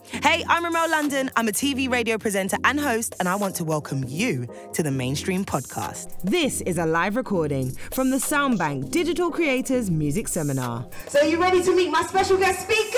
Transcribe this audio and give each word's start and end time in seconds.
Hey, 0.00 0.44
I'm 0.48 0.64
Remel 0.64 0.88
London. 0.90 1.30
I'm 1.36 1.48
a 1.48 1.52
TV 1.52 1.90
radio 1.90 2.18
presenter 2.18 2.56
and 2.64 2.78
host, 2.78 3.14
and 3.18 3.28
I 3.28 3.34
want 3.34 3.54
to 3.56 3.64
welcome 3.64 4.04
you 4.06 4.46
to 4.72 4.82
the 4.82 4.90
Mainstream 4.90 5.44
Podcast. 5.44 6.14
This 6.22 6.60
is 6.62 6.78
a 6.78 6.86
live 6.86 7.16
recording 7.16 7.72
from 7.92 8.10
the 8.10 8.16
Soundbank 8.16 8.90
Digital 8.90 9.30
Creators 9.30 9.90
Music 9.90 10.28
Seminar. 10.28 10.86
So, 11.08 11.20
are 11.20 11.26
you 11.26 11.40
ready 11.40 11.62
to 11.62 11.76
meet 11.76 11.90
my 11.90 12.02
special 12.02 12.38
guest 12.38 12.60
speakers? 12.62 12.92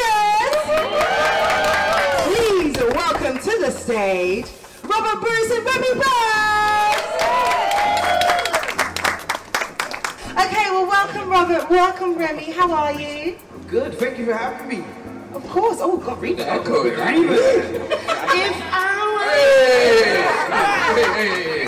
Please 2.25 2.77
welcome 2.95 3.39
to 3.39 3.59
the 3.61 3.71
stage 3.71 4.47
Robert 4.83 5.21
Bruce 5.21 5.51
and 5.51 5.65
Remi 5.65 6.01
Burgz. 6.01 7.01
Okay, 10.33 10.71
well, 10.71 10.87
welcome, 10.87 11.29
Robert. 11.29 11.71
Welcome, 11.71 12.17
Remi. 12.17 12.51
How 12.53 12.73
are 12.73 12.93
you? 13.01 13.39
Good. 13.69 13.95
Thank 13.95 14.19
you 14.19 14.27
for 14.27 14.35
having 14.35 14.69
me. 14.69 15.04
Of 15.35 15.49
course. 15.49 15.79
Oh, 15.81 15.97
God, 15.97 16.21
read 16.23 16.39
it. 16.39 16.47
Echo, 16.47 16.85
If 16.85 16.99
I 16.99 17.13
Hey, 19.25 20.23
hey, 20.95 21.09
hey. 21.13 21.65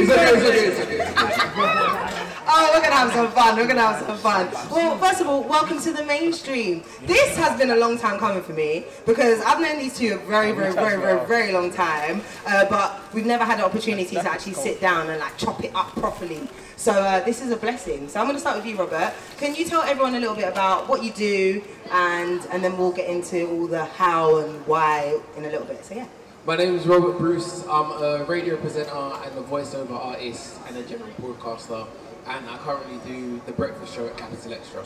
It's 0.00 0.10
okay, 0.10 0.66
it's 0.66 0.80
okay, 0.80 0.98
it's 0.98 1.38
okay. 1.44 1.77
Oh, 2.50 2.70
we're 2.72 2.80
gonna 2.80 2.94
have 2.94 3.12
some 3.12 3.30
fun. 3.32 3.56
We're 3.56 3.66
gonna 3.66 3.82
have 3.82 4.06
some 4.06 4.16
fun. 4.16 4.48
Well, 4.70 4.96
first 4.96 5.20
of 5.20 5.26
all, 5.26 5.42
welcome 5.42 5.78
to 5.82 5.92
the 5.92 6.02
mainstream. 6.04 6.82
This 7.02 7.36
has 7.36 7.58
been 7.58 7.68
a 7.68 7.76
long 7.76 7.98
time 7.98 8.18
coming 8.18 8.42
for 8.42 8.54
me 8.54 8.86
because 9.04 9.42
I've 9.42 9.60
known 9.60 9.78
these 9.78 9.98
two 9.98 10.14
a 10.14 10.18
very, 10.26 10.52
very, 10.52 10.72
very, 10.72 10.98
very, 10.98 11.26
very 11.26 11.52
long 11.52 11.70
time, 11.70 12.22
uh, 12.46 12.64
but 12.70 13.02
we've 13.12 13.26
never 13.26 13.44
had 13.44 13.58
the 13.58 13.66
opportunity 13.66 14.14
to 14.16 14.30
actually 14.30 14.54
sit 14.54 14.80
down 14.80 15.10
and 15.10 15.20
like 15.20 15.36
chop 15.36 15.62
it 15.62 15.74
up 15.74 15.88
properly. 15.96 16.48
So 16.76 16.92
uh, 16.92 17.22
this 17.22 17.42
is 17.42 17.50
a 17.50 17.56
blessing. 17.56 18.08
So 18.08 18.18
I'm 18.18 18.26
gonna 18.26 18.38
start 18.38 18.56
with 18.56 18.64
you, 18.64 18.76
Robert. 18.76 19.12
Can 19.36 19.54
you 19.54 19.66
tell 19.66 19.82
everyone 19.82 20.14
a 20.14 20.20
little 20.20 20.34
bit 20.34 20.48
about 20.48 20.88
what 20.88 21.04
you 21.04 21.12
do, 21.12 21.62
and 21.92 22.40
and 22.50 22.64
then 22.64 22.78
we'll 22.78 22.92
get 22.92 23.10
into 23.10 23.46
all 23.46 23.66
the 23.66 23.84
how 23.84 24.38
and 24.38 24.66
why 24.66 25.20
in 25.36 25.44
a 25.44 25.50
little 25.50 25.66
bit. 25.66 25.84
So 25.84 25.96
yeah. 25.96 26.06
My 26.46 26.56
name 26.56 26.74
is 26.76 26.86
Robert 26.86 27.18
Bruce. 27.18 27.62
I'm 27.68 27.90
a 28.02 28.24
radio 28.24 28.56
presenter 28.56 28.90
and 28.94 29.38
a 29.38 29.42
voiceover 29.42 29.92
artist 29.92 30.56
and 30.66 30.78
a 30.78 30.82
general 30.84 31.10
broadcaster. 31.18 31.84
And 32.30 32.46
I 32.50 32.58
currently 32.58 32.98
do 33.06 33.40
the 33.46 33.52
breakfast 33.52 33.94
show 33.94 34.06
at 34.06 34.18
Capital 34.18 34.52
XTRA. 34.52 34.84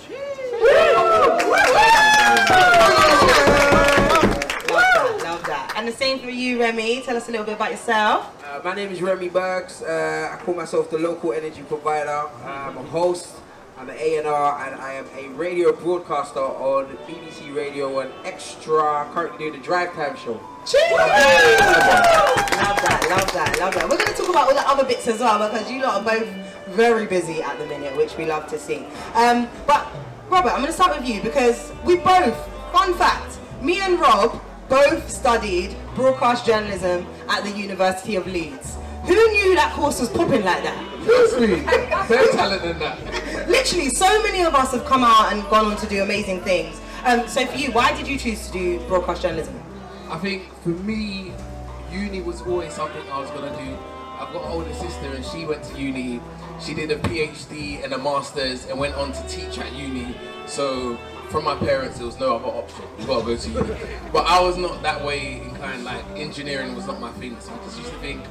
Love 5.24 5.44
that. 5.46 5.72
And 5.74 5.88
the 5.88 5.92
same 5.92 6.20
for 6.20 6.30
you, 6.30 6.60
Remi. 6.60 7.02
Tell 7.02 7.16
us 7.16 7.28
a 7.28 7.32
little 7.32 7.44
bit 7.44 7.56
about 7.56 7.72
yourself. 7.72 8.44
Uh, 8.46 8.60
my 8.62 8.76
name 8.76 8.90
is 8.90 9.02
Remi 9.02 9.28
Burgz. 9.28 9.82
Uh, 9.82 10.32
I 10.32 10.36
call 10.36 10.54
myself 10.54 10.88
the 10.88 10.98
local 10.98 11.32
energy 11.32 11.62
provider. 11.62 12.28
I'm 12.44 12.76
a 12.76 12.82
host. 12.84 13.34
I'm 13.76 13.90
an 13.90 13.96
A&R 13.98 14.68
and 14.68 14.80
I 14.80 14.92
am 14.92 15.06
a 15.16 15.28
radio 15.30 15.72
broadcaster 15.72 16.38
on 16.38 16.96
BBC 17.08 17.52
Radio 17.52 17.98
and 17.98 18.12
Extra. 18.24 19.10
Currently 19.12 19.38
doing 19.38 19.52
the 19.54 19.58
Drive 19.58 19.92
Time 19.94 20.14
Show. 20.14 20.34
Love 20.34 20.40
that, 22.78 23.06
love 23.10 23.32
that, 23.32 23.58
love 23.58 23.74
that. 23.74 23.88
We're 23.88 23.96
going 23.96 24.06
to 24.06 24.14
talk 24.14 24.28
about 24.28 24.48
all 24.48 24.54
the 24.54 24.68
other 24.68 24.84
bits 24.84 25.08
as 25.08 25.18
well 25.18 25.50
because 25.50 25.68
you 25.68 25.82
lot 25.82 26.00
are 26.00 26.04
both 26.04 26.28
very 26.72 27.06
busy 27.06 27.42
at 27.42 27.58
the 27.58 27.66
minute, 27.66 27.96
which 27.96 28.16
we 28.16 28.26
love 28.26 28.48
to 28.48 28.58
see. 28.58 28.86
Um, 29.14 29.48
but 29.66 29.86
Robert, 30.28 30.50
I'm 30.50 30.60
going 30.60 30.66
to 30.66 30.72
start 30.72 30.98
with 30.98 31.08
you 31.08 31.20
because 31.22 31.72
we 31.84 31.96
both, 31.96 32.36
fun 32.72 32.94
fact, 32.94 33.38
me 33.60 33.80
and 33.80 34.00
Rob 34.00 34.42
both 34.68 35.10
studied 35.10 35.76
broadcast 35.94 36.46
journalism 36.46 37.06
at 37.28 37.44
the 37.44 37.50
University 37.50 38.16
of 38.16 38.26
Leeds. 38.26 38.76
Who 39.04 39.14
knew 39.14 39.54
that 39.56 39.74
course 39.74 40.00
was 40.00 40.08
popping 40.08 40.44
like 40.44 40.62
that? 40.62 41.04
Seriously, 41.04 41.60
better 42.08 42.32
talent 42.32 42.62
than 42.62 42.78
that. 42.78 43.48
Literally, 43.48 43.90
so 43.90 44.22
many 44.22 44.42
of 44.42 44.54
us 44.54 44.72
have 44.72 44.84
come 44.84 45.02
out 45.02 45.32
and 45.32 45.42
gone 45.50 45.66
on 45.66 45.76
to 45.78 45.86
do 45.86 46.02
amazing 46.02 46.40
things. 46.40 46.80
Um, 47.04 47.26
so 47.26 47.44
for 47.46 47.58
you, 47.58 47.72
why 47.72 47.94
did 47.96 48.06
you 48.06 48.16
choose 48.16 48.46
to 48.46 48.52
do 48.52 48.78
broadcast 48.86 49.22
journalism? 49.22 49.60
I 50.08 50.18
think 50.18 50.52
for 50.62 50.68
me, 50.68 51.32
uni 51.90 52.20
was 52.20 52.42
always 52.42 52.72
something 52.72 53.02
I 53.10 53.18
was 53.18 53.30
gonna 53.30 53.54
do. 53.56 53.76
I've 54.22 54.32
got 54.32 54.44
an 54.44 54.52
older 54.52 54.72
sister 54.72 55.12
and 55.12 55.24
she 55.24 55.44
went 55.44 55.64
to 55.64 55.80
uni. 55.80 56.20
She 56.60 56.74
did 56.74 56.92
a 56.92 56.96
PhD 56.96 57.82
and 57.82 57.92
a 57.92 57.98
master's 57.98 58.66
and 58.66 58.78
went 58.78 58.94
on 58.94 59.12
to 59.12 59.28
teach 59.28 59.58
at 59.58 59.72
uni. 59.72 60.14
So 60.46 60.96
from 61.28 61.42
my 61.44 61.56
parents, 61.56 61.98
there 61.98 62.06
was 62.06 62.20
no 62.20 62.36
other 62.36 62.46
option. 62.46 62.84
You 63.00 63.06
gotta 63.06 63.26
go 63.26 63.36
to 63.36 63.50
uni. 63.50 63.74
But 64.12 64.26
I 64.26 64.40
was 64.40 64.56
not 64.56 64.80
that 64.84 65.04
way 65.04 65.40
inclined. 65.40 65.82
Like 65.82 66.04
engineering 66.14 66.76
was 66.76 66.86
not 66.86 67.00
my 67.00 67.10
thing. 67.12 67.36
So 67.40 67.52
I 67.52 67.64
just 67.64 67.78
used 67.78 67.90
to 67.90 67.98
think, 67.98 68.24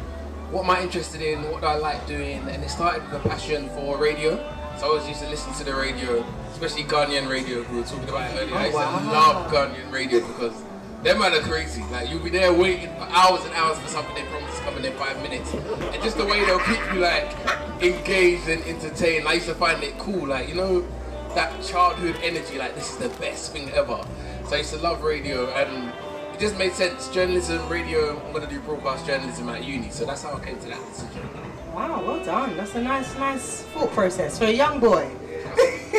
what 0.50 0.64
am 0.64 0.70
I 0.70 0.82
interested 0.82 1.22
in? 1.22 1.44
What 1.52 1.60
do 1.60 1.68
I 1.68 1.76
like 1.76 2.08
doing? 2.08 2.40
And 2.48 2.64
it 2.64 2.70
started 2.70 3.04
with 3.04 3.26
a 3.26 3.28
passion 3.28 3.68
for 3.70 3.98
radio. 3.98 4.38
So 4.78 4.86
I 4.86 4.90
always 4.92 5.08
used 5.10 5.22
to 5.22 5.30
listen 5.30 5.54
to 5.56 5.66
the 5.66 5.76
radio, 5.76 6.26
especially 6.54 6.84
Ghanaian 6.84 7.30
radio. 7.30 7.70
We 7.70 7.80
were 7.80 7.84
talking 7.84 8.08
about 8.08 8.34
earlier. 8.40 8.56
I 8.56 8.68
used 8.68 8.78
to 8.78 9.12
love 9.12 9.52
Ghanaian 9.52 9.92
radio 9.92 10.26
because 10.26 10.64
them 11.04 11.20
man 11.20 11.34
are 11.34 11.40
crazy. 11.42 11.84
Like 11.92 12.10
you'll 12.10 12.24
be 12.24 12.30
there 12.30 12.54
waiting 12.54 12.90
for 12.96 13.08
hours 13.10 13.44
and 13.44 13.54
hours 13.54 13.80
for 13.80 13.88
something 13.88 14.14
they 14.14 14.24
promise 14.24 14.54
is 14.54 14.60
coming 14.60 14.86
in 14.86 14.94
five 14.94 15.22
minutes, 15.22 15.54
and 15.54 16.04
just 16.04 16.18
the 16.18 16.26
way 16.26 16.46
they'll 16.46 16.60
keep 16.60 16.80
you 16.94 17.00
like 17.00 17.36
engaged 17.82 18.48
and 18.48 18.64
entertained. 18.64 19.28
I 19.28 19.34
used 19.34 19.48
to 19.48 19.56
find 19.56 19.84
it 19.84 19.98
cool. 19.98 20.28
Like 20.28 20.48
you 20.48 20.56
know 20.56 20.88
that 21.34 21.64
childhood 21.64 22.18
energy. 22.22 22.58
Like 22.58 22.76
this 22.76 22.92
is 22.92 22.98
the 22.98 23.10
best 23.20 23.52
thing 23.52 23.72
ever. 23.72 24.04
So 24.48 24.56
I 24.56 24.60
used 24.60 24.74
to 24.74 24.80
love 24.80 25.02
radio, 25.02 25.50
and 25.52 25.92
it 26.34 26.40
just 26.40 26.58
made 26.58 26.74
sense. 26.74 27.10
Journalism, 27.10 27.68
radio. 27.68 28.24
I'm 28.24 28.34
gonna 28.34 28.48
do 28.48 28.60
broadcast 28.60 29.06
journalism 29.08 29.50
at 29.50 29.64
uni. 29.64 29.90
So 29.90 30.06
that's 30.06 30.24
how 30.24 30.36
I 30.36 30.46
came 30.46 30.60
to 30.60 30.68
that 30.68 30.86
decision. 30.90 31.30
Wow, 31.74 32.04
well 32.06 32.24
done. 32.24 32.58
That's 32.58 32.76
a 32.76 32.82
nice, 32.82 33.16
nice 33.18 33.62
thought 33.74 33.92
process 33.92 34.38
for 34.38 34.46
a 34.46 34.52
young 34.52 34.80
boy. 34.80 35.10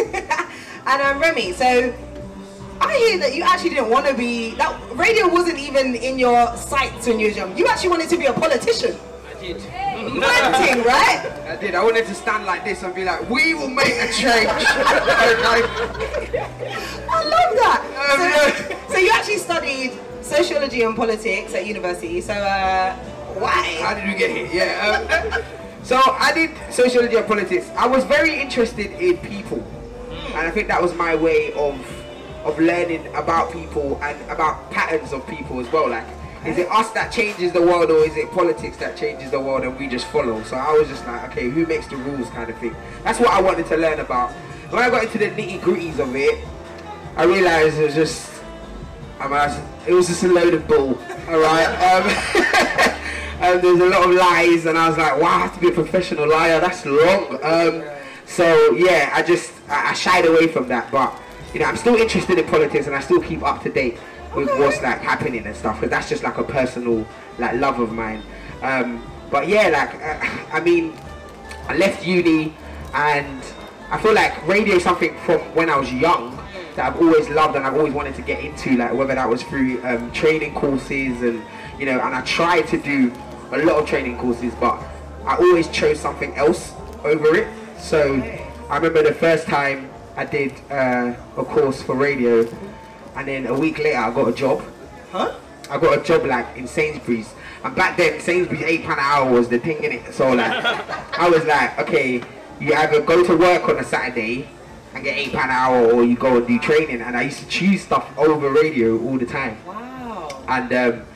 and 0.86 1.02
um, 1.02 1.18
Remi, 1.18 1.52
so 1.52 1.92
I 2.82 2.96
hear 2.96 3.18
that 3.20 3.34
you 3.34 3.42
actually 3.42 3.70
didn't 3.70 3.90
want 3.90 4.06
to 4.06 4.14
be 4.14 4.54
that 4.56 4.76
radio 4.96 5.28
wasn't 5.28 5.58
even 5.58 5.94
in 5.94 6.18
your 6.18 6.54
sights 6.56 7.06
when 7.06 7.20
you 7.20 7.28
were 7.28 7.32
young. 7.32 7.56
You 7.56 7.68
actually 7.68 7.90
wanted 7.90 8.08
to 8.10 8.16
be 8.16 8.26
a 8.26 8.32
politician. 8.32 8.96
I 9.24 9.34
did. 9.40 9.56
Ranting, 10.02 10.82
right? 10.94 11.22
I 11.46 11.56
did. 11.60 11.76
I 11.76 11.84
wanted 11.84 12.06
to 12.06 12.14
stand 12.14 12.44
like 12.44 12.64
this 12.64 12.82
and 12.82 12.92
be 12.94 13.04
like, 13.04 13.28
we 13.30 13.54
will 13.54 13.70
make 13.70 13.94
a 13.94 14.12
change. 14.12 14.48
I 17.08 17.22
love 17.22 17.54
that. 17.62 17.82
So, 18.88 18.94
so 18.94 18.98
you 18.98 19.10
actually 19.14 19.38
studied 19.38 19.92
sociology 20.20 20.82
and 20.82 20.96
politics 20.96 21.54
at 21.54 21.64
university. 21.66 22.20
So 22.20 22.32
uh, 22.34 22.96
why? 23.38 23.76
How 23.80 23.94
did 23.94 24.08
we 24.08 24.14
get 24.18 24.30
here? 24.36 24.48
Yeah. 24.52 25.32
Um, 25.34 25.42
so 25.84 25.96
I 25.98 26.32
did 26.34 26.50
sociology 26.72 27.14
and 27.14 27.26
politics. 27.26 27.70
I 27.76 27.86
was 27.86 28.02
very 28.04 28.40
interested 28.40 28.90
in 29.00 29.18
people, 29.18 29.64
and 30.10 30.38
I 30.38 30.50
think 30.50 30.66
that 30.68 30.82
was 30.82 30.94
my 30.94 31.14
way 31.14 31.52
of 31.52 32.01
of 32.44 32.58
learning 32.58 33.06
about 33.14 33.52
people 33.52 33.98
and 34.02 34.20
about 34.30 34.70
patterns 34.70 35.12
of 35.12 35.26
people 35.26 35.60
as 35.60 35.70
well. 35.72 35.88
Like, 35.88 36.06
is 36.44 36.58
it 36.58 36.68
us 36.70 36.90
that 36.90 37.12
changes 37.12 37.52
the 37.52 37.62
world, 37.62 37.90
or 37.90 38.04
is 38.04 38.16
it 38.16 38.30
politics 38.32 38.76
that 38.78 38.96
changes 38.96 39.30
the 39.30 39.40
world 39.40 39.62
and 39.62 39.78
we 39.78 39.86
just 39.86 40.06
follow? 40.06 40.42
So 40.42 40.56
I 40.56 40.72
was 40.72 40.88
just 40.88 41.06
like, 41.06 41.30
okay, 41.30 41.48
who 41.48 41.66
makes 41.66 41.86
the 41.86 41.96
rules, 41.96 42.28
kind 42.30 42.50
of 42.50 42.58
thing. 42.58 42.74
That's 43.04 43.20
what 43.20 43.30
I 43.30 43.40
wanted 43.40 43.66
to 43.66 43.76
learn 43.76 44.00
about. 44.00 44.32
When 44.70 44.82
I 44.82 44.90
got 44.90 45.04
into 45.04 45.18
the 45.18 45.26
nitty 45.26 45.60
gritties 45.60 45.98
of 46.00 46.16
it, 46.16 46.44
I 47.16 47.24
realized 47.24 47.78
it 47.78 47.84
was 47.84 47.94
just, 47.94 48.42
I 49.20 49.28
mean, 49.28 49.64
it 49.86 49.92
was 49.92 50.08
just 50.08 50.24
a 50.24 50.28
load 50.28 50.54
of 50.54 50.66
bull. 50.66 50.98
All 51.28 51.38
right. 51.38 52.08
Um, 53.42 53.52
and 53.52 53.62
there's 53.62 53.80
a 53.80 53.86
lot 53.86 54.08
of 54.08 54.14
lies, 54.14 54.66
and 54.66 54.78
I 54.78 54.88
was 54.88 54.96
like, 54.96 55.20
wow, 55.20 55.26
I 55.26 55.38
have 55.40 55.54
to 55.54 55.60
be 55.60 55.68
a 55.68 55.72
professional 55.72 56.28
liar. 56.28 56.60
That's 56.60 56.86
wrong. 56.86 57.38
Um, 57.42 57.84
so 58.24 58.72
yeah, 58.72 59.10
I 59.12 59.22
just 59.22 59.52
I, 59.68 59.90
I 59.90 59.92
shied 59.92 60.26
away 60.26 60.46
from 60.48 60.68
that, 60.68 60.90
but 60.90 61.20
you 61.52 61.60
know, 61.60 61.66
I'm 61.66 61.76
still 61.76 61.96
interested 61.96 62.38
in 62.38 62.46
politics, 62.46 62.86
and 62.86 62.96
I 62.96 63.00
still 63.00 63.20
keep 63.20 63.42
up 63.42 63.62
to 63.62 63.70
date 63.70 63.98
with 64.34 64.48
what's 64.58 64.80
like 64.82 65.00
happening 65.00 65.46
and 65.46 65.54
stuff, 65.54 65.76
because 65.76 65.90
that's 65.90 66.08
just 66.08 66.22
like 66.22 66.38
a 66.38 66.44
personal 66.44 67.06
like 67.38 67.54
love 67.54 67.78
of 67.80 67.92
mine. 67.92 68.22
Um, 68.62 69.06
but 69.30 69.48
yeah, 69.48 69.68
like 69.68 69.94
uh, 69.94 70.56
I 70.56 70.60
mean, 70.60 70.94
I 71.68 71.76
left 71.76 72.06
uni, 72.06 72.54
and 72.94 73.42
I 73.90 73.98
feel 74.00 74.14
like 74.14 74.46
radio 74.46 74.76
is 74.76 74.82
something 74.82 75.16
from 75.20 75.40
when 75.54 75.68
I 75.68 75.76
was 75.76 75.92
young 75.92 76.38
that 76.76 76.86
I've 76.86 77.00
always 77.00 77.28
loved 77.28 77.56
and 77.56 77.66
I've 77.66 77.74
always 77.74 77.92
wanted 77.92 78.14
to 78.14 78.22
get 78.22 78.42
into, 78.42 78.76
like 78.76 78.94
whether 78.94 79.14
that 79.14 79.28
was 79.28 79.42
through 79.42 79.84
um, 79.84 80.10
training 80.12 80.54
courses 80.54 81.20
and 81.20 81.42
you 81.78 81.86
know, 81.86 82.00
and 82.00 82.14
I 82.14 82.22
tried 82.22 82.68
to 82.68 82.78
do 82.78 83.12
a 83.50 83.58
lot 83.58 83.82
of 83.82 83.86
training 83.86 84.16
courses, 84.18 84.54
but 84.54 84.82
I 85.26 85.36
always 85.36 85.68
chose 85.68 86.00
something 86.00 86.34
else 86.36 86.72
over 87.04 87.34
it. 87.34 87.48
So 87.78 88.22
I 88.70 88.76
remember 88.76 89.02
the 89.02 89.14
first 89.14 89.46
time 89.46 89.91
I 90.16 90.24
did 90.24 90.52
uh, 90.70 91.14
a 91.36 91.44
course 91.44 91.82
for 91.82 91.94
radio, 91.94 92.46
and 93.16 93.28
then 93.28 93.46
a 93.46 93.54
week 93.54 93.78
later 93.78 93.98
I 93.98 94.12
got 94.12 94.28
a 94.28 94.32
job. 94.32 94.62
Huh? 95.10 95.34
I 95.70 95.78
got 95.78 95.98
a 95.98 96.02
job 96.02 96.26
like 96.26 96.56
in 96.56 96.66
Sainsbury's, 96.66 97.32
and 97.64 97.74
back 97.74 97.96
then 97.96 98.20
Sainsbury's 98.20 98.62
eight 98.62 98.84
pound 98.84 99.00
an 99.00 99.06
hour 99.06 99.32
was 99.32 99.48
the 99.48 99.58
thing 99.58 99.82
in 99.82 99.92
it. 99.92 100.12
So 100.12 100.32
like, 100.32 100.64
I 101.18 101.28
was 101.28 101.44
like, 101.44 101.78
okay, 101.78 102.22
you 102.60 102.74
either 102.74 103.00
go 103.00 103.24
to 103.24 103.36
work 103.36 103.68
on 103.68 103.78
a 103.78 103.84
Saturday 103.84 104.48
and 104.94 105.02
get 105.02 105.16
eight 105.16 105.32
pound 105.32 105.50
an 105.50 105.56
hour, 105.56 105.92
or 105.92 106.04
you 106.04 106.16
go 106.16 106.36
and 106.36 106.46
do 106.46 106.58
training. 106.58 107.00
And 107.00 107.16
I 107.16 107.22
used 107.22 107.38
to 107.38 107.48
choose 107.48 107.82
stuff 107.82 108.10
over 108.18 108.50
radio 108.50 108.98
all 109.02 109.18
the 109.18 109.26
time. 109.26 109.64
Wow. 109.64 110.42
And 110.48 110.72
um, 110.72 111.06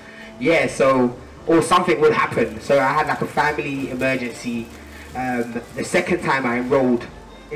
yeah, 0.41 0.67
so 0.67 1.17
or 1.47 1.63
something 1.63 2.01
would 2.01 2.13
happen. 2.13 2.61
So 2.61 2.79
I 2.79 2.93
had 2.93 3.07
like 3.07 3.21
a 3.21 3.27
family 3.27 3.91
emergency. 3.91 4.67
Um, 5.15 5.63
the 5.75 5.85
second 5.85 6.23
time 6.23 6.45
I 6.45 6.59
enrolled 6.59 7.07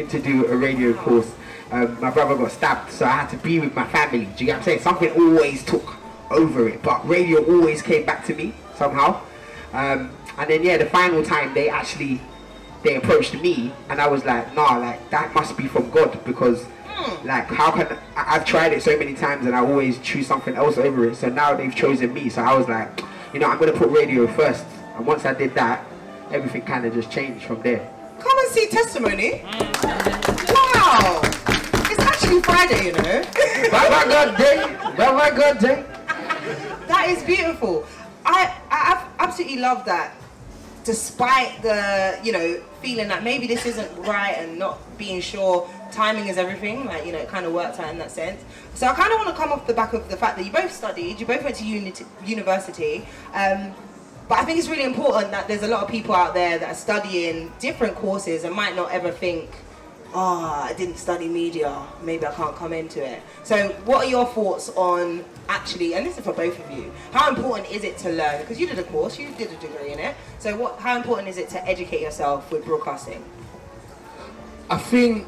in 0.00 0.08
to 0.08 0.20
do 0.20 0.46
a 0.46 0.56
radio 0.56 0.92
course, 0.94 1.32
um, 1.70 2.00
my 2.00 2.10
brother 2.10 2.36
got 2.36 2.50
stabbed, 2.50 2.90
so 2.90 3.04
I 3.06 3.10
had 3.10 3.28
to 3.28 3.36
be 3.36 3.60
with 3.60 3.74
my 3.74 3.86
family. 3.86 4.24
Do 4.24 4.44
you 4.44 4.46
get 4.46 4.52
what 4.52 4.56
I'm 4.56 4.62
saying? 4.64 4.80
Something 4.80 5.12
always 5.12 5.64
took 5.64 5.96
over 6.30 6.68
it, 6.68 6.82
but 6.82 7.06
radio 7.06 7.44
always 7.44 7.82
came 7.82 8.04
back 8.04 8.24
to 8.26 8.34
me 8.34 8.54
somehow. 8.74 9.20
Um, 9.72 10.10
and 10.38 10.50
then 10.50 10.62
yeah, 10.62 10.78
the 10.78 10.86
final 10.86 11.22
time 11.22 11.54
they 11.54 11.68
actually 11.68 12.20
they 12.82 12.96
approached 12.96 13.34
me, 13.34 13.72
and 13.88 14.00
I 14.00 14.08
was 14.08 14.24
like, 14.24 14.52
nah, 14.54 14.78
like 14.78 15.10
that 15.10 15.34
must 15.34 15.56
be 15.56 15.68
from 15.68 15.90
God 15.90 16.24
because 16.24 16.66
like 17.24 17.46
how 17.46 17.70
can 17.70 17.86
I, 18.16 18.36
I've 18.36 18.44
tried 18.44 18.72
it 18.72 18.82
so 18.82 18.96
many 18.98 19.14
times 19.14 19.46
and 19.46 19.54
I 19.54 19.60
always 19.60 19.98
choose 20.00 20.26
something 20.26 20.54
else 20.56 20.76
over 20.76 21.08
it. 21.08 21.16
So 21.16 21.28
now 21.28 21.54
they've 21.54 21.74
chosen 21.74 22.12
me. 22.12 22.28
So 22.28 22.42
I 22.42 22.56
was 22.56 22.68
like, 22.68 23.02
you 23.32 23.40
know, 23.40 23.46
I'm 23.46 23.58
gonna 23.58 23.72
put 23.72 23.90
radio 23.90 24.26
first. 24.26 24.64
And 24.96 25.06
once 25.06 25.24
I 25.24 25.34
did 25.34 25.54
that, 25.54 25.84
everything 26.32 26.62
kind 26.62 26.84
of 26.84 26.94
just 26.94 27.10
changed 27.10 27.44
from 27.44 27.62
there. 27.62 27.88
See 28.50 28.66
testimony. 28.68 29.42
Wow. 29.44 31.20
It's 31.88 32.00
actually 32.00 32.40
Friday, 32.42 32.86
you 32.86 32.92
know. 32.92 33.22
Bye 33.70 33.88
bye 33.88 34.04
good 34.06 34.36
day. 34.36 34.76
Bye 34.96 35.12
bye 35.12 35.30
good 35.30 35.58
day. 35.58 35.84
That 36.88 37.06
is 37.10 37.22
beautiful. 37.22 37.86
I, 38.26 38.52
I 38.70 39.06
absolutely 39.20 39.58
love 39.58 39.84
that. 39.84 40.14
Despite 40.84 41.62
the, 41.62 42.18
you 42.24 42.32
know, 42.32 42.60
feeling 42.82 43.06
that 43.08 43.22
maybe 43.22 43.46
this 43.46 43.66
isn't 43.66 43.96
right 43.98 44.34
and 44.36 44.58
not 44.58 44.80
being 44.98 45.20
sure, 45.20 45.68
timing 45.92 46.26
is 46.26 46.36
everything. 46.36 46.86
Like, 46.86 47.06
you 47.06 47.12
know, 47.12 47.18
it 47.18 47.28
kind 47.28 47.46
of 47.46 47.52
worked 47.52 47.78
out 47.78 47.90
in 47.92 47.98
that 47.98 48.10
sense. 48.10 48.42
So 48.74 48.86
I 48.88 48.94
kind 48.94 49.12
of 49.12 49.18
want 49.18 49.28
to 49.28 49.36
come 49.36 49.52
off 49.52 49.66
the 49.68 49.74
back 49.74 49.92
of 49.92 50.08
the 50.08 50.16
fact 50.16 50.36
that 50.38 50.44
you 50.44 50.50
both 50.50 50.72
studied, 50.72 51.20
you 51.20 51.26
both 51.26 51.44
went 51.44 51.54
to 51.56 51.64
uni- 51.64 51.92
university. 52.24 53.06
Um, 53.32 53.74
but 54.30 54.38
I 54.38 54.44
think 54.44 54.60
it's 54.60 54.68
really 54.68 54.84
important 54.84 55.32
that 55.32 55.48
there's 55.48 55.64
a 55.64 55.66
lot 55.66 55.82
of 55.82 55.90
people 55.90 56.14
out 56.14 56.34
there 56.34 56.56
that 56.56 56.70
are 56.70 56.74
studying 56.74 57.52
different 57.58 57.96
courses 57.96 58.44
and 58.44 58.54
might 58.54 58.76
not 58.76 58.92
ever 58.92 59.10
think, 59.10 59.50
oh, 60.14 60.68
I 60.70 60.72
didn't 60.78 60.98
study 60.98 61.26
media, 61.26 61.84
maybe 62.00 62.24
I 62.24 62.32
can't 62.34 62.54
come 62.54 62.72
into 62.72 63.04
it. 63.04 63.22
So, 63.42 63.70
what 63.86 64.06
are 64.06 64.08
your 64.08 64.26
thoughts 64.26 64.68
on 64.76 65.24
actually, 65.48 65.94
and 65.94 66.06
this 66.06 66.16
is 66.16 66.24
for 66.24 66.32
both 66.32 66.56
of 66.64 66.70
you, 66.70 66.92
how 67.10 67.28
important 67.28 67.72
is 67.72 67.82
it 67.82 67.98
to 67.98 68.12
learn? 68.12 68.40
Because 68.40 68.60
you 68.60 68.68
did 68.68 68.78
a 68.78 68.84
course, 68.84 69.18
you 69.18 69.30
did 69.32 69.50
a 69.50 69.56
degree 69.56 69.94
in 69.94 69.98
it. 69.98 70.14
So, 70.38 70.56
what, 70.56 70.78
how 70.78 70.96
important 70.96 71.26
is 71.26 71.36
it 71.36 71.48
to 71.48 71.68
educate 71.68 72.00
yourself 72.00 72.52
with 72.52 72.64
broadcasting? 72.64 73.24
I 74.70 74.78
think 74.78 75.26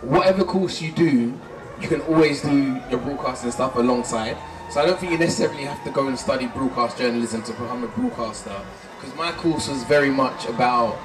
whatever 0.00 0.42
course 0.42 0.80
you 0.80 0.90
do, 0.90 1.38
you 1.82 1.88
can 1.88 2.00
always 2.02 2.40
do 2.40 2.80
your 2.88 3.00
broadcasting 3.00 3.50
stuff 3.50 3.76
alongside. 3.76 4.38
So 4.70 4.80
I 4.80 4.86
don't 4.86 5.00
think 5.00 5.10
you 5.10 5.18
necessarily 5.18 5.64
have 5.64 5.82
to 5.82 5.90
go 5.90 6.06
and 6.06 6.16
study 6.16 6.46
broadcast 6.46 6.96
journalism 6.96 7.42
to 7.42 7.50
become 7.50 7.82
a 7.82 7.88
broadcaster. 7.88 8.54
Because 9.00 9.16
my 9.16 9.32
course 9.32 9.68
was 9.68 9.82
very 9.82 10.10
much 10.10 10.46
about 10.46 10.96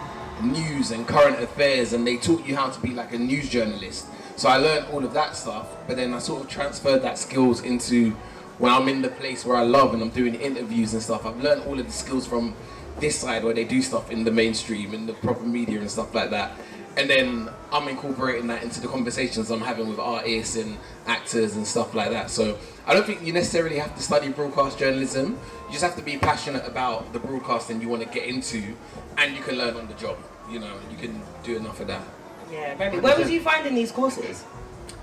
news 0.43 0.91
and 0.91 1.07
current 1.07 1.41
affairs, 1.41 1.93
and 1.93 2.05
they 2.05 2.17
taught 2.17 2.45
you 2.45 2.55
how 2.55 2.69
to 2.69 2.79
be 2.79 2.91
like 2.91 3.11
a 3.13 3.17
news 3.17 3.49
journalist. 3.49 4.05
So 4.35 4.49
I 4.49 4.57
learned 4.57 4.85
all 4.93 5.03
of 5.03 5.13
that 5.13 5.35
stuff, 5.35 5.67
but 5.87 5.95
then 5.95 6.13
I 6.13 6.19
sort 6.19 6.43
of 6.43 6.47
transferred 6.47 6.99
that 6.99 7.17
skills 7.17 7.63
into 7.63 8.11
when 8.59 8.71
I'm 8.71 8.87
in 8.87 9.01
the 9.01 9.09
place 9.09 9.43
where 9.43 9.57
I 9.57 9.63
love 9.63 9.95
and 9.95 10.03
I'm 10.03 10.09
doing 10.09 10.35
interviews 10.35 10.93
and 10.93 11.01
stuff. 11.01 11.25
I've 11.25 11.41
learned 11.41 11.63
all 11.63 11.79
of 11.79 11.87
the 11.87 11.91
skills 11.91 12.27
from 12.27 12.53
this 12.99 13.17
side 13.17 13.43
where 13.43 13.55
they 13.55 13.63
do 13.63 13.81
stuff 13.81 14.11
in 14.11 14.25
the 14.25 14.31
mainstream, 14.31 14.93
in 14.93 15.07
the 15.07 15.13
proper 15.13 15.43
media 15.43 15.79
and 15.79 15.89
stuff 15.89 16.13
like 16.13 16.29
that. 16.29 16.51
And 16.97 17.09
then 17.09 17.49
I'm 17.71 17.87
incorporating 17.87 18.45
that 18.47 18.61
into 18.61 18.79
the 18.79 18.87
conversations 18.87 19.49
I'm 19.49 19.61
having 19.61 19.89
with 19.89 19.99
artists 19.99 20.55
and 20.55 20.77
actors 21.07 21.55
and 21.55 21.65
stuff 21.65 21.93
like 21.93 22.11
that. 22.11 22.29
So 22.29 22.57
I 22.85 22.93
don't 22.93 23.05
think 23.05 23.23
you 23.23 23.33
necessarily 23.33 23.77
have 23.77 23.95
to 23.95 24.01
study 24.01 24.29
broadcast 24.29 24.77
journalism. 24.79 25.39
You 25.67 25.71
just 25.71 25.83
have 25.83 25.95
to 25.95 26.01
be 26.01 26.17
passionate 26.17 26.65
about 26.65 27.13
the 27.13 27.19
broadcasting 27.19 27.81
you 27.81 27.89
want 27.89 28.03
to 28.03 28.09
get 28.09 28.27
into, 28.27 28.75
and 29.17 29.35
you 29.35 29.41
can 29.41 29.57
learn 29.57 29.75
on 29.75 29.87
the 29.87 29.93
job. 29.95 30.17
You 30.49 30.59
know, 30.59 30.73
you 30.91 30.97
can 30.97 31.21
do 31.43 31.55
enough 31.57 31.79
of 31.79 31.87
that. 31.87 32.03
Yeah, 32.51 32.75
very. 32.75 32.99
Where 32.99 33.17
was 33.17 33.29
you 33.29 33.41
finding 33.41 33.73
these 33.73 33.91
courses? 33.91 34.45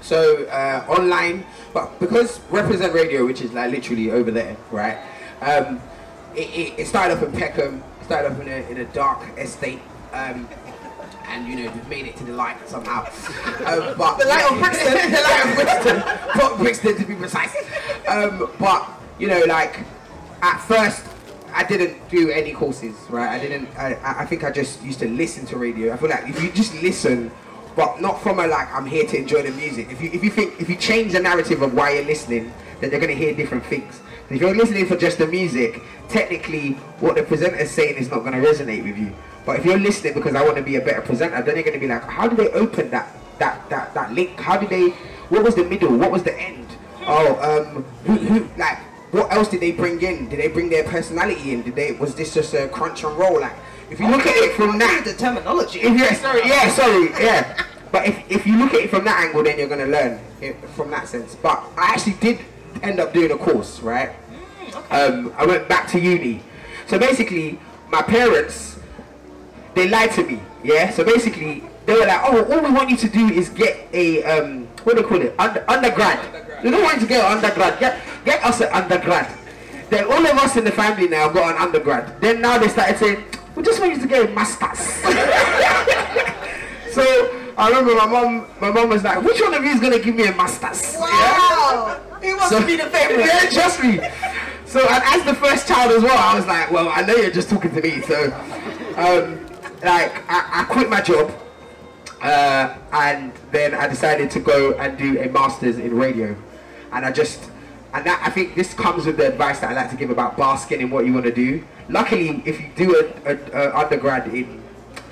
So 0.00 0.44
uh, 0.46 0.84
online, 0.88 1.44
but 1.72 1.98
because 2.00 2.40
Represent 2.50 2.92
Radio, 2.92 3.24
which 3.24 3.40
is 3.40 3.52
like 3.52 3.70
literally 3.70 4.10
over 4.10 4.30
there, 4.30 4.56
right? 4.70 4.98
Um, 5.40 5.80
it, 6.34 6.48
it, 6.48 6.78
it 6.80 6.86
started 6.86 7.18
up 7.18 7.22
in 7.22 7.32
Peckham, 7.32 7.82
started 8.04 8.32
up 8.32 8.40
in 8.40 8.48
a, 8.48 8.70
in 8.70 8.78
a 8.78 8.84
dark 8.86 9.20
estate, 9.38 9.80
um, 10.12 10.48
and 11.28 11.46
you 11.48 11.56
know 11.56 11.70
we've 11.72 11.88
made 11.88 12.06
it 12.06 12.16
to 12.16 12.24
the 12.24 12.32
light 12.32 12.56
somehow. 12.68 13.06
Um, 13.62 13.94
but 13.96 14.18
The 14.18 14.26
light 14.26 14.50
of 14.50 14.58
Brixton. 14.58 14.92
the 15.10 15.20
light 15.22 15.46
of 15.46 15.54
Brixton, 15.54 16.40
Port 16.40 16.58
Brixton 16.58 16.96
to 16.96 17.04
be 17.06 17.14
precise. 17.14 17.54
Um, 18.08 18.50
but 18.58 18.88
you 19.18 19.28
know, 19.28 19.40
like 19.46 19.80
at 20.42 20.58
first. 20.58 21.06
I 21.54 21.64
didn't 21.64 22.08
do 22.08 22.30
any 22.30 22.52
courses, 22.52 22.96
right? 23.10 23.28
I 23.28 23.38
didn't. 23.38 23.68
I, 23.76 23.92
I 23.96 24.22
I 24.22 24.24
think 24.26 24.42
I 24.42 24.50
just 24.50 24.82
used 24.82 25.00
to 25.00 25.06
listen 25.08 25.44
to 25.48 25.58
radio. 25.58 25.92
I 25.92 25.98
feel 25.98 26.08
like 26.08 26.26
if 26.26 26.42
you 26.42 26.50
just 26.50 26.72
listen, 26.82 27.30
but 27.76 28.00
not 28.00 28.22
from 28.22 28.38
a 28.38 28.46
like 28.46 28.72
I'm 28.72 28.86
here 28.86 29.06
to 29.06 29.18
enjoy 29.18 29.42
the 29.42 29.50
music. 29.50 29.90
If 29.90 30.00
you 30.00 30.10
if 30.12 30.24
you 30.24 30.30
think 30.30 30.58
if 30.62 30.70
you 30.70 30.76
change 30.76 31.12
the 31.12 31.20
narrative 31.20 31.60
of 31.60 31.74
why 31.74 31.92
you're 31.92 32.06
listening, 32.06 32.54
then 32.80 32.88
they're 32.88 33.00
gonna 33.00 33.12
hear 33.12 33.34
different 33.34 33.66
things. 33.66 34.00
If 34.32 34.40
you're 34.40 34.54
listening 34.54 34.86
for 34.86 34.96
just 34.96 35.18
the 35.18 35.26
music, 35.26 35.82
technically 36.08 36.72
what 37.00 37.16
the 37.16 37.22
presenter's 37.22 37.70
saying 37.70 37.96
is 37.96 38.10
not 38.10 38.24
gonna 38.24 38.38
resonate 38.38 38.82
with 38.82 38.96
you. 38.96 39.12
But 39.44 39.58
if 39.58 39.66
you're 39.66 39.78
listening 39.78 40.14
because 40.14 40.34
I 40.34 40.42
want 40.42 40.56
to 40.56 40.62
be 40.62 40.76
a 40.76 40.80
better 40.80 41.02
presenter, 41.02 41.42
then 41.42 41.56
you're 41.56 41.64
gonna 41.64 41.78
be 41.78 41.86
like, 41.86 42.04
how 42.04 42.28
do 42.28 42.36
they 42.36 42.48
open 42.52 42.88
that 42.90 43.14
that 43.38 43.68
that 43.68 43.92
that 43.92 44.14
link? 44.14 44.40
How 44.40 44.56
did 44.56 44.70
they? 44.70 44.88
What 45.28 45.42
was 45.42 45.54
the 45.54 45.64
middle? 45.64 45.94
What 45.98 46.10
was 46.10 46.22
the 46.22 46.34
end? 46.38 46.66
Oh, 47.06 47.36
um, 47.42 47.84
who, 48.04 48.14
who 48.14 48.48
like 48.58 48.78
what 49.12 49.30
else 49.30 49.48
did 49.48 49.60
they 49.60 49.72
bring 49.72 50.00
in? 50.00 50.30
Did 50.30 50.38
they 50.38 50.48
bring 50.48 50.70
their 50.70 50.84
personality 50.84 51.52
in? 51.52 51.62
Did 51.62 51.74
they 51.74 51.92
was 51.92 52.14
this 52.14 52.32
just 52.32 52.54
a 52.54 52.68
crunch 52.68 53.04
and 53.04 53.14
roll? 53.18 53.38
Like 53.38 53.56
if 53.90 54.00
you 54.00 54.08
look 54.08 54.24
at 54.26 54.34
it 54.34 54.56
from 54.56 54.78
that 54.78 55.04
the 55.04 55.12
terminology. 55.12 55.80
if 55.80 55.98
yeah, 55.98 56.14
sorry, 56.14 56.40
yeah, 56.46 56.70
sorry, 56.70 57.10
yeah. 57.22 57.66
But 57.90 58.06
if, 58.06 58.30
if 58.30 58.46
you 58.46 58.56
look 58.56 58.72
at 58.72 58.80
it 58.80 58.88
from 58.88 59.04
that 59.04 59.26
angle, 59.26 59.42
then 59.42 59.58
you're 59.58 59.68
gonna 59.68 59.84
learn 59.84 60.18
it 60.40 60.56
from 60.70 60.90
that 60.92 61.06
sense. 61.06 61.34
But 61.34 61.62
I 61.76 61.92
actually 61.92 62.14
did 62.14 62.38
end 62.82 63.00
up 63.00 63.12
doing 63.12 63.30
a 63.30 63.36
course, 63.36 63.80
right? 63.80 64.12
Um, 64.90 65.32
I 65.36 65.46
went 65.46 65.68
back 65.68 65.88
to 65.92 66.00
uni. 66.00 66.42
So 66.86 66.98
basically, 66.98 67.58
my 67.90 68.02
parents 68.02 68.78
they 69.74 69.88
lied 69.88 70.12
to 70.12 70.24
me. 70.24 70.40
Yeah. 70.62 70.90
So 70.90 71.04
basically, 71.04 71.64
they 71.86 71.94
were 71.94 72.06
like, 72.06 72.20
"Oh, 72.24 72.44
all 72.44 72.60
we 72.60 72.70
want 72.70 72.90
you 72.90 72.96
to 72.96 73.08
do 73.08 73.28
is 73.28 73.48
get 73.48 73.88
a 73.92 74.22
um, 74.24 74.66
what 74.84 74.96
do 74.96 75.02
they 75.02 75.08
call 75.08 75.20
it? 75.20 75.34
Under, 75.38 75.64
undergrad. 75.68 76.18
We 76.62 76.70
don't 76.70 76.82
want 76.82 76.94
you 76.96 77.00
to 77.02 77.06
get 77.06 77.24
an 77.24 77.32
undergrad. 77.38 77.80
Get 77.80 78.00
get 78.24 78.44
us 78.44 78.60
an 78.60 78.68
undergrad." 78.72 79.30
Then 79.90 80.04
all 80.04 80.24
of 80.24 80.38
us 80.38 80.56
in 80.56 80.64
the 80.64 80.72
family 80.72 81.08
now 81.08 81.28
got 81.28 81.54
an 81.54 81.60
undergrad. 81.60 82.20
Then 82.20 82.40
now 82.40 82.58
they 82.58 82.68
started 82.68 82.98
saying, 82.98 83.24
"We 83.56 83.62
just 83.62 83.80
want 83.80 83.94
you 83.94 84.00
to 84.00 84.06
get 84.06 84.28
a 84.28 84.32
master's." 84.32 84.78
so 86.94 87.02
I 87.56 87.68
remember 87.68 87.94
my 87.94 88.06
mom. 88.06 88.46
My 88.60 88.70
mom 88.70 88.88
was 88.90 89.02
like, 89.02 89.22
"Which 89.22 89.40
one 89.40 89.54
of 89.54 89.64
you 89.64 89.70
is 89.70 89.80
gonna 89.80 89.98
give 89.98 90.14
me 90.14 90.26
a 90.26 90.34
master's?" 90.34 90.96
Wow. 90.98 92.00
He 92.22 92.32
wants 92.34 92.50
to 92.50 92.64
be 92.64 92.76
the 92.76 92.88
favorite. 92.88 93.26
Yeah, 93.32 93.50
trust 93.50 93.82
me. 93.82 93.98
So 94.72 94.80
and 94.88 95.04
as 95.04 95.22
the 95.26 95.34
first 95.34 95.68
child 95.68 95.92
as 95.92 96.02
well, 96.02 96.16
I 96.16 96.34
was 96.34 96.46
like, 96.46 96.70
well, 96.70 96.88
I 96.88 97.02
know 97.02 97.14
you're 97.14 97.30
just 97.30 97.50
talking 97.50 97.74
to 97.74 97.82
me. 97.82 98.00
So, 98.00 98.32
um, 98.96 99.44
like, 99.82 100.14
I, 100.30 100.62
I 100.62 100.66
quit 100.66 100.88
my 100.88 101.02
job, 101.02 101.30
uh, 102.22 102.74
and 102.90 103.34
then 103.50 103.74
I 103.74 103.86
decided 103.86 104.30
to 104.30 104.40
go 104.40 104.72
and 104.78 104.96
do 104.96 105.20
a 105.20 105.28
master's 105.28 105.76
in 105.76 105.94
radio, 105.94 106.34
and 106.90 107.04
I 107.04 107.12
just. 107.12 107.50
And 107.92 108.06
that, 108.06 108.22
I 108.24 108.30
think 108.30 108.54
this 108.54 108.72
comes 108.72 109.04
with 109.04 109.18
the 109.18 109.28
advice 109.28 109.60
that 109.60 109.72
I 109.72 109.74
like 109.74 109.90
to 109.90 109.96
give 109.96 110.08
about 110.08 110.38
basking 110.38 110.80
in 110.80 110.88
what 110.88 111.04
you 111.04 111.12
want 111.12 111.26
to 111.26 111.34
do. 111.34 111.62
Luckily, 111.90 112.42
if 112.46 112.58
you 112.58 112.70
do 112.74 113.12
a, 113.26 113.30
a, 113.30 113.68
a 113.68 113.76
undergrad 113.76 114.34
in 114.34 114.62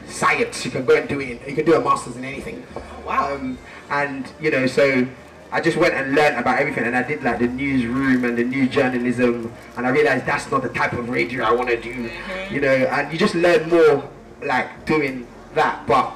science, 0.08 0.64
you 0.64 0.70
can 0.70 0.86
go 0.86 0.96
and 0.96 1.06
do 1.06 1.20
it. 1.20 1.42
In, 1.42 1.50
you 1.50 1.54
can 1.54 1.66
do 1.66 1.74
a 1.74 1.84
master's 1.84 2.16
in 2.16 2.24
anything. 2.24 2.66
Wow. 3.04 3.34
Um, 3.34 3.58
and 3.90 4.26
you 4.40 4.50
know, 4.50 4.66
so 4.66 5.06
I 5.52 5.60
just 5.60 5.76
went 5.76 5.94
and 5.94 6.14
learned 6.14 6.38
about 6.38 6.60
everything, 6.60 6.84
and 6.84 6.96
I 6.96 7.02
did 7.02 7.22
like 7.22 7.40
the 7.40 7.48
newsroom 7.48 8.24
and 8.24 8.38
the 8.38 8.44
news 8.44 8.70
journalism, 8.70 9.52
and 9.76 9.86
I 9.86 9.90
realized 9.90 10.26
that's 10.26 10.50
not 10.50 10.62
the 10.62 10.68
type 10.68 10.92
of 10.92 11.08
radio 11.08 11.44
I 11.44 11.52
want 11.52 11.68
to 11.70 11.80
do. 11.80 12.08
Mm-hmm. 12.08 12.54
You 12.54 12.60
know, 12.60 12.74
and 12.74 13.12
you 13.12 13.18
just 13.18 13.34
learn 13.34 13.68
more 13.68 14.08
like 14.42 14.86
doing 14.86 15.26
that, 15.54 15.86
but 15.86 16.12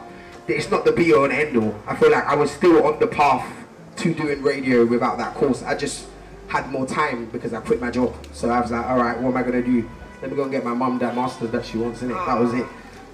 it's 0.47 0.71
not 0.71 0.85
the 0.85 0.93
be 0.93 1.13
all 1.13 1.25
and 1.25 1.33
end 1.33 1.57
all. 1.57 1.75
I 1.87 1.97
feel 1.97 2.11
like 2.11 2.25
I 2.27 2.35
was 2.35 2.51
still 2.51 2.87
on 2.87 3.01
the 3.01 3.07
path 3.07 3.51
to 3.97 4.15
doing 4.15 4.43
radio 4.43 4.85
without 4.85 5.19
that 5.19 5.35
course. 5.35 5.63
I 5.63 5.75
just 5.75 6.07
had 6.49 6.71
more 6.71 6.87
time 6.87 7.27
because 7.27 7.53
I 7.53 7.61
quit 7.61 7.81
my 7.81 7.91
job. 7.91 8.15
So 8.33 8.51
I 8.51 8.61
was 8.61 8.71
like, 8.71 8.87
all 8.87 8.99
right, 8.99 9.19
what 9.19 9.31
am 9.31 9.37
I 9.37 9.43
gonna 9.43 9.63
do? 9.63 9.89
Let 10.23 10.31
me 10.31 10.37
go 10.37 10.45
and 10.45 10.53
get 10.53 10.65
my 10.65 10.75
mum 10.75 10.99
that 11.01 11.15
masters 11.17 11.51
that 11.51 11.65
she 11.65 11.79
wants 11.79 12.03
in 12.03 12.11
it. 12.11 12.15
That 12.15 12.39
was 12.39 12.55
it. 12.55 12.67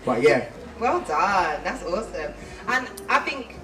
But 0.04 0.22
yeah, 0.22 0.48
Well 0.78 1.00
done. 1.00 1.60
That's 1.64 1.82
awesome. 1.84 2.32
And 2.68 2.88
I 3.08 3.18
think 3.20 3.56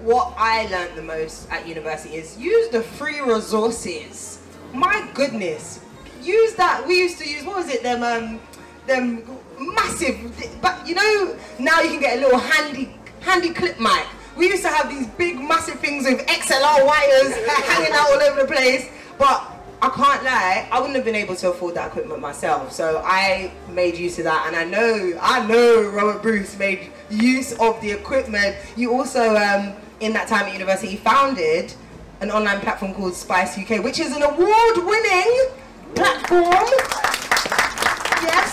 what 0.00 0.34
I 0.36 0.66
learned 0.66 0.96
the 0.96 1.02
most 1.02 1.50
at 1.50 1.66
university 1.66 2.16
is 2.16 2.38
use 2.38 2.68
the 2.70 2.82
free 2.82 3.20
resources. 3.20 4.40
My 4.72 5.08
goodness. 5.14 5.80
Use 6.22 6.54
that. 6.54 6.86
We 6.86 6.98
used 6.98 7.18
to 7.18 7.28
use 7.28 7.44
what 7.44 7.56
was 7.56 7.68
it? 7.68 7.82
Them 7.82 8.02
um 8.02 8.40
them 8.86 9.22
massive 9.58 10.16
but 10.62 10.86
you 10.86 10.94
know 10.94 11.36
now 11.58 11.80
you 11.82 11.90
can 11.90 12.00
get 12.00 12.18
a 12.18 12.20
little 12.20 12.38
handy 12.38 12.94
handy 13.20 13.50
clip 13.50 13.78
mic. 13.80 14.06
We 14.36 14.48
used 14.48 14.62
to 14.62 14.68
have 14.68 14.88
these 14.88 15.06
big 15.06 15.40
massive 15.40 15.80
things 15.80 16.04
with 16.04 16.24
XLR 16.26 16.86
wires 16.86 17.34
hanging 17.64 17.92
out 17.92 18.12
all 18.12 18.22
over 18.22 18.42
the 18.42 18.46
place. 18.46 18.88
But 19.18 19.58
I 19.80 19.90
can't 19.90 20.24
lie, 20.24 20.68
I 20.72 20.80
wouldn't 20.80 20.96
have 20.96 21.04
been 21.04 21.14
able 21.14 21.36
to 21.36 21.50
afford 21.50 21.76
that 21.76 21.88
equipment 21.88 22.20
myself. 22.20 22.72
So 22.72 23.00
I 23.04 23.52
made 23.70 23.96
use 23.96 24.18
of 24.18 24.24
that, 24.24 24.46
and 24.48 24.56
I 24.56 24.64
know, 24.64 25.16
I 25.20 25.46
know 25.46 25.88
Robert 25.90 26.20
Bruce 26.20 26.58
made 26.58 26.90
use 27.10 27.52
of 27.60 27.80
the 27.80 27.92
equipment. 27.92 28.56
You 28.76 28.92
also, 28.92 29.36
um, 29.36 29.76
in 30.00 30.12
that 30.12 30.28
time 30.28 30.46
at 30.46 30.52
university, 30.52 30.88
he 30.88 30.96
founded 30.96 31.74
an 32.20 32.30
online 32.30 32.60
platform 32.60 32.94
called 32.94 33.14
Spice 33.14 33.58
UK, 33.58 33.82
which 33.82 33.98
is 33.98 34.14
an 34.14 34.22
award-winning 34.22 35.50
platform. 35.94 36.68
Yes, 38.22 38.52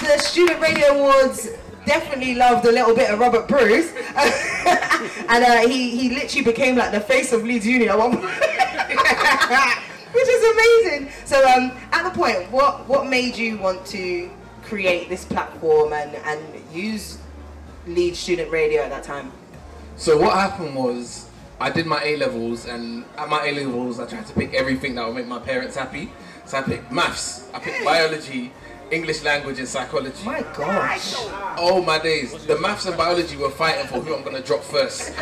the 0.00 0.18
Student 0.18 0.60
Radio 0.60 0.86
Awards 0.88 1.48
definitely 1.86 2.34
loved 2.34 2.66
a 2.66 2.72
little 2.72 2.94
bit 2.94 3.10
of 3.10 3.18
Robert 3.18 3.46
Bruce, 3.46 3.92
and 4.16 5.44
uh, 5.44 5.68
he 5.68 5.90
he 5.96 6.14
literally 6.14 6.44
became 6.44 6.76
like 6.76 6.92
the 6.92 7.00
face 7.00 7.32
of 7.32 7.44
Leeds 7.44 7.66
Uni 7.66 7.88
at 7.88 7.98
one 7.98 8.16
point. 8.18 8.24
Which 10.14 10.28
is 10.28 10.44
amazing. 10.54 11.10
So, 11.24 11.44
um, 11.48 11.72
at 11.92 12.04
the 12.04 12.10
point, 12.10 12.50
what 12.50 12.86
what 12.88 13.06
made 13.06 13.36
you 13.36 13.58
want 13.58 13.84
to 13.86 14.30
create 14.62 15.08
this 15.08 15.24
platform 15.24 15.92
and, 15.92 16.14
and 16.16 16.40
use 16.72 17.18
Leeds 17.86 18.18
Student 18.18 18.50
Radio 18.50 18.82
at 18.82 18.90
that 18.90 19.02
time? 19.02 19.32
So 19.96 20.18
what 20.18 20.34
happened 20.34 20.74
was 20.74 21.28
I 21.60 21.70
did 21.70 21.86
my 21.86 22.02
A 22.02 22.16
levels, 22.16 22.66
and 22.66 23.04
at 23.16 23.28
my 23.28 23.46
A 23.46 23.52
levels, 23.52 24.00
I 24.00 24.06
tried 24.06 24.26
to 24.26 24.34
pick 24.34 24.52
everything 24.52 24.96
that 24.96 25.06
would 25.06 25.14
make 25.14 25.26
my 25.26 25.38
parents 25.38 25.76
happy. 25.76 26.10
So 26.46 26.58
I 26.58 26.62
picked 26.62 26.90
maths, 26.90 27.48
I 27.54 27.60
picked 27.60 27.84
biology, 27.84 28.52
English 28.90 29.22
language, 29.22 29.58
and 29.60 29.68
psychology. 29.68 30.24
My 30.24 30.42
gosh. 30.56 31.14
Oh 31.56 31.80
my 31.80 31.98
days, 31.98 32.44
the 32.46 32.58
maths 32.58 32.86
and 32.86 32.96
biology 32.96 33.36
were 33.36 33.50
fighting 33.50 33.86
for 33.86 34.00
who 34.00 34.14
I'm 34.14 34.24
gonna 34.24 34.42
drop 34.42 34.62
first. 34.62 35.14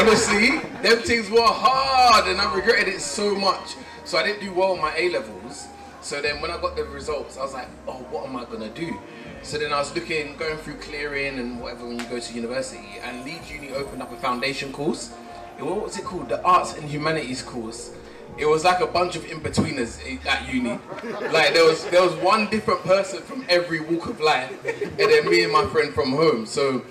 Honestly, 0.00 0.58
them 0.82 0.98
things 1.02 1.30
were 1.30 1.42
hard, 1.42 2.28
and 2.28 2.40
I 2.40 2.54
regretted 2.54 2.88
it 2.88 3.00
so 3.00 3.34
much. 3.34 3.76
So 4.04 4.16
I 4.16 4.24
didn't 4.24 4.40
do 4.40 4.52
well 4.54 4.72
on 4.72 4.80
my 4.80 4.96
A 4.96 5.10
levels. 5.10 5.68
So 6.00 6.22
then 6.22 6.40
when 6.40 6.50
I 6.50 6.58
got 6.60 6.76
the 6.76 6.84
results, 6.84 7.36
I 7.36 7.42
was 7.42 7.52
like, 7.52 7.68
oh, 7.86 7.98
what 8.10 8.26
am 8.26 8.36
I 8.36 8.46
gonna 8.46 8.70
do? 8.70 8.98
So 9.42 9.56
then 9.56 9.72
I 9.72 9.78
was 9.78 9.94
looking, 9.94 10.36
going 10.36 10.58
through 10.58 10.74
clearing 10.74 11.38
and 11.38 11.60
whatever 11.60 11.86
when 11.86 11.98
you 11.98 12.04
go 12.06 12.18
to 12.18 12.34
university, 12.34 12.98
and 13.02 13.24
Leeds 13.24 13.50
Uni 13.50 13.70
opened 13.70 14.02
up 14.02 14.12
a 14.12 14.16
foundation 14.16 14.72
course. 14.72 15.10
What 15.58 15.82
was 15.82 15.98
it 15.98 16.04
called? 16.04 16.28
The 16.28 16.42
Arts 16.42 16.74
and 16.76 16.88
Humanities 16.88 17.42
course. 17.42 17.92
It 18.36 18.46
was 18.46 18.62
like 18.62 18.80
a 18.80 18.86
bunch 18.86 19.16
of 19.16 19.24
in-betweeners 19.24 20.24
at 20.26 20.52
uni. 20.52 20.78
Like 21.32 21.54
there 21.54 21.64
was 21.64 21.84
there 21.86 22.02
was 22.02 22.14
one 22.16 22.48
different 22.50 22.84
person 22.84 23.22
from 23.22 23.44
every 23.48 23.80
walk 23.80 24.06
of 24.08 24.20
life, 24.20 24.52
and 24.64 25.10
then 25.10 25.28
me 25.28 25.42
and 25.42 25.52
my 25.52 25.66
friend 25.66 25.92
from 25.92 26.12
home. 26.12 26.46
So 26.46 26.84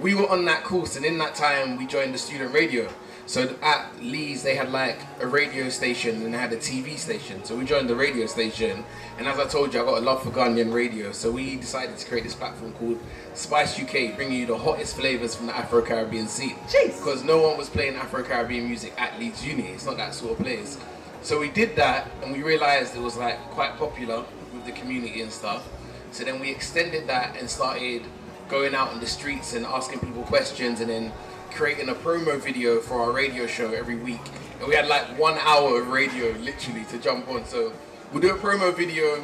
we 0.00 0.14
were 0.14 0.28
on 0.28 0.44
that 0.44 0.62
course, 0.62 0.96
and 0.96 1.04
in 1.04 1.18
that 1.18 1.34
time 1.34 1.76
we 1.76 1.86
joined 1.86 2.14
the 2.14 2.18
student 2.18 2.54
radio. 2.54 2.88
So 3.32 3.56
at 3.62 3.90
Leeds 4.02 4.42
they 4.42 4.54
had 4.56 4.72
like 4.72 4.98
a 5.20 5.26
radio 5.26 5.70
station 5.70 6.16
and 6.22 6.34
they 6.34 6.38
had 6.38 6.52
a 6.52 6.58
TV 6.58 6.98
station. 6.98 7.42
So 7.44 7.56
we 7.56 7.64
joined 7.64 7.88
the 7.88 7.96
radio 7.96 8.26
station, 8.26 8.84
and 9.16 9.26
as 9.26 9.38
I 9.38 9.46
told 9.46 9.72
you, 9.72 9.80
I 9.80 9.86
got 9.86 9.96
a 9.96 10.02
love 10.02 10.22
for 10.22 10.30
Ghanaian 10.30 10.70
radio. 10.70 11.12
So 11.12 11.30
we 11.30 11.56
decided 11.56 11.96
to 11.96 12.06
create 12.06 12.24
this 12.24 12.34
platform 12.34 12.72
called 12.74 13.00
Spice 13.32 13.80
UK, 13.80 14.16
bringing 14.16 14.40
you 14.40 14.44
the 14.44 14.58
hottest 14.58 14.96
flavors 14.96 15.34
from 15.34 15.46
the 15.46 15.56
Afro-Caribbean 15.56 16.28
scene. 16.28 16.56
Jeez. 16.68 16.98
Because 16.98 17.24
no 17.24 17.40
one 17.40 17.56
was 17.56 17.70
playing 17.70 17.94
Afro-Caribbean 17.94 18.66
music 18.66 18.92
at 18.98 19.18
Leeds 19.18 19.46
Uni. 19.46 19.68
It's 19.68 19.86
not 19.86 19.96
that 19.96 20.12
sort 20.12 20.32
of 20.32 20.44
place. 20.44 20.76
So 21.22 21.40
we 21.40 21.48
did 21.48 21.74
that, 21.76 22.10
and 22.22 22.34
we 22.34 22.42
realized 22.42 22.94
it 22.94 23.00
was 23.00 23.16
like 23.16 23.38
quite 23.52 23.78
popular 23.78 24.26
with 24.52 24.66
the 24.66 24.72
community 24.72 25.22
and 25.22 25.32
stuff. 25.32 25.66
So 26.10 26.22
then 26.22 26.38
we 26.38 26.50
extended 26.50 27.06
that 27.06 27.38
and 27.38 27.48
started 27.48 28.02
going 28.50 28.74
out 28.74 28.90
on 28.90 29.00
the 29.00 29.06
streets 29.06 29.54
and 29.54 29.64
asking 29.64 30.00
people 30.00 30.22
questions, 30.24 30.80
and 30.80 30.90
then 30.90 31.12
creating 31.54 31.88
a 31.88 31.94
promo 31.94 32.40
video 32.40 32.80
for 32.80 33.00
our 33.00 33.12
radio 33.12 33.46
show 33.46 33.72
every 33.72 33.96
week. 33.96 34.20
And 34.58 34.68
we 34.68 34.74
had 34.74 34.86
like 34.88 35.18
one 35.18 35.38
hour 35.38 35.80
of 35.80 35.88
radio 35.88 36.32
literally 36.38 36.84
to 36.86 36.98
jump 36.98 37.28
on. 37.28 37.44
So 37.44 37.72
we'll 38.12 38.22
do 38.22 38.34
a 38.34 38.38
promo 38.38 38.74
video, 38.74 39.22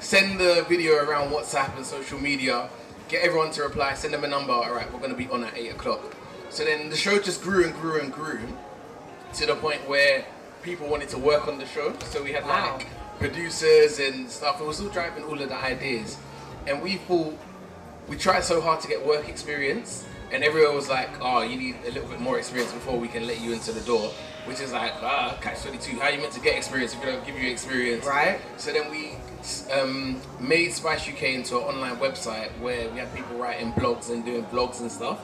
send 0.00 0.40
the 0.40 0.64
video 0.68 0.94
around 1.04 1.30
WhatsApp 1.30 1.76
and 1.76 1.84
social 1.84 2.18
media, 2.18 2.68
get 3.08 3.22
everyone 3.22 3.50
to 3.52 3.62
reply, 3.62 3.94
send 3.94 4.14
them 4.14 4.24
a 4.24 4.28
number. 4.28 4.52
All 4.52 4.74
right, 4.74 4.92
we're 4.92 5.00
gonna 5.00 5.14
be 5.14 5.28
on 5.28 5.44
at 5.44 5.56
eight 5.56 5.70
o'clock. 5.72 6.14
So 6.50 6.64
then 6.64 6.90
the 6.90 6.96
show 6.96 7.18
just 7.18 7.42
grew 7.42 7.64
and 7.64 7.74
grew 7.74 8.00
and 8.00 8.12
grew 8.12 8.40
to 9.34 9.46
the 9.46 9.54
point 9.56 9.88
where 9.88 10.24
people 10.62 10.88
wanted 10.88 11.08
to 11.10 11.18
work 11.18 11.46
on 11.48 11.58
the 11.58 11.66
show. 11.66 11.94
So 12.10 12.22
we 12.22 12.32
had 12.32 12.44
Wow. 12.44 12.76
like 12.78 12.86
producers 13.18 13.98
and 13.98 14.30
stuff. 14.30 14.60
It 14.60 14.66
was 14.66 14.80
all 14.80 14.88
driving 14.88 15.24
all 15.24 15.40
of 15.40 15.48
the 15.48 15.56
ideas, 15.56 16.16
and 16.66 16.82
we 16.82 16.96
thought 16.96 17.36
we 18.08 18.16
tried 18.16 18.44
so 18.44 18.60
hard 18.60 18.80
to 18.82 18.88
get 18.88 19.04
work 19.04 19.28
experience, 19.28 20.04
and 20.32 20.42
everyone 20.44 20.74
was 20.74 20.88
like, 20.88 21.10
"Oh, 21.20 21.42
you 21.42 21.56
need 21.56 21.76
a 21.86 21.90
little 21.92 22.08
bit 22.08 22.20
more 22.20 22.38
experience 22.38 22.72
before 22.72 22.98
we 22.98 23.08
can 23.08 23.26
let 23.26 23.40
you 23.40 23.52
into 23.52 23.72
the 23.72 23.82
door." 23.82 24.10
Which 24.46 24.60
is 24.60 24.72
like, 24.72 24.92
ah, 25.02 25.36
catch 25.40 25.62
22. 25.62 25.98
How 25.98 26.06
are 26.06 26.12
you 26.12 26.20
meant 26.20 26.32
to 26.34 26.40
get 26.40 26.56
experience 26.56 26.94
if 26.94 27.00
we 27.00 27.10
don't 27.10 27.26
give 27.26 27.36
you 27.36 27.50
experience? 27.50 28.06
Right. 28.06 28.38
So 28.58 28.72
then 28.72 28.88
we 28.92 29.16
um, 29.72 30.20
made 30.38 30.72
Spice 30.72 31.08
UK 31.08 31.34
into 31.34 31.56
an 31.56 31.64
online 31.64 31.96
website 31.96 32.56
where 32.60 32.88
we 32.90 33.00
had 33.00 33.12
people 33.12 33.36
writing 33.38 33.72
blogs 33.72 34.08
and 34.08 34.24
doing 34.24 34.44
vlogs 34.44 34.80
and 34.80 34.90
stuff. 34.90 35.18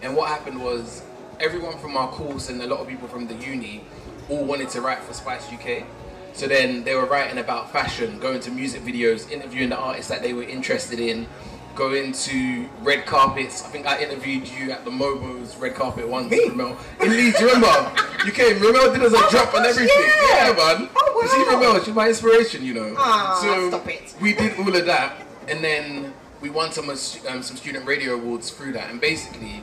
And 0.00 0.16
what 0.16 0.28
happened 0.28 0.64
was 0.64 1.02
everyone 1.38 1.76
from 1.78 1.98
our 1.98 2.08
course 2.08 2.48
and 2.48 2.62
a 2.62 2.66
lot 2.66 2.80
of 2.80 2.88
people 2.88 3.08
from 3.08 3.26
the 3.26 3.34
uni 3.34 3.84
all 4.30 4.44
wanted 4.44 4.70
to 4.70 4.80
write 4.80 5.00
for 5.00 5.12
Spice 5.12 5.52
UK. 5.52 5.84
So 6.32 6.48
then 6.48 6.82
they 6.84 6.94
were 6.94 7.06
writing 7.06 7.38
about 7.38 7.70
fashion, 7.70 8.18
going 8.18 8.40
to 8.40 8.50
music 8.50 8.82
videos, 8.82 9.30
interviewing 9.30 9.68
the 9.68 9.76
artists 9.76 10.08
that 10.08 10.22
they 10.22 10.32
were 10.32 10.44
interested 10.44 10.98
in, 10.98 11.26
going 11.74 12.12
to 12.12 12.68
red 12.82 13.06
carpets. 13.06 13.64
I 13.64 13.68
think 13.68 13.86
I 13.86 14.00
interviewed 14.02 14.46
you 14.48 14.70
at 14.70 14.84
the 14.84 14.90
MOBOs 14.90 15.58
red 15.60 15.74
carpet 15.74 16.06
once, 16.08 16.30
Me? 16.30 16.48
Remel. 16.48 16.76
In 17.02 17.10
Leeds, 17.10 17.40
remember? 17.40 17.92
You 18.24 18.32
came, 18.32 18.56
Remel 18.56 18.92
did 18.92 19.02
us 19.02 19.12
a 19.12 19.16
Oh 19.16 19.28
drop 19.30 19.54
and 19.54 19.66
everything. 19.66 19.88
yeah. 19.98 20.48
Yeah, 20.48 20.52
man. 20.78 20.88
Oh, 20.96 21.20
You 21.22 21.28
see 21.28 21.38
wow. 21.54 21.60
Remel, 21.74 21.84
she's 21.84 21.94
my 21.94 22.08
inspiration, 22.08 22.64
you 22.64 22.74
know. 22.74 22.94
Aw, 22.98 23.40
so 23.42 23.68
stop 23.68 23.88
it. 23.88 24.14
we 24.20 24.34
did 24.34 24.58
all 24.58 24.74
of 24.74 24.86
that, 24.86 25.16
and 25.48 25.62
then 25.64 26.12
we 26.40 26.50
won 26.50 26.72
some 26.72 26.88
um, 26.90 26.96
some 26.96 27.56
student 27.56 27.86
radio 27.86 28.14
awards 28.14 28.50
through 28.50 28.72
that. 28.72 28.90
And 28.90 29.00
basically, 29.00 29.62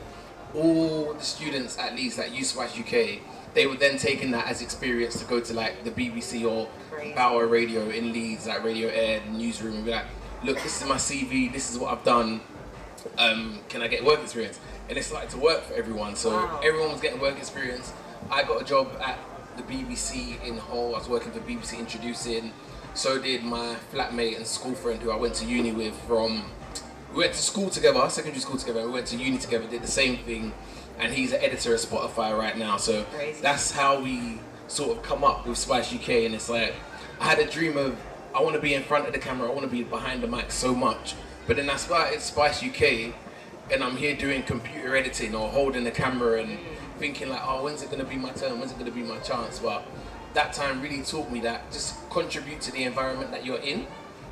all 0.54 1.14
the 1.14 1.24
students 1.24 1.78
at 1.78 1.96
Leeds 1.96 2.16
that 2.16 2.32
use 2.34 2.50
Spice 2.52 2.78
UK, 2.80 3.20
they 3.54 3.68
were 3.68 3.76
then 3.76 3.98
taking 3.98 4.32
that 4.32 4.48
as 4.48 4.62
experience 4.62 5.20
to 5.20 5.26
go 5.26 5.40
to 5.40 5.54
like 5.54 5.84
the 5.84 5.92
BBC 5.92 6.50
or 6.50 6.68
Crazy. 6.90 7.14
Bauer 7.14 7.48
Radio 7.48 7.90
in 7.90 8.12
Leeds, 8.14 8.48
like 8.48 8.64
Radio 8.64 8.90
Aire, 8.90 9.22
newsroom, 9.32 9.76
and 9.76 9.86
be 9.86 9.92
like, 9.92 10.06
look, 10.44 10.62
this 10.62 10.82
is 10.82 10.88
my 10.88 10.96
CV, 10.96 11.52
this 11.52 11.70
is 11.72 11.78
what 11.78 11.92
I've 11.98 12.04
done. 12.04 12.42
Um, 13.18 13.60
can 13.70 13.82
I 13.82 13.88
get 13.88 14.04
work 14.04 14.20
experience? 14.22 14.60
And 14.90 14.98
it 14.98 15.04
started 15.04 15.30
to 15.32 15.38
work 15.38 15.64
for 15.64 15.74
everyone. 15.74 16.16
So 16.16 16.32
Wow. 16.32 16.60
everyone 16.64 16.92
was 16.92 17.02
getting 17.02 17.20
work 17.20 17.38
experience. 17.38 17.92
I 18.30 18.44
got 18.44 18.62
a 18.62 18.66
job 18.66 18.90
at 19.04 19.18
the 19.58 19.64
BBC 19.64 20.38
in 20.46 20.58
Hull. 20.58 20.96
I 20.96 21.00
was 21.00 21.08
working 21.10 21.32
for 21.32 21.40
BBC 21.40 21.78
Introducing. 21.78 22.54
So 22.94 23.20
did 23.20 23.44
my 23.44 23.76
flatmate 23.94 24.36
and 24.36 24.46
school 24.46 24.74
friend 24.74 25.02
who 25.02 25.12
I 25.12 25.16
went 25.16 25.36
to 25.36 25.46
uni 25.46 25.72
with 25.72 25.96
from. 26.08 26.44
We 27.14 27.20
went 27.20 27.34
to 27.34 27.42
school 27.42 27.70
together, 27.70 28.08
secondary 28.10 28.42
school 28.42 28.58
together. 28.58 28.86
We 28.86 28.92
went 28.92 29.08
to 29.08 29.16
uni 29.18 29.38
together, 29.38 29.66
did 29.68 29.82
the 29.82 29.88
same 29.88 30.18
thing, 30.18 30.54
and 31.00 31.14
he's 31.14 31.32
an 31.34 31.42
editor 31.42 31.74
at 31.74 31.80
Spotify 31.80 32.38
right 32.38 32.58
now. 32.58 32.78
So 32.78 33.04
Crazy. 33.06 33.42
that's 33.42 33.72
how 33.72 34.00
we 34.00 34.40
sort 34.68 34.96
of 34.98 35.04
come 35.04 35.24
up 35.24 35.48
with 35.48 35.58
Spice 35.58 35.94
UK. 35.94 36.26
And 36.26 36.36
it's 36.36 36.50
like 36.50 36.76
I 37.20 37.26
had 37.26 37.40
a 37.40 37.50
dream 37.50 37.78
of 37.78 37.98
I 38.34 38.42
want 38.42 38.56
to 38.56 38.62
be 38.62 38.76
in 38.76 38.84
front 38.84 39.08
of 39.08 39.14
the 39.14 39.20
camera, 39.20 39.50
I 39.50 39.52
want 39.52 39.64
to 39.64 39.68
be 39.68 39.84
behind 39.84 40.22
the 40.22 40.28
mic 40.28 40.52
so 40.52 40.76
much. 40.76 41.16
But 41.48 41.56
then 41.58 41.70
I 41.70 41.78
started 41.78 42.22
Spice 42.22 42.64
UK, 42.64 43.14
and 43.72 43.84
I'm 43.84 43.98
here 43.98 44.16
doing 44.16 44.44
computer 44.44 44.96
editing 44.96 45.34
or 45.34 45.50
holding 45.50 45.84
the 45.84 45.92
camera 45.92 46.42
and 46.42 46.60
thinking 47.00 47.30
like, 47.30 47.42
oh, 47.44 47.64
when's 47.64 47.82
it 47.82 47.90
gonna 47.90 48.04
be 48.04 48.18
my 48.18 48.32
turn? 48.32 48.60
When's 48.60 48.72
it 48.72 48.78
gonna 48.78 48.92
be 48.92 49.02
my 49.02 49.18
chance? 49.20 49.60
But 49.60 49.84
that 50.36 50.54
time 50.54 50.82
really 50.82 51.02
taught 51.02 51.32
me 51.32 51.40
that 51.42 51.72
just 51.72 52.08
contribute 52.12 52.62
to 52.62 52.72
the 52.72 52.84
environment 52.84 53.32
that 53.32 53.46
you're 53.46 53.60
in, 53.60 53.88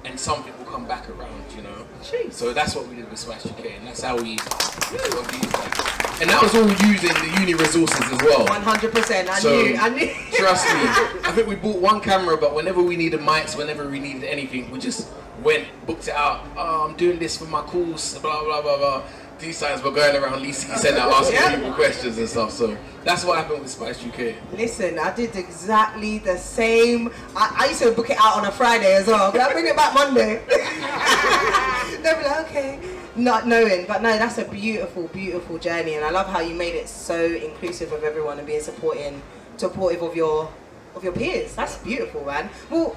and 0.06 0.20
something 0.20 0.54
will 0.58 0.66
come 0.66 0.86
back 0.88 1.10
around, 1.10 1.44
you 1.56 1.62
know. 1.64 1.86
Jeez. 2.02 2.34
So 2.34 2.54
that's 2.54 2.76
what 2.76 2.88
we 2.88 2.96
did 2.96 3.10
with 3.10 3.20
Smash 3.20 3.46
UK, 3.46 3.66
and 3.78 3.88
that's 3.88 4.02
how 4.02 4.16
we 4.16 4.38
sort 4.38 5.14
of 5.14 5.34
used 5.34 5.52
that. 5.52 6.18
And 6.22 6.30
that 6.30 6.42
was 6.42 6.56
all 6.56 6.68
using 6.88 7.14
the 7.14 7.38
uni 7.40 7.54
resources 7.54 8.00
as 8.00 8.20
well. 8.24 8.46
100%. 8.48 9.28
I 9.28 9.40
So, 9.40 9.50
knew. 9.62 9.78
I 9.78 9.90
knew. 9.90 10.10
Trust 10.34 10.66
me. 10.68 10.80
I 11.28 11.32
think 11.34 11.48
we 11.48 11.56
bought 11.66 11.80
one 11.82 12.00
camera, 12.02 12.38
but 12.38 12.56
whenever 12.56 12.82
we 12.82 12.96
needed 12.96 13.20
mics, 13.20 13.56
whenever 13.58 13.88
we 13.88 14.00
needed 14.00 14.24
anything, 14.24 14.72
we 14.72 14.80
just 14.80 15.10
went, 15.44 15.66
booked 15.86 16.08
it 16.08 16.16
out. 16.16 16.44
Oh, 16.58 16.88
I'm 16.90 16.96
doing 16.96 17.20
this 17.20 17.38
for 17.38 17.46
my 17.46 17.62
course, 17.62 18.18
blah, 18.18 18.44
blah, 18.44 18.62
blah, 18.62 18.78
blah. 18.78 19.04
These 19.40 19.60
times 19.60 19.84
we're 19.84 19.92
going 19.92 20.16
around 20.22 20.42
Leeds 20.42 20.58
City 20.60 20.78
Centre 20.80 21.00
asking 21.02 21.36
Yeah. 21.36 21.56
people 21.56 21.74
questions 21.74 22.18
and 22.18 22.28
stuff. 22.28 22.52
So 22.52 22.76
that's 23.04 23.24
what 23.24 23.38
happened 23.38 23.62
with 23.62 23.70
Spice 23.70 24.04
UK. 24.04 24.34
Listen, 24.54 24.98
I 24.98 25.14
did 25.14 25.36
exactly 25.36 26.18
the 26.18 26.38
same. 26.38 27.12
I, 27.36 27.56
I 27.56 27.68
used 27.68 27.84
to 27.84 27.92
book 27.92 28.10
it 28.10 28.18
out 28.20 28.38
on 28.38 28.46
a 28.46 28.52
Friday 28.52 28.96
as 28.96 29.06
well. 29.06 29.32
Can 29.32 29.42
I 29.42 29.52
bring 29.54 29.68
it 29.68 29.76
back 29.76 29.94
Monday? 29.94 30.42
They'll 32.02 32.18
be 32.18 32.24
like, 32.24 32.48
okay. 32.50 32.80
Not 33.16 33.48
knowing, 33.48 33.86
but 33.88 34.02
no, 34.02 34.16
that's 34.18 34.38
a 34.38 34.46
beautiful, 34.46 35.08
beautiful 35.08 35.58
journey, 35.58 35.96
and 35.96 36.06
I 36.06 36.12
love 36.12 36.28
how 36.28 36.40
you 36.40 36.54
made 36.54 36.76
it 36.76 36.88
so 36.88 37.20
inclusive 37.26 37.92
of 37.92 38.04
everyone 38.04 38.38
and 38.38 38.46
being 38.46 38.62
supporting, 38.62 39.24
supportive 39.58 40.04
of 40.04 40.16
your, 40.16 40.52
of 40.94 41.04
your 41.04 41.14
peers. 41.14 41.56
That's 41.56 41.78
beautiful, 41.80 42.24
man. 42.26 42.52
Well, 42.70 42.96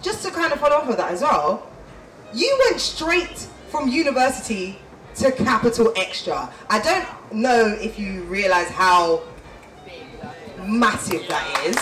just 0.00 0.24
to 0.24 0.30
kind 0.30 0.50
of 0.50 0.60
follow 0.60 0.76
up 0.76 0.86
with 0.88 0.96
that 0.96 1.12
as 1.12 1.20
well, 1.20 1.68
you 2.32 2.58
went 2.68 2.80
straight 2.80 3.46
from 3.68 3.88
university 3.88 4.78
to 5.20 5.30
Capital 5.32 5.92
XTRA. 5.92 6.50
I 6.70 6.80
don't 6.80 7.06
know 7.34 7.76
if 7.78 7.98
you 7.98 8.22
realize 8.22 8.68
how 8.68 9.22
massive 10.66 11.28
that 11.28 11.66
is. 11.66 11.76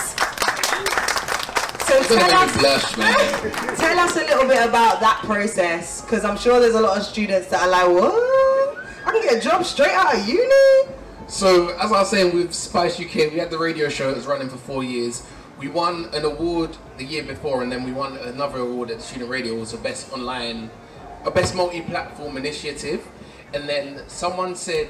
So 1.87 2.03
tell 2.03 2.47
make 2.47 2.57
me 2.57 2.61
blush, 2.61 2.99
us, 2.99 3.79
tell 3.79 3.99
us 4.01 4.17
a 4.17 4.21
little 4.21 4.49
bit 4.49 4.69
about 4.69 4.99
that 4.99 5.23
process, 5.25 6.03
because 6.03 6.25
I'm 6.25 6.37
sure 6.37 6.59
there's 6.59 6.75
a 6.75 6.81
lot 6.81 6.99
of 6.99 7.05
students 7.05 7.47
that 7.51 7.63
are 7.63 7.69
like, 7.69 7.87
what? 7.87 8.85
I 9.07 9.13
can 9.13 9.23
get 9.23 9.37
a 9.37 9.41
job 9.41 9.65
straight 9.65 9.95
out 9.95 10.17
of 10.17 10.29
uni? 10.29 10.93
So 11.29 11.69
as 11.77 11.93
I 11.93 12.01
was 12.01 12.11
saying 12.11 12.35
with 12.35 12.53
Spice 12.53 12.99
UK, 12.99 13.31
we 13.33 13.39
had 13.39 13.51
the 13.51 13.59
radio 13.59 13.89
show 13.89 14.09
that 14.09 14.17
was 14.17 14.27
running 14.27 14.49
for 14.49 14.57
four 14.57 14.83
years. 14.83 15.25
We 15.61 15.69
won 15.69 16.07
an 16.13 16.25
award 16.25 16.77
the 16.97 17.05
year 17.05 17.23
before, 17.23 17.63
and 17.63 17.71
then 17.71 17.85
we 17.85 17.93
won 17.93 18.17
another 18.17 18.59
award 18.59 18.91
at 18.91 18.97
the 18.97 19.03
Student 19.05 19.31
Radio. 19.31 19.55
It 19.55 19.61
was 19.61 19.71
the 19.71 19.79
best 19.79 20.13
online, 20.13 20.71
a 21.25 21.31
best 21.31 21.55
multi-platform 21.55 22.37
initiative. 22.37 23.07
And 23.55 23.69
then 23.69 24.03
someone 24.09 24.55
said, 24.55 24.89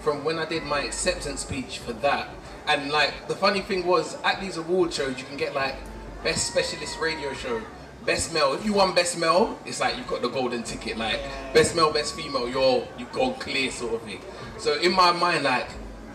from 0.00 0.24
when 0.24 0.38
I 0.38 0.44
did 0.44 0.64
my 0.64 0.80
acceptance 0.80 1.40
speech 1.40 1.78
for 1.78 1.92
that, 1.94 2.28
and 2.66 2.90
like 2.90 3.28
the 3.28 3.34
funny 3.34 3.60
thing 3.60 3.86
was 3.86 4.16
at 4.22 4.40
these 4.40 4.56
award 4.56 4.92
shows 4.92 5.18
you 5.18 5.24
can 5.24 5.36
get 5.36 5.54
like 5.54 5.76
best 6.22 6.48
specialist 6.48 6.98
radio 7.00 7.32
show, 7.32 7.62
best 8.04 8.32
male. 8.32 8.52
If 8.54 8.64
you 8.64 8.72
won 8.72 8.94
best 8.94 9.18
male, 9.18 9.58
it's 9.64 9.80
like 9.80 9.96
you've 9.96 10.08
got 10.08 10.22
the 10.22 10.28
golden 10.28 10.62
ticket. 10.62 10.96
Like 10.96 11.20
best 11.52 11.74
male, 11.76 11.92
best 11.92 12.14
female, 12.14 12.48
you're 12.48 12.86
you've 12.98 13.12
gone 13.12 13.34
clear 13.34 13.70
sort 13.70 13.94
of 13.94 14.02
thing. 14.02 14.20
So 14.58 14.80
in 14.80 14.92
my 14.92 15.12
mind, 15.12 15.44
like 15.44 15.68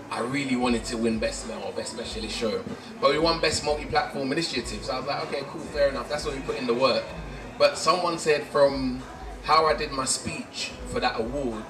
I 0.10 0.22
really 0.22 0.56
wanted 0.56 0.86
to 0.86 0.98
win 0.98 1.20
best 1.20 1.48
male 1.48 1.62
or 1.65 1.74
best 1.74 1.94
specialist 1.94 2.36
show, 2.36 2.63
but 3.01 3.12
we 3.12 3.20
won 3.20 3.41
best 3.41 3.65
multi-platform 3.65 4.32
initiative. 4.32 4.84
So 4.84 4.94
I 4.94 5.00
was 5.00 5.08
like, 5.08 5.25
okay, 5.27 5.41
cool, 5.48 5.62
fair 5.62 5.89
enough. 5.89 6.08
That's 6.10 6.25
what 6.25 6.36
we 6.36 6.41
put 6.41 6.58
in 6.58 6.65
the 6.65 6.74
work. 6.74 7.03
But 7.58 7.77
someone 7.77 8.17
said 8.17 8.44
from 8.48 9.01
how 9.48 9.66
I 9.66 9.74
did 9.74 9.94
my 9.94 10.04
speech 10.04 10.72
for 10.89 11.00
that 11.00 11.18
award, 11.18 11.63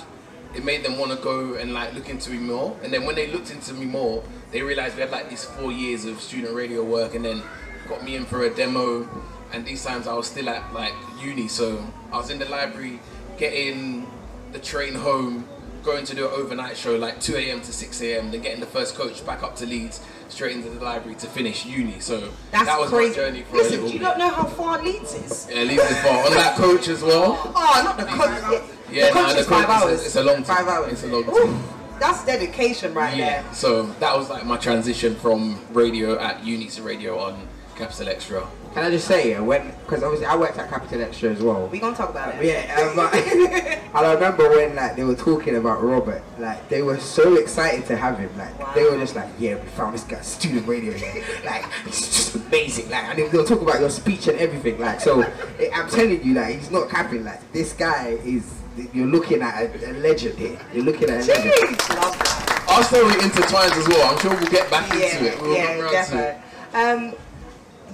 it 0.55 0.65
made 0.65 0.83
them 0.83 0.97
want 0.97 1.11
to 1.11 1.17
go 1.17 1.53
and 1.53 1.75
like 1.75 1.93
look 1.93 2.09
into 2.09 2.31
me 2.31 2.39
more. 2.39 2.75
And 2.81 2.91
then 2.91 3.05
when 3.05 3.13
they 3.13 3.27
looked 3.27 3.51
into 3.51 3.71
me 3.75 3.85
more, 3.85 4.23
they 4.51 4.63
realized 4.63 4.95
we 4.95 5.01
had 5.01 5.11
like 5.11 5.29
these 5.29 5.45
four 5.45 5.71
years 5.71 6.03
of 6.05 6.19
student 6.19 6.55
radio 6.55 6.83
work, 6.83 7.13
and 7.13 7.23
then 7.23 7.43
got 7.87 8.03
me 8.03 8.15
in 8.15 8.25
for 8.25 8.43
a 8.45 8.49
demo. 8.49 9.07
And 9.53 9.63
these 9.63 9.85
times 9.85 10.07
I 10.07 10.15
was 10.15 10.25
still 10.25 10.49
at 10.49 10.73
like 10.73 10.93
uni, 11.21 11.47
so 11.47 11.85
I 12.11 12.17
was 12.17 12.31
in 12.31 12.39
the 12.39 12.49
library 12.49 12.99
getting 13.37 14.07
the 14.53 14.59
train 14.59 14.95
home, 14.95 15.47
going 15.83 16.03
to 16.05 16.15
do 16.15 16.27
an 16.27 16.33
overnight 16.33 16.77
show 16.77 16.95
like 16.95 17.21
2 17.21 17.35
a.m. 17.35 17.61
to 17.61 17.71
6 17.71 18.01
a.m. 18.01 18.31
Then 18.31 18.41
getting 18.41 18.59
the 18.59 18.65
first 18.65 18.95
coach 18.95 19.23
back 19.23 19.43
up 19.43 19.55
to 19.57 19.67
Leeds, 19.67 20.01
straight 20.31 20.55
into 20.55 20.69
the 20.69 20.83
library 20.83 21.15
to 21.19 21.27
finish 21.27 21.65
uni. 21.65 21.99
So 21.99 22.29
That's 22.51 22.65
that 22.65 22.79
was 22.79 22.89
crazy. 22.89 23.09
my 23.09 23.15
journey 23.15 23.43
for 23.43 23.55
a 23.55 23.59
Listen, 23.59 23.71
little 23.73 23.87
do 23.87 23.93
you 23.93 23.99
bit. 23.99 24.03
not 24.05 24.17
know 24.17 24.29
how 24.29 24.45
far 24.45 24.81
Leeds 24.83 25.13
is? 25.13 25.47
Yeah, 25.51 25.63
Leeds 25.63 25.83
is 25.83 25.97
far 26.01 26.25
on 26.25 26.33
that 26.33 26.55
coach 26.57 26.87
as 26.87 27.01
well. 27.03 27.53
Oh, 27.55 27.81
not 27.83 27.97
the 27.97 28.05
coach. 28.05 28.63
Yeah, 28.91 29.07
the 29.07 29.11
coach 29.13 29.27
nah, 29.27 29.33
the 29.33 29.39
is 29.39 29.47
five 29.47 29.65
coach 29.65 29.75
is 29.77 29.81
a- 29.81 29.85
hours. 29.85 30.05
it's 30.05 30.15
a 30.15 30.23
long 30.23 30.35
time. 30.43 30.45
Five 30.57 30.67
hours. 30.67 30.91
It's 30.93 31.03
a 31.03 31.07
long 31.07 31.23
Ooh, 31.29 31.45
time. 31.45 31.63
That's 31.99 32.23
dedication 32.25 32.93
right 32.93 33.15
Yeah, 33.17 33.41
there. 33.41 33.53
so 33.53 33.83
that 33.99 34.15
was 34.15 34.29
like 34.29 34.45
my 34.45 34.57
transition 34.57 35.15
from 35.15 35.59
radio 35.73 36.19
at 36.19 36.43
uni 36.45 36.67
to 36.67 36.83
radio 36.83 37.17
on 37.19 37.47
Capital 37.77 38.07
XTRA. 38.07 38.47
Can 38.73 38.83
I 38.83 38.89
just 38.89 39.07
say, 39.07 39.39
when, 39.39 39.71
because 39.85 40.03
obviously 40.03 40.25
I 40.25 40.35
worked 40.35 40.57
at 40.57 40.69
Capital 40.69 40.99
XTRA 40.99 41.31
as 41.31 41.41
well. 41.41 41.67
We 41.67 41.79
gonna 41.79 41.95
talk 41.95 42.09
about 42.09 42.35
it. 42.35 42.43
Yeah, 42.43 42.89
um, 42.89 42.95
but, 42.95 43.13
and 43.15 43.91
I 43.93 44.13
remember 44.13 44.49
when 44.49 44.75
like 44.75 44.95
they 44.95 45.03
were 45.03 45.15
talking 45.15 45.55
about 45.55 45.83
Robert, 45.83 46.23
like 46.39 46.67
they 46.69 46.81
were 46.81 46.99
so 46.99 47.35
excited 47.35 47.85
to 47.87 47.97
have 47.97 48.17
him. 48.19 48.35
Like 48.37 48.75
they 48.75 48.83
were 48.83 48.97
just 48.97 49.15
like, 49.15 49.29
yeah, 49.39 49.55
we 49.55 49.67
found 49.69 49.93
this 49.93 50.03
guy 50.03 50.21
student 50.21 50.67
radio. 50.67 50.93
here. 50.93 51.23
Like 51.45 51.65
it's 51.85 51.99
just 51.99 52.35
amazing. 52.35 52.89
Like 52.89 53.17
and 53.17 53.31
they'll 53.31 53.45
talk 53.45 53.61
about 53.61 53.79
your 53.79 53.89
speech 53.89 54.27
and 54.27 54.37
everything. 54.39 54.79
Like 54.79 54.99
so, 54.99 55.21
eh, 55.21 55.69
I'm 55.73 55.89
telling 55.89 56.23
you, 56.23 56.33
like 56.33 56.55
he's 56.55 56.71
not 56.71 56.89
capping. 56.89 57.23
Like 57.23 57.51
this 57.51 57.73
guy 57.73 58.09
is. 58.23 58.53
You're 58.93 59.07
looking 59.07 59.41
at 59.41 59.59
a, 59.59 59.89
a 59.89 59.93
legend 59.93 60.37
here. 60.37 60.59
You're 60.71 60.83
looking 60.83 61.09
at 61.09 61.23
a 61.23 61.27
legend. 61.27 61.51
Jeez, 61.51 61.95
love. 61.95 62.67
Our 62.69 62.83
story 62.83 63.11
intertwines 63.13 63.75
as 63.75 63.87
well. 63.87 64.13
I'm 64.13 64.19
sure 64.19 64.35
we'll 64.35 64.51
get 64.51 64.69
back 64.69 64.93
into 64.93 65.33
it. 65.33 65.41
We'll 65.41 65.55
yeah, 65.55 65.79
round 65.79 65.79
to 65.79 65.87
it. 65.87 65.91
definitely. 65.91 67.17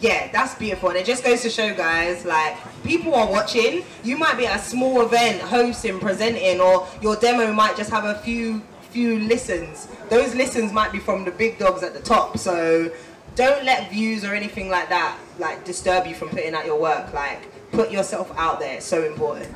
Yeah, 0.04 0.30
that's 0.34 0.54
beautiful. 0.56 0.90
And 0.90 0.98
it 0.98 1.06
just 1.06 1.24
goes 1.24 1.44
to 1.44 1.50
show, 1.50 1.74
guys, 1.74 2.26
like 2.26 2.58
people 2.84 3.16
are 3.16 3.32
watching. 3.32 3.86
You 4.04 4.18
might 4.18 4.38
be 4.38 4.46
at 4.46 4.60
a 4.60 4.62
small 4.62 5.02
event, 5.02 5.40
hosting, 5.40 5.98
presenting, 5.98 6.60
or 6.60 6.86
your 7.02 7.16
demo 7.16 7.54
might 7.54 7.78
just 7.78 7.90
have 7.90 8.04
a 8.04 8.16
few 8.16 8.62
few 8.92 9.20
listens. 9.20 9.88
Those 10.10 10.36
listens 10.36 10.74
might 10.74 10.92
be 10.92 11.00
from 11.00 11.24
the 11.24 11.32
big 11.32 11.58
dogs 11.58 11.84
at 11.84 11.94
the 11.94 12.02
top. 12.02 12.38
So 12.38 12.92
don't 13.36 13.64
let 13.64 13.92
views 13.92 14.26
or 14.26 14.36
anything 14.36 14.70
like 14.70 14.90
that 14.90 15.18
like 15.40 15.64
disturb 15.64 16.06
you 16.06 16.16
from 16.16 16.28
putting 16.28 16.54
out 16.54 16.66
your 16.66 16.82
work. 16.82 17.14
Like 17.14 17.72
put 17.72 17.90
yourself 17.90 18.30
out 18.36 18.60
there. 18.60 18.76
It's 18.76 18.86
so 18.86 19.06
important. 19.06 19.56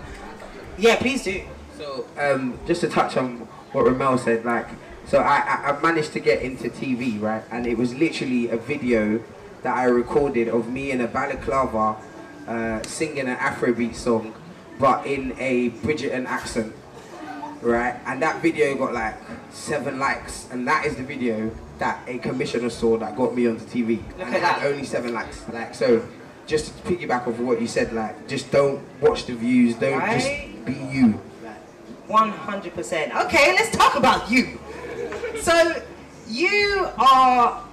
Yeah, 0.77 0.95
please 0.95 1.25
do. 1.25 1.43
So, 1.77 2.07
um, 2.17 2.57
just 2.65 2.79
to 2.81 2.87
touch 2.87 3.17
on 3.17 3.39
what 3.73 3.85
Remel 3.85 4.17
said, 4.17 4.45
like, 4.45 4.67
so 5.07 5.19
I, 5.19 5.71
I 5.71 5.81
managed 5.81 6.13
to 6.13 6.21
get 6.21 6.41
into 6.41 6.69
TV, 6.69 7.21
right? 7.21 7.43
And 7.51 7.67
it 7.67 7.77
was 7.77 7.93
literally 7.93 8.49
a 8.49 8.57
video 8.57 9.21
that 9.63 9.75
I 9.77 9.85
recorded 9.85 10.47
of 10.47 10.69
me 10.69 10.91
in 10.91 11.01
a 11.01 11.07
balaclava 11.07 11.95
uh, 12.47 12.81
singing 12.83 13.27
an 13.27 13.35
Afrobeat 13.37 13.95
song, 13.95 14.33
but 14.79 15.05
in 15.05 15.35
a 15.39 15.69
Bridgerton 15.81 16.25
accent, 16.25 16.73
right? 17.61 17.95
And 18.05 18.21
that 18.21 18.41
video 18.41 18.75
got 18.75 18.93
like 18.93 19.15
seven 19.51 19.99
likes, 19.99 20.47
and 20.51 20.67
that 20.67 20.85
is 20.85 20.95
the 20.95 21.03
video 21.03 21.51
that 21.79 21.99
a 22.07 22.17
commissioner 22.19 22.69
saw 22.69 22.97
that 22.97 23.15
got 23.15 23.35
me 23.35 23.47
onto 23.47 23.65
TV. 23.65 23.97
Look 24.17 24.19
and 24.19 24.21
at 24.21 24.35
it 24.35 24.41
had 24.43 24.61
that. 24.61 24.65
only 24.65 24.83
seven 24.85 25.13
likes. 25.13 25.47
Like, 25.49 25.75
so 25.75 26.07
just 26.45 26.67
to 26.67 26.73
piggyback 26.93 27.21
off 27.21 27.27
of 27.27 27.39
what 27.41 27.59
you 27.59 27.67
said, 27.67 27.91
like, 27.93 28.27
just 28.27 28.49
don't 28.51 28.81
watch 29.01 29.25
the 29.25 29.35
views, 29.35 29.75
don't 29.75 29.99
Right. 29.99 30.19
just 30.19 30.65
be 30.65 30.73
you. 30.73 31.19
100%. 32.07 33.25
Okay, 33.25 33.53
let's 33.53 33.75
talk 33.75 33.95
about 33.97 34.31
you. 34.31 34.57
So, 35.41 35.81
you 36.29 36.87
are. 36.97 37.63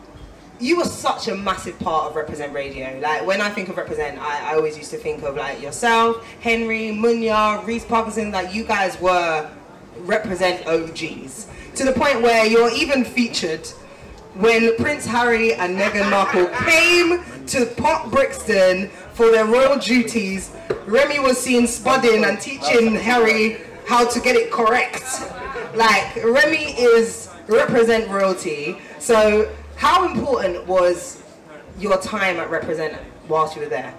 You 0.60 0.76
were 0.76 0.84
such 0.84 1.28
a 1.28 1.34
massive 1.34 1.78
part 1.80 2.10
of 2.10 2.16
Represent 2.16 2.52
Radio. 2.52 2.98
Like, 3.00 3.26
when 3.26 3.40
I 3.40 3.50
think 3.50 3.68
of 3.68 3.76
Represent, 3.76 4.18
I, 4.18 4.52
I 4.52 4.54
always 4.54 4.76
used 4.76 4.90
to 4.92 4.96
think 4.96 5.22
of 5.22 5.36
like 5.36 5.60
yourself, 5.60 6.24
Henry, 6.40 6.90
Munya, 6.90 7.64
Reese 7.66 7.84
Parkinson. 7.84 8.30
Like, 8.30 8.54
you 8.54 8.64
guys 8.64 9.00
were 9.00 9.50
Represent 9.98 10.66
OGs. 10.66 11.48
To 11.76 11.84
the 11.84 11.92
point 11.92 12.22
where 12.22 12.46
you're 12.46 12.70
even 12.72 13.04
featured 13.04 13.66
when 14.34 14.76
Prince 14.76 15.06
Harry 15.06 15.54
and 15.54 15.76
Meghan 15.78 16.10
Markle 16.10 16.46
came 16.68 17.24
to 17.46 17.66
Port 17.66 18.10
Brixton 18.10 18.88
for 19.12 19.30
their 19.30 19.44
royal 19.44 19.78
duties, 19.78 20.50
Remi 20.86 21.18
was 21.20 21.38
seen 21.40 21.64
spudding 21.64 22.28
and 22.28 22.40
teaching 22.40 22.94
Harry 22.94 23.58
how 23.86 24.06
to 24.08 24.20
get 24.20 24.34
it 24.34 24.50
correct. 24.50 25.04
Like 25.74 26.16
Remi 26.16 26.72
is 26.78 27.28
represent 27.46 28.08
royalty. 28.08 28.78
So 28.98 29.52
how 29.84 30.08
important 30.08 30.66
was 30.66 31.22
your 31.78 31.98
time 31.98 32.38
at 32.38 32.48
Represent 32.48 32.98
whilst 33.28 33.54
you 33.54 33.60
were 33.60 33.68
there? 33.68 33.92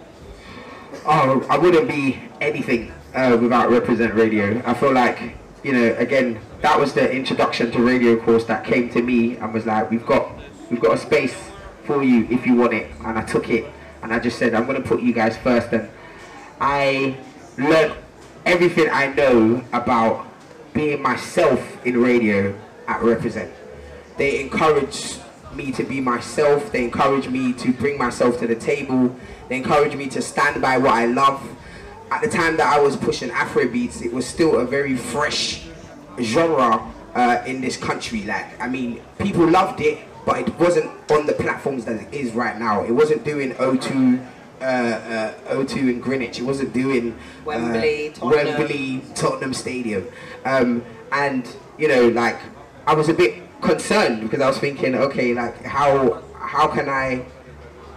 Oh, 1.05 1.45
I 1.47 1.59
wouldn't 1.59 1.87
be 1.87 2.19
anything 2.41 2.91
uh, 3.13 3.37
without 3.39 3.69
Represent 3.69 4.15
Radio. 4.15 4.63
I 4.65 4.73
feel 4.73 4.91
like, 4.91 5.37
you 5.63 5.73
know, 5.73 5.93
again, 5.99 6.39
that 6.61 6.79
was 6.79 6.93
the 6.93 7.11
introduction 7.11 7.71
to 7.71 7.83
radio 7.83 8.19
course 8.19 8.45
that 8.45 8.65
came 8.65 8.89
to 8.93 9.03
me 9.03 9.37
and 9.37 9.53
was 9.53 9.67
like, 9.67 9.91
we've 9.91 10.05
got, 10.07 10.31
we've 10.71 10.81
got 10.81 10.95
a 10.95 10.97
space 10.97 11.35
for 11.83 12.01
you 12.01 12.27
if 12.31 12.47
you 12.47 12.55
want 12.55 12.73
it. 12.73 12.89
And 13.05 13.19
I 13.19 13.23
took 13.23 13.51
it 13.51 13.71
and 14.01 14.11
I 14.11 14.17
just 14.17 14.39
said, 14.39 14.55
I'm 14.55 14.65
going 14.65 14.81
to 14.81 14.87
put 14.87 15.03
you 15.03 15.13
guys 15.13 15.37
first. 15.37 15.71
And 15.71 15.87
I 16.59 17.15
learned 17.59 17.93
everything 18.43 18.89
I 18.91 19.13
know 19.13 19.63
about 19.71 20.25
being 20.73 20.99
myself 20.99 21.85
in 21.85 22.01
radio 22.01 22.57
at 22.87 23.03
Represent. 23.03 23.53
They 24.17 24.41
encouraged 24.41 25.21
me 25.55 25.71
to 25.71 25.83
be 25.83 26.01
myself. 26.01 26.71
They 26.71 26.83
encouraged 26.83 27.29
me 27.29 27.53
to 27.53 27.71
bring 27.73 27.97
myself 27.97 28.39
to 28.39 28.47
the 28.47 28.55
table. 28.55 29.15
They 29.49 29.57
encouraged 29.57 29.95
me 29.95 30.07
to 30.09 30.21
stand 30.21 30.61
by 30.61 30.77
what 30.77 30.93
I 30.93 31.05
love. 31.05 31.41
At 32.11 32.21
the 32.21 32.29
time 32.29 32.57
that 32.57 32.67
I 32.67 32.79
was 32.79 32.95
pushing 32.95 33.31
Afro 33.31 33.67
beats, 33.67 34.01
it 34.01 34.13
was 34.13 34.25
still 34.25 34.59
a 34.59 34.65
very 34.65 34.95
fresh 34.95 35.65
genre 36.21 36.91
uh, 37.15 37.43
in 37.45 37.61
this 37.61 37.77
country. 37.77 38.23
Like, 38.23 38.59
I 38.61 38.67
mean, 38.67 39.01
people 39.17 39.47
loved 39.47 39.81
it, 39.81 39.99
but 40.25 40.39
it 40.39 40.59
wasn't 40.59 40.91
on 41.11 41.25
the 41.25 41.33
platforms 41.33 41.85
that 41.85 42.01
it 42.01 42.13
is 42.13 42.33
right 42.33 42.57
now. 42.57 42.83
It 42.83 42.91
wasn't 42.91 43.23
doing 43.23 43.53
O2, 43.53 44.25
uh, 44.61 44.63
uh, 44.63 45.33
O2 45.53 45.77
in 45.77 45.99
Greenwich. 45.99 46.39
It 46.39 46.43
wasn't 46.43 46.73
doing 46.73 47.13
uh, 47.13 47.45
Wembley, 47.45 48.11
Tottenham. 48.13 48.59
Wembley, 48.59 49.01
Tottenham 49.15 49.53
Stadium. 49.53 50.07
Um, 50.43 50.83
and 51.11 51.47
you 51.77 51.87
know, 51.87 52.09
like 52.09 52.39
I 52.87 52.93
was 52.93 53.09
a 53.09 53.13
bit 53.13 53.44
concerned 53.61 54.21
because 54.21 54.41
I 54.41 54.47
was 54.47 54.57
thinking, 54.57 54.95
okay, 54.95 55.33
like 55.33 55.63
how 55.63 56.21
how 56.33 56.67
can 56.67 56.89
I, 56.89 57.25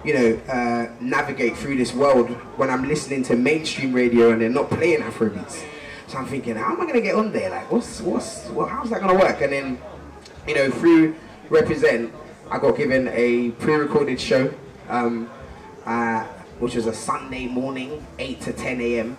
you 0.04 0.14
know, 0.14 0.40
uh, 0.48 0.88
navigate 1.00 1.56
through 1.56 1.76
this 1.76 1.92
world 1.92 2.30
when 2.56 2.70
I'm 2.70 2.88
listening 2.88 3.22
to 3.24 3.36
mainstream 3.36 3.92
radio 3.92 4.30
and 4.30 4.40
they're 4.40 4.48
not 4.48 4.70
playing 4.70 5.00
Afrobeats. 5.00 5.64
So 6.06 6.18
I'm 6.18 6.26
thinking, 6.26 6.56
how 6.56 6.72
am 6.72 6.80
I 6.80 6.86
gonna 6.86 7.02
get 7.02 7.14
on 7.14 7.32
there? 7.32 7.50
Like, 7.50 7.70
what's 7.70 8.00
what's 8.00 8.46
what, 8.46 8.70
how's 8.70 8.90
that 8.90 9.00
gonna 9.00 9.14
work? 9.14 9.40
And 9.42 9.52
then, 9.52 9.78
you 10.46 10.54
know, 10.54 10.70
through 10.70 11.14
Represent, 11.50 12.12
I 12.50 12.58
got 12.58 12.76
given 12.76 13.08
a 13.08 13.50
pre-recorded 13.52 14.20
show, 14.20 14.52
um, 14.88 15.30
uh, 15.84 16.24
which 16.58 16.74
was 16.74 16.86
a 16.86 16.94
Sunday 16.94 17.46
morning, 17.46 18.06
8 18.18 18.40
to 18.42 18.52
10 18.52 18.80
a.m. 18.80 19.16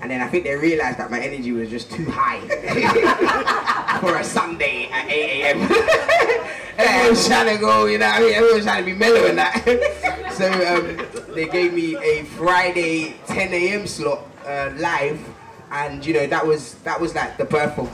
And 0.00 0.10
then 0.10 0.20
I 0.20 0.28
think 0.28 0.44
they 0.44 0.54
realized 0.54 0.98
that 0.98 1.10
my 1.10 1.20
energy 1.20 1.52
was 1.52 1.70
just 1.70 1.90
too 1.90 2.06
high 2.08 2.40
for 4.00 4.16
a 4.16 4.24
Sunday 4.24 4.88
at 4.90 5.08
8 5.08 5.42
a.m. 5.42 5.62
Everyone 6.78 7.10
was 7.10 7.26
trying 7.26 7.56
to 7.56 7.60
go, 7.60 7.86
you 7.86 7.98
know 7.98 8.06
what 8.06 8.16
I 8.16 8.20
mean? 8.20 8.34
Everyone 8.34 8.56
was 8.56 8.64
trying 8.64 8.84
to 8.84 8.90
be 8.92 8.96
mellow 8.96 9.26
and 9.26 9.38
that. 9.38 10.32
so 10.36 10.52
um, 10.52 11.34
they 11.34 11.48
gave 11.48 11.72
me 11.72 11.96
a 11.96 12.24
Friday 12.24 13.16
10 13.26 13.52
a.m. 13.54 13.86
slot 13.86 14.26
uh, 14.46 14.72
live. 14.76 15.20
And 15.70 16.06
you 16.06 16.14
know 16.14 16.28
that 16.28 16.46
was 16.46 16.74
that 16.84 17.00
was 17.00 17.14
like 17.16 17.38
the 17.38 17.44
birth 17.44 17.76
of 17.76 17.90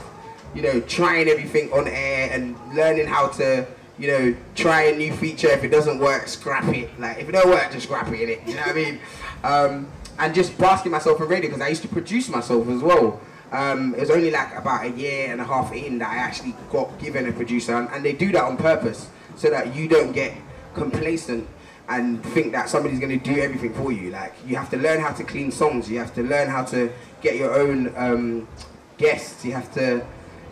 you 0.55 0.63
know, 0.63 0.81
trying 0.81 1.29
everything 1.29 1.73
on 1.73 1.89
air 1.89 2.31
and 2.33 2.57
learning 2.75 3.07
how 3.07 3.29
to, 3.29 3.67
you 3.99 4.09
know, 4.09 4.37
try 4.55 4.83
a 4.85 4.97
new 4.97 5.13
feature. 5.13 5.49
If 5.49 5.65
it 5.65 5.69
doesn't 5.71 5.99
work, 5.99 6.29
scrap 6.29 6.65
it. 6.75 6.99
Like 7.01 7.19
if 7.19 7.29
it 7.29 7.33
don't 7.33 7.49
work, 7.49 7.71
just 7.73 7.87
scrap 7.87 8.09
it. 8.09 8.15
Innit? 8.15 8.47
You 8.47 8.55
know 8.55 8.63
what 8.63 8.71
I 8.71 8.75
mean? 8.75 9.01
Um, 9.45 9.93
and 10.19 10.35
just 10.35 10.57
basking 10.59 10.93
myself 10.93 11.21
in 11.21 11.29
radio 11.29 11.49
because 11.51 11.63
I 11.63 11.69
used 11.69 11.83
to 11.83 11.89
produce 11.89 12.29
myself 12.29 12.69
as 12.69 12.81
well. 12.83 13.21
Um, 13.51 13.95
it 13.95 14.01
was 14.01 14.11
only 14.11 14.31
like 14.31 14.57
about 14.57 14.87
a 14.87 14.91
year 14.91 15.31
and 15.31 15.41
a 15.41 15.45
half 15.45 15.73
in 15.73 15.99
that 15.99 16.11
I 16.11 16.17
actually 16.17 16.57
got 16.71 16.99
given 16.99 17.29
a 17.29 17.33
producer, 17.33 17.75
and, 17.77 17.89
and 17.91 18.05
they 18.05 18.13
do 18.13 18.33
that 18.33 18.45
on 18.45 18.57
purpose 18.57 19.09
so 19.37 19.51
that 19.51 19.75
you 19.75 19.89
don't 19.89 20.13
get 20.13 20.35
complacent 20.75 21.49
and 21.89 22.25
think 22.27 22.53
that 22.53 22.69
somebody's 22.69 22.99
going 22.99 23.19
to 23.19 23.25
do 23.25 23.39
everything 23.41 23.75
for 23.75 23.93
you. 23.93 24.11
Like 24.11 24.33
you 24.47 24.57
have 24.57 24.71
to 24.71 24.77
learn 24.77 25.01
how 25.01 25.13
to 25.13 25.25
clean 25.25 25.51
songs. 25.51 25.91
You 25.91 25.99
have 25.99 26.15
to 26.15 26.23
learn 26.23 26.49
how 26.49 26.65
to 26.65 26.91
get 27.21 27.37
your 27.37 27.59
own 27.59 27.93
um, 27.97 28.49
guests. 28.97 29.45
You 29.45 29.53
have 29.53 29.73
to 29.75 30.07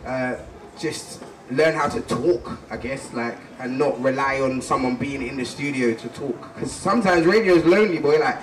uh, 0.05 0.35
just 0.77 1.23
learn 1.49 1.73
how 1.73 1.89
to 1.89 2.01
talk, 2.01 2.59
I 2.69 2.77
guess, 2.77 3.13
like 3.13 3.37
and 3.59 3.77
not 3.77 4.01
rely 4.01 4.41
on 4.41 4.61
someone 4.61 4.95
being 4.95 5.25
in 5.25 5.37
the 5.37 5.45
studio 5.45 5.93
to 5.95 6.07
talk. 6.09 6.53
Because 6.53 6.71
sometimes 6.71 7.25
radio 7.25 7.55
is 7.55 7.65
lonely, 7.65 7.99
boy. 7.99 8.19
Like 8.19 8.37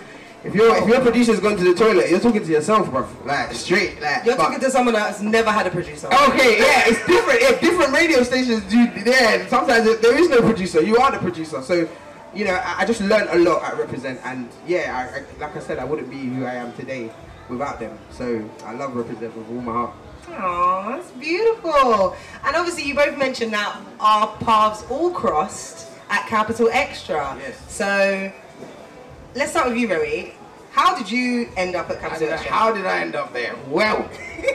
if 0.49 0.55
your 0.55 0.77
if 0.77 0.89
your 0.89 1.01
producer's 1.01 1.41
gone 1.41 1.57
to 1.57 1.65
the 1.65 1.75
toilet, 1.75 2.11
you're 2.11 2.21
talking 2.21 2.43
to 2.43 2.51
yourself, 2.51 2.91
bro. 2.91 3.07
Like 3.25 3.53
straight, 3.53 4.01
like. 4.01 4.25
You're 4.25 4.37
but- 4.37 4.45
talking 4.45 4.61
to 4.61 4.71
someone 4.71 4.95
that's 4.95 5.21
never 5.21 5.51
had 5.51 5.67
a 5.67 5.71
producer. 5.71 6.07
Okay, 6.07 6.59
yeah, 6.59 6.85
it's 6.87 7.05
different. 7.07 7.41
If 7.43 7.61
different 7.61 7.93
radio 7.93 8.23
stations 8.23 8.63
do, 8.65 8.79
yeah, 9.05 9.47
sometimes 9.49 9.85
there- 9.85 10.19
is 10.19 10.29
no 10.29 10.41
producer. 10.41 10.83
You 10.83 10.97
are 10.99 11.13
the 11.13 11.19
producer. 11.19 11.63
So, 11.63 11.89
you 12.35 12.45
know, 12.45 12.55
I, 12.55 12.81
I 12.81 12.85
just 12.87 13.01
learned 13.01 13.29
a 13.31 13.39
lot 13.39 13.63
at 13.63 13.79
Represent, 13.79 14.21
and 14.25 14.49
yeah, 14.67 15.11
I, 15.15 15.19
I, 15.19 15.47
like 15.47 15.57
I 15.57 15.61
said, 15.61 15.79
I 15.79 15.85
wouldn't 15.85 16.11
be 16.11 16.19
who 16.19 16.45
I 16.45 16.55
am 16.55 16.73
today 16.75 17.11
without 17.49 17.79
them. 17.79 17.99
So 18.11 18.49
I 18.65 18.73
love 18.73 18.97
Represent 18.97 19.37
with 19.37 19.49
all 19.49 19.63
my 19.63 19.73
heart. 19.73 19.95
Aw, 20.31 20.97
that's 20.97 21.11
beautiful. 21.13 22.17
And 22.45 22.57
obviously, 22.57 22.85
you 22.85 22.95
both 22.95 23.17
mentioned 23.17 23.53
that 23.53 23.81
our 24.01 24.37
paths 24.39 24.85
all 24.91 25.11
crossed 25.11 25.89
at 26.11 26.27
Capital 26.27 26.69
XTRA. 26.69 27.39
Yes. 27.39 27.63
So, 27.69 28.33
let's 29.35 29.51
start 29.53 29.69
with 29.69 29.77
you, 29.79 29.89
Remi. 29.89 30.35
How 30.79 30.97
did 30.97 31.11
you 31.11 31.49
end 31.57 31.75
up 31.75 31.91
at 31.91 31.99
Capital 31.99 32.37
how 32.37 32.73
did 32.73 32.87
I 32.87 33.01
end 33.01 33.17
up 33.17 33.33
there? 33.33 33.57
Well, 33.67 34.09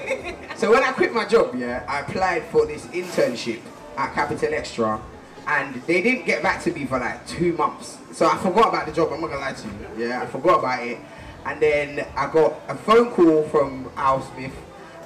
so 0.55 0.71
when 0.71 0.81
I 0.81 0.93
quit 0.93 1.11
my 1.11 1.25
job, 1.25 1.53
yeah, 1.53 1.83
I 1.85 1.99
applied 1.99 2.45
for 2.45 2.65
this 2.65 2.85
internship 2.85 3.59
at 3.97 4.13
Capital 4.13 4.49
XTRA, 4.51 5.01
and 5.47 5.75
they 5.83 6.01
didn't 6.01 6.25
get 6.25 6.41
back 6.41 6.63
to 6.63 6.71
me 6.71 6.85
for 6.85 6.97
like 6.97 7.27
two 7.27 7.51
months. 7.57 7.97
So 8.13 8.25
I 8.25 8.37
forgot 8.37 8.69
about 8.69 8.85
the 8.85 8.93
job. 8.93 9.11
I'm 9.11 9.19
not 9.19 9.31
gonna 9.31 9.41
lie 9.41 9.51
to 9.51 9.67
you. 9.67 10.07
Yeah, 10.07 10.21
I 10.21 10.25
forgot 10.27 10.59
about 10.59 10.87
it, 10.87 10.99
and 11.45 11.61
then 11.61 12.07
I 12.15 12.31
got 12.31 12.53
a 12.69 12.75
phone 12.75 13.11
call 13.11 13.43
from 13.49 13.91
Al 13.97 14.21
Smith, 14.21 14.55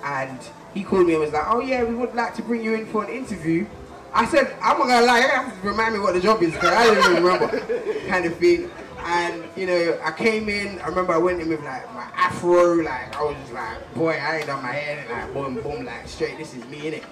and 0.04 0.40
he 0.76 0.84
called 0.84 1.08
me 1.08 1.14
and 1.14 1.24
was 1.24 1.34
like, 1.34 1.48
"Oh 1.48 1.62
yeah, 1.62 1.84
we 1.84 1.96
would 1.96 2.14
like 2.14 2.36
to 2.36 2.44
bring 2.44 2.64
you 2.64 2.76
in 2.76 2.86
for 2.86 3.04
an 3.04 3.10
interview." 3.10 3.66
I 4.14 4.28
said, 4.28 4.56
"I'm 4.62 4.78
not 4.78 4.88
gonna 4.88 5.08
lie. 5.08 5.22
You're 5.22 5.30
have 5.30 5.62
to 5.62 5.68
remind 5.68 5.96
me 5.96 6.00
what 6.00 6.14
the 6.14 6.22
job 6.22 6.44
is 6.44 6.54
because 6.54 6.74
I 6.74 6.86
don't 6.86 7.12
even 7.12 7.24
remember." 7.24 8.06
kind 8.08 8.24
of 8.24 8.38
thing. 8.38 8.70
And 9.10 9.46
you 9.56 9.66
know, 9.68 9.98
I 10.04 10.12
came 10.12 10.50
in. 10.50 10.80
I 10.82 10.88
remember 10.88 11.14
I 11.14 11.18
went 11.18 11.42
in 11.42 11.48
with 11.48 11.64
like 11.64 11.92
my 11.94 12.10
afro, 12.14 12.76
like 12.76 13.16
I 13.16 13.24
was 13.24 13.38
just 13.38 13.54
like, 13.54 13.96
boy, 13.96 14.12
I 14.12 14.38
ain't 14.38 14.48
done 14.48 14.62
my 14.62 14.74
hair, 14.74 15.00
and 15.00 15.10
like 15.10 15.34
boom, 15.34 15.56
boom, 15.64 15.86
like 15.86 16.06
straight. 16.10 16.38
This 16.38 16.54
is 16.54 16.66
me, 16.66 16.82
innit? 16.82 17.06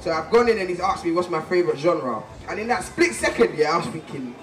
So 0.00 0.10
I've 0.10 0.28
gone 0.32 0.48
in 0.48 0.58
and 0.58 0.68
he's 0.68 0.80
asked 0.80 1.04
me 1.04 1.12
what's 1.12 1.30
my 1.30 1.40
favorite 1.42 1.78
genre, 1.78 2.20
and 2.48 2.58
in 2.58 2.66
that 2.66 2.82
split 2.82 3.14
second, 3.14 3.56
yeah, 3.56 3.74
I 3.74 3.76
was 3.76 3.86
thinking, 3.86 4.34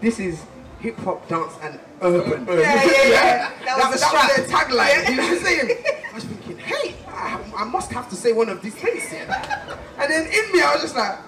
this 0.00 0.20
is 0.20 0.44
hip 0.78 0.96
hop, 0.98 1.26
dance, 1.28 1.54
and 1.60 1.80
urban. 2.00 2.48
Uh, 2.48 2.52
uh. 2.52 2.54
Yeah, 2.54 2.84
yeah, 2.84 3.08
yeah. 3.08 3.50
That 3.64 3.90
was 3.90 4.00
the 4.00 4.06
that 4.06 4.28
was 4.28 4.46
their 4.46 4.56
tagline. 4.56 5.10
You 5.10 5.16
know 5.16 5.22
what 5.24 5.32
I'm 5.32 5.44
saying? 5.44 5.84
I 6.08 6.14
was 6.14 6.24
thinking, 6.24 6.58
hey, 6.58 6.94
I, 7.08 7.40
I 7.56 7.64
must 7.64 7.90
have 7.90 8.08
to 8.10 8.14
say 8.14 8.32
one 8.32 8.48
of 8.48 8.62
these 8.62 8.76
things 8.76 9.02
here. 9.02 9.26
And 9.98 10.08
then 10.08 10.26
in 10.26 10.52
me, 10.52 10.62
I 10.62 10.72
was 10.74 10.82
just 10.82 10.94
like, 10.94 11.18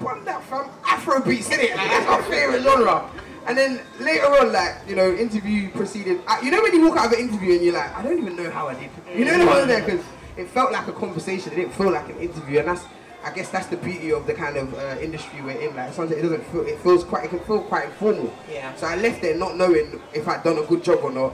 what 0.00 0.24
that 0.24 0.42
from 0.44 0.70
Afro 0.86 1.20
beats, 1.20 1.50
innit? 1.50 1.76
Like, 1.76 1.90
that's 1.90 2.06
my 2.08 2.22
favorite 2.22 2.62
genre. 2.62 3.10
And 3.46 3.58
then 3.58 3.80
later 3.98 4.26
on, 4.26 4.52
like, 4.52 4.76
you 4.86 4.94
know, 4.94 5.12
interview 5.12 5.70
proceeded. 5.70 6.20
I, 6.26 6.40
you 6.42 6.50
know 6.50 6.62
when 6.62 6.72
you 6.72 6.86
walk 6.86 6.96
out 6.96 7.06
of 7.06 7.12
an 7.12 7.18
interview 7.18 7.54
and 7.54 7.64
you're 7.64 7.74
like, 7.74 7.94
I 7.96 8.02
don't 8.02 8.18
even 8.18 8.36
know 8.36 8.50
how 8.50 8.68
I 8.68 8.74
did. 8.74 8.90
You 9.16 9.24
know 9.24 9.38
the 9.38 9.46
one 9.46 9.66
there? 9.66 9.82
Because 9.84 10.04
it 10.36 10.48
felt 10.48 10.72
like 10.72 10.86
a 10.86 10.92
conversation. 10.92 11.52
It 11.52 11.56
didn't 11.56 11.74
feel 11.74 11.90
like 11.90 12.08
an 12.08 12.18
interview. 12.18 12.60
And 12.60 12.68
that's, 12.68 12.84
I 13.24 13.32
guess 13.32 13.50
that's 13.50 13.66
the 13.66 13.76
beauty 13.76 14.12
of 14.12 14.26
the 14.26 14.34
kind 14.34 14.56
of 14.56 14.72
uh, 14.74 14.96
industry 15.00 15.42
we're 15.42 15.60
in. 15.60 15.74
Like 15.74 15.92
sometimes 15.92 16.18
it 16.18 16.22
doesn't 16.22 16.44
feel, 16.46 16.66
it 16.66 16.78
feels 16.80 17.02
quite, 17.04 17.24
it 17.24 17.28
can 17.28 17.40
feel 17.40 17.62
quite 17.62 17.86
informal. 17.86 18.32
Yeah. 18.50 18.74
So 18.76 18.86
I 18.86 18.96
left 18.96 19.22
there 19.22 19.36
not 19.36 19.56
knowing 19.56 20.00
if 20.14 20.28
I'd 20.28 20.44
done 20.44 20.58
a 20.58 20.66
good 20.66 20.84
job 20.84 21.00
or 21.02 21.10
not. 21.10 21.32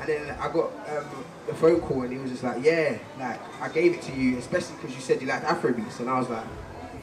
And 0.00 0.08
then 0.08 0.30
I 0.38 0.52
got 0.52 0.72
um, 0.88 1.24
the 1.46 1.54
phone 1.54 1.80
call 1.80 2.02
and 2.02 2.12
he 2.12 2.18
was 2.18 2.30
just 2.30 2.42
like, 2.42 2.62
yeah, 2.62 2.98
like 3.18 3.40
I 3.62 3.68
gave 3.70 3.94
it 3.94 4.02
to 4.02 4.12
you, 4.12 4.36
especially 4.36 4.76
because 4.76 4.94
you 4.94 5.00
said 5.00 5.22
you 5.22 5.26
liked 5.26 5.46
Afrobeats. 5.46 6.00
And 6.00 6.10
I 6.10 6.18
was 6.18 6.28
like, 6.28 6.44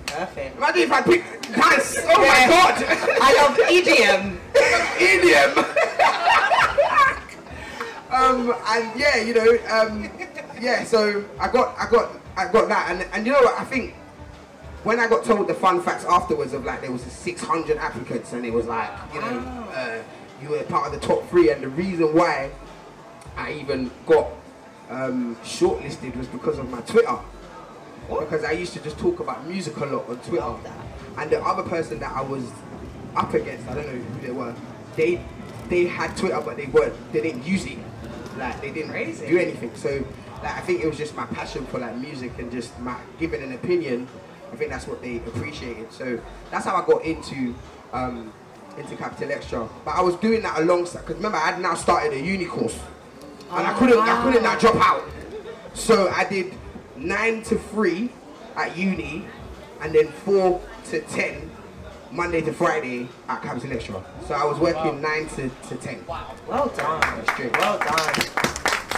Perfect. 0.07 0.57
imagine 0.57 0.81
if 0.83 0.91
I 0.91 1.01
picked 1.01 1.51
dance. 1.51 1.97
Oh 2.03 2.19
my 2.19 2.47
god. 2.47 2.83
I 3.21 3.33
love 3.41 3.57
EDM. 3.67 4.37
Idiom. 4.99 5.51
um, 8.11 8.53
and 8.67 8.99
yeah, 8.99 9.17
you 9.17 9.33
know, 9.33 9.57
um, 9.69 10.09
yeah. 10.61 10.83
So 10.83 11.23
I 11.39 11.47
got, 11.51 11.75
I 11.77 11.89
got, 11.89 12.11
I 12.37 12.51
got 12.51 12.67
that, 12.69 12.91
and 12.91 13.07
and 13.13 13.25
you 13.25 13.33
know 13.33 13.41
what? 13.41 13.59
I 13.59 13.63
think 13.65 13.95
when 14.83 14.99
I 14.99 15.07
got 15.07 15.23
told 15.23 15.47
the 15.47 15.53
fun 15.53 15.81
facts 15.81 16.05
afterwards 16.05 16.53
of 16.53 16.65
like 16.65 16.81
there 16.81 16.91
was 16.91 17.01
600 17.01 17.77
applicants, 17.77 18.33
and 18.33 18.45
it 18.45 18.53
was 18.53 18.65
like, 18.65 18.91
you 19.13 19.21
know, 19.21 19.67
uh, 19.73 19.99
you 20.41 20.49
were 20.49 20.63
part 20.63 20.93
of 20.93 20.99
the 20.99 21.05
top 21.05 21.27
three, 21.29 21.51
and 21.51 21.63
the 21.63 21.69
reason 21.69 22.13
why 22.13 22.51
I 23.37 23.53
even 23.53 23.89
got 24.05 24.29
um, 24.89 25.35
shortlisted 25.37 26.15
was 26.15 26.27
because 26.27 26.59
of 26.59 26.69
my 26.69 26.81
Twitter. 26.81 27.17
Because 28.09 28.43
I 28.43 28.51
used 28.51 28.73
to 28.73 28.79
just 28.79 28.97
talk 28.97 29.19
about 29.19 29.45
music 29.47 29.77
a 29.77 29.85
lot 29.85 30.07
on 30.09 30.17
Twitter. 30.19 30.55
And 31.17 31.29
the 31.29 31.41
other 31.41 31.63
person 31.63 31.99
that 31.99 32.11
I 32.11 32.21
was 32.21 32.49
up 33.15 33.33
against, 33.33 33.67
I 33.67 33.75
don't 33.75 33.85
know 33.85 33.93
who 33.93 34.21
they 34.27 34.31
were, 34.31 34.55
they 34.95 35.21
they 35.69 35.85
had 35.85 36.15
Twitter 36.17 36.39
but 36.41 36.57
they 36.57 36.65
weren't 36.65 36.93
they 37.13 37.21
didn't 37.21 37.45
use 37.45 37.65
it. 37.65 37.77
Like 38.37 38.61
they 38.61 38.71
didn't 38.71 38.91
Crazy. 38.91 39.27
do 39.27 39.37
anything. 39.37 39.73
So 39.75 40.05
like 40.43 40.55
I 40.55 40.61
think 40.61 40.83
it 40.83 40.87
was 40.87 40.97
just 40.97 41.15
my 41.15 41.25
passion 41.27 41.65
for 41.67 41.79
like 41.79 41.95
music 41.97 42.37
and 42.39 42.51
just 42.51 42.77
my 42.79 42.97
giving 43.19 43.41
an 43.41 43.53
opinion. 43.53 44.07
I 44.51 44.55
think 44.55 44.69
that's 44.71 44.87
what 44.87 45.01
they 45.01 45.17
appreciated. 45.17 45.91
So 45.91 46.19
that's 46.51 46.65
how 46.65 46.75
I 46.75 46.85
got 46.85 47.03
into 47.05 47.55
um, 47.91 48.33
into 48.77 48.95
Capital 48.95 49.29
XTRA. 49.29 49.69
But 49.85 49.91
I 49.95 50.01
was 50.01 50.15
doing 50.17 50.41
that 50.43 50.59
alongside 50.59 51.01
because 51.01 51.15
remember 51.15 51.37
I 51.37 51.51
had 51.51 51.61
now 51.61 51.75
started 51.75 52.13
a 52.13 52.19
uni 52.19 52.45
course. 52.45 52.77
And 53.51 53.67
I 53.67 53.73
couldn't 53.77 53.99
I 53.99 54.21
couldn't 54.23 54.43
now 54.43 54.57
drop 54.57 54.75
out. 54.75 55.03
So 55.73 56.09
I 56.09 56.25
did 56.25 56.53
nine 56.95 57.43
to 57.43 57.58
three 57.58 58.10
at 58.56 58.77
uni, 58.77 59.25
and 59.82 59.93
then 59.93 60.08
four 60.08 60.62
to 60.86 61.01
ten 61.01 61.49
Monday 62.12 62.41
to 62.41 62.53
Friday 62.53 63.08
at 63.27 63.41
Capital 63.41 63.71
XTRA. 63.71 64.03
So 64.27 64.36
I 64.36 64.45
was 64.45 64.60
working 64.60 65.01
nine 65.01 65.27
to, 65.29 65.49
to 65.69 65.75
ten. 65.75 66.06
Well 66.08 66.71
done. 66.77 67.25
Well 67.53 67.79
done. 67.79 68.15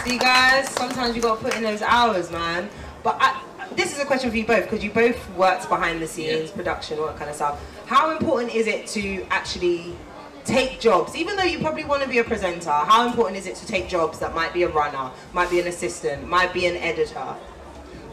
See, 0.04 0.18
guys, 0.18 0.68
sometimes 0.70 1.16
you 1.16 1.22
gotta 1.22 1.42
put 1.42 1.56
in 1.56 1.62
those 1.62 1.82
hours, 1.82 2.30
man. 2.30 2.68
But 3.02 3.16
I, 3.20 3.42
this 3.74 3.94
is 3.94 4.00
a 4.00 4.04
question 4.04 4.30
for 4.30 4.36
you 4.36 4.46
both 4.46 4.64
because 4.64 4.84
you 4.84 4.90
both 4.90 5.18
worked 5.34 5.68
behind 5.68 6.00
the 6.02 6.06
scenes, 6.06 6.50
production, 6.50 6.98
all 6.98 7.06
that 7.06 7.16
kind 7.16 7.30
of 7.30 7.36
stuff. 7.36 7.60
How 7.86 8.10
important 8.10 8.54
is 8.54 8.66
it 8.66 8.86
to 8.88 9.24
actually 9.30 9.96
take 10.44 10.78
jobs, 10.78 11.16
even 11.16 11.36
though 11.36 11.44
you 11.44 11.58
probably 11.58 11.84
want 11.84 12.02
to 12.02 12.08
be 12.08 12.18
a 12.18 12.24
presenter? 12.24 12.70
How 12.70 13.06
important 13.06 13.36
is 13.36 13.46
it 13.46 13.56
to 13.56 13.66
take 13.66 13.88
jobs 13.88 14.18
that 14.20 14.34
might 14.34 14.52
be 14.52 14.62
a 14.62 14.68
runner, 14.68 15.10
might 15.32 15.50
be 15.50 15.60
an 15.60 15.66
assistant, 15.66 16.28
might 16.28 16.52
be 16.52 16.66
an 16.66 16.76
editor? 16.76 17.34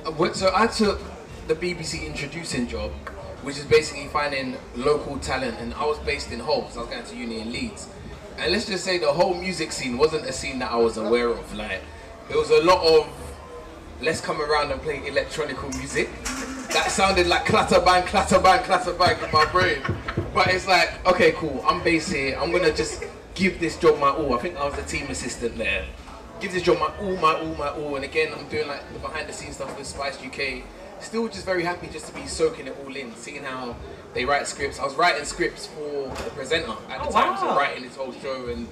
Uh, 0.06 0.34
So 0.34 0.52
I 0.54 0.68
took 0.68 1.00
the 1.48 1.56
BBC 1.56 2.06
introducing 2.06 2.68
job, 2.68 2.92
which 3.44 3.58
is 3.58 3.66
basically 3.66 4.08
finding 4.08 4.58
local 4.76 5.18
talent, 5.20 5.60
and 5.60 5.74
I 5.76 5.86
was 5.86 5.98
based 6.00 6.32
in 6.32 6.40
Hull, 6.40 6.70
so 6.70 6.80
I 6.80 6.84
was 6.84 6.92
going 6.92 7.06
to 7.06 7.16
uni 7.16 7.42
in 7.42 7.52
Leeds. 7.52 7.88
And 8.38 8.52
let's 8.52 8.66
just 8.66 8.84
say 8.84 8.98
the 8.98 9.14
Hull 9.14 9.34
music 9.36 9.72
scene 9.72 9.98
wasn't 9.98 10.26
a 10.26 10.34
scene 10.34 10.60
that 10.60 10.72
I 10.72 10.78
was 10.78 10.98
aware 10.98 11.30
of. 11.30 11.54
Like, 11.56 11.82
it 12.30 12.36
was 12.36 12.50
a 12.50 12.62
lot 12.64 12.84
of 12.84 13.08
let's 14.02 14.20
come 14.20 14.42
around 14.42 14.72
and 14.72 14.82
play 14.82 15.06
electronical 15.08 15.70
music. 15.70 16.10
That 16.74 16.88
sounded 16.90 17.28
like 17.28 17.46
clatter 17.46 17.80
bang, 17.80 18.04
clatter 18.06 18.40
bang, 18.40 18.64
clatter 18.64 18.94
bang 18.94 19.24
in 19.24 19.32
my 19.32 19.46
brain. 19.52 19.82
But 20.34 20.48
it's 20.48 20.68
like, 20.68 21.06
okay, 21.06 21.32
cool. 21.34 21.64
I'm 21.68 21.84
based 21.84 22.12
here. 22.12 22.38
I'm 22.40 22.52
gonna 22.52 22.74
just 22.74 23.04
give 23.36 23.60
this 23.60 23.78
job 23.78 24.00
my 24.00 24.10
all. 24.10 24.34
I 24.34 24.40
think 24.40 24.58
I 24.58 24.66
was 24.66 24.76
the 24.76 24.82
team 24.84 25.10
assistant 25.10 25.58
there. 25.58 25.86
Give 26.40 26.52
this 26.52 26.64
job 26.64 26.80
my 26.80 26.96
all, 26.98 27.16
my 27.18 27.34
all, 27.34 27.56
my 27.56 27.70
all. 27.70 27.96
And 27.96 28.04
again, 28.04 28.34
I'm 28.38 28.48
doing 28.50 28.68
like 28.68 28.92
the 28.92 29.00
behind 29.00 29.30
the 29.30 29.34
scenes 29.34 29.56
stuff 29.56 29.78
with 29.78 29.88
Spice 29.88 30.18
UK. 30.22 30.64
Still, 31.00 31.28
just 31.28 31.46
very 31.46 31.64
happy 31.64 31.88
just 31.88 32.08
to 32.08 32.14
be 32.14 32.26
soaking 32.28 32.68
it 32.68 32.78
all 32.84 32.96
in, 32.96 33.14
seeing 33.16 33.44
how 33.44 33.76
they 34.14 34.26
write 34.26 34.48
scripts. 34.48 34.80
I 34.80 34.86
was 34.86 34.96
writing 34.96 35.26
scripts 35.26 35.68
for 35.68 36.08
the 36.24 36.30
presenter 36.32 36.72
at 36.90 37.02
the 37.02 37.10
Oh, 37.10 37.12
time, 37.12 37.38
so 37.38 37.56
writing 37.56 37.84
this 37.84 37.96
whole 37.96 38.14
show 38.14 38.48
and 38.48 38.68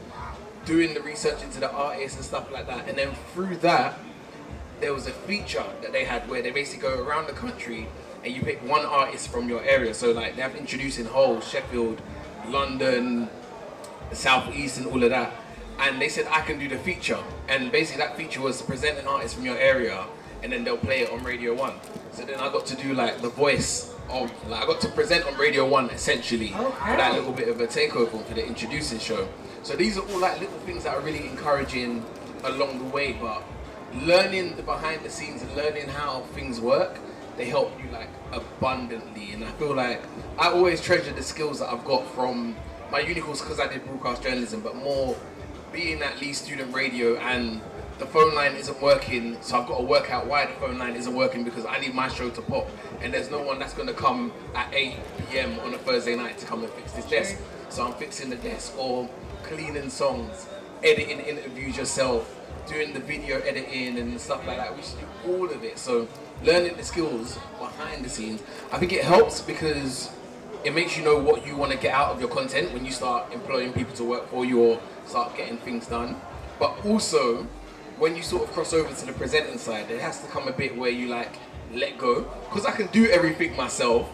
doing 0.66 0.94
the 0.94 1.02
research 1.02 1.44
into 1.44 1.60
the 1.60 1.72
artists 1.72 2.18
and 2.18 2.26
stuff 2.26 2.52
like 2.52 2.68
that. 2.68 2.88
And 2.88 2.98
then 2.98 3.12
through 3.34 3.58
that, 3.58 4.00
there 4.80 4.94
was 4.94 5.08
a 5.08 5.12
feature 5.12 5.66
that 5.82 5.92
they 5.92 6.06
had 6.06 6.28
where 6.30 6.42
they 6.42 6.52
basically 6.52 6.88
go 6.88 7.04
around 7.04 7.28
the 7.28 7.34
country 7.34 7.88
and 8.24 8.34
you 8.34 8.42
pick 8.42 8.62
one 8.68 8.86
artist 8.86 9.30
from 9.30 9.50
your 9.50 9.64
area. 9.64 9.94
So 9.94 10.12
like 10.12 10.36
they 10.36 10.42
have 10.42 10.56
introducing 10.56 11.06
Hull, 11.06 11.42
Sheffield, 11.42 12.02
London, 12.48 13.30
South 14.14 14.54
East, 14.54 14.78
and 14.78 14.88
all 14.88 15.04
of 15.04 15.10
that. 15.10 15.34
And 15.82 16.00
they 16.00 16.10
said 16.10 16.28
I 16.30 16.42
can 16.42 16.60
do 16.60 16.70
the 16.70 16.78
feature, 16.78 17.20
and 17.50 17.72
basically 17.72 18.02
that 18.04 18.16
feature 18.16 18.40
was 18.40 18.60
to 18.60 18.64
present 18.64 19.00
an 19.00 19.08
artist 19.08 19.36
from 19.36 19.46
your 19.46 19.58
area, 19.58 20.06
and 20.44 20.52
then 20.52 20.64
they'll 20.64 20.78
play 20.78 21.02
it 21.02 21.12
on 21.12 21.24
Radio 21.24 21.56
One. 21.56 21.74
So 22.12 22.24
then 22.24 22.40
I 22.40 22.52
got 22.52 22.66
to 22.68 22.76
do 22.76 22.94
like 22.94 23.22
the 23.22 23.30
voice 23.30 23.92
of, 24.10 24.32
like 24.48 24.64
I 24.64 24.66
got 24.66 24.82
to 24.82 24.90
present 24.90 25.26
on 25.26 25.36
Radio 25.38 25.68
1 25.68 25.90
essentially. 25.90 26.54
Okay. 26.54 26.92
For 26.92 26.98
that 26.98 27.14
little 27.14 27.32
bit 27.34 27.48
of 27.48 27.60
a 27.62 27.68
takeover 27.68 28.24
for 28.24 28.34
the 28.34 28.46
introducing 28.46 29.00
show. 29.00 29.28
So 29.64 29.76
these 29.76 29.98
are 29.98 30.08
all 30.08 30.20
like 30.20 30.40
little 30.40 30.60
things 30.60 30.84
that 30.84 30.96
are 30.96 31.02
really 31.02 31.28
encouraging 31.28 32.06
along 32.44 32.80
the 32.80 32.86
way, 32.86 33.14
but 33.14 33.44
learning 33.94 34.56
the 34.56 34.64
behind 34.64 35.04
the 35.04 35.10
scenes 35.10 35.42
and 35.42 35.56
learning 35.56 35.88
how 35.88 36.22
things 36.34 36.60
work, 36.60 36.98
they 37.38 37.46
help 37.46 37.72
you 37.82 37.90
like 37.92 38.10
abundantly. 38.32 39.32
And 39.34 39.44
I 39.44 39.52
feel 39.52 39.74
like 39.74 40.02
I 40.38 40.50
always 40.50 40.82
treasure 40.82 41.12
the 41.12 41.24
skills 41.24 41.60
that 41.60 41.70
I've 41.70 41.86
got 41.86 42.06
from 42.14 42.56
my 42.92 43.00
uni 43.00 43.22
course 43.22 43.42
because 43.42 43.60
I 43.60 43.68
did 43.68 43.86
broadcast 43.86 44.24
journalism, 44.24 44.62
but 44.62 44.76
more 44.76 45.16
being 45.72 46.02
at 46.02 46.20
Leeds 46.20 46.40
Student 46.40 46.74
Radio 46.74 47.18
and 47.18 47.62
the 48.00 48.06
phone 48.06 48.34
line 48.34 48.56
isn't 48.56 48.82
working, 48.82 49.38
so 49.42 49.60
I've 49.60 49.68
got 49.68 49.78
to 49.78 49.84
work 49.84 50.12
out 50.12 50.26
why 50.26 50.46
the 50.48 50.54
phone 50.54 50.80
line 50.80 50.96
isn't 50.96 51.14
working 51.14 51.44
because 51.44 51.66
I 51.66 51.80
need 51.80 51.94
my 51.94 52.08
show 52.08 52.30
to 52.32 52.42
pop, 52.42 52.68
and 53.02 53.14
there's 53.14 53.30
no 53.30 53.44
one 53.44 53.60
that's 53.60 53.74
going 53.74 53.88
to 53.88 53.94
come 53.94 54.34
at 54.56 54.74
8 54.74 54.96
p.m. 55.30 55.60
on 55.60 55.74
a 55.74 55.78
Thursday 55.78 56.16
night 56.16 56.38
to 56.40 56.46
come 56.46 56.64
and 56.64 56.74
fix 56.74 56.94
this 56.94 57.06
desk. 57.06 57.38
So 57.70 57.86
I'm 57.86 57.94
fixing 57.94 58.30
the 58.30 58.38
desk 58.38 58.74
or 58.78 59.08
cleaning 59.44 59.90
songs, 59.90 60.48
editing 60.84 61.20
interviews 61.20 61.78
yourself, 61.78 62.36
doing 62.68 62.94
the 62.94 63.00
video 63.00 63.40
editing 63.42 63.98
and 63.98 64.20
stuff 64.20 64.46
like 64.48 64.58
that. 64.58 64.76
We 64.76 64.82
should 64.82 65.00
do 65.00 65.34
all 65.34 65.50
of 65.50 65.64
it. 65.64 65.78
So 65.78 66.08
learning 66.44 66.78
the 66.78 66.84
skills 66.84 67.38
behind 67.60 68.04
the 68.04 68.10
scenes, 68.10 68.42
I 68.72 68.80
think 68.80 68.94
it 68.94 69.04
helps 69.04 69.42
because 69.42 70.10
it 70.64 70.74
makes 70.74 70.98
you 70.98 71.04
know 71.04 71.18
what 71.18 71.46
you 71.46 71.56
want 71.56 71.72
to 71.72 71.78
get 71.78 71.94
out 71.94 72.12
of 72.12 72.20
your 72.20 72.30
content 72.30 72.72
when 72.74 72.86
you 72.86 72.92
start 72.92 73.32
employing 73.34 73.74
people 73.74 73.94
to 73.96 74.04
work 74.04 74.28
for 74.30 74.46
you 74.46 74.60
or 74.62 74.82
start 75.06 75.36
getting 75.36 75.58
things 75.58 75.88
done. 75.88 76.16
But 76.60 76.86
also, 76.86 77.44
when 77.98 78.16
you 78.16 78.22
sort 78.22 78.44
of 78.44 78.52
cross 78.52 78.74
over 78.74 78.94
to 78.94 79.06
the 79.06 79.14
presenting 79.14 79.58
side, 79.58 79.88
there 79.88 80.00
has 80.00 80.22
to 80.22 80.28
come 80.28 80.48
a 80.48 80.52
bit 80.52 80.78
where 80.78 80.92
you 80.92 81.08
like 81.08 81.34
let 81.74 81.98
go. 81.98 82.22
Because 82.50 82.66
I 82.66 82.72
can 82.72 82.88
do 82.88 83.08
everything 83.10 83.56
myself. 83.56 84.10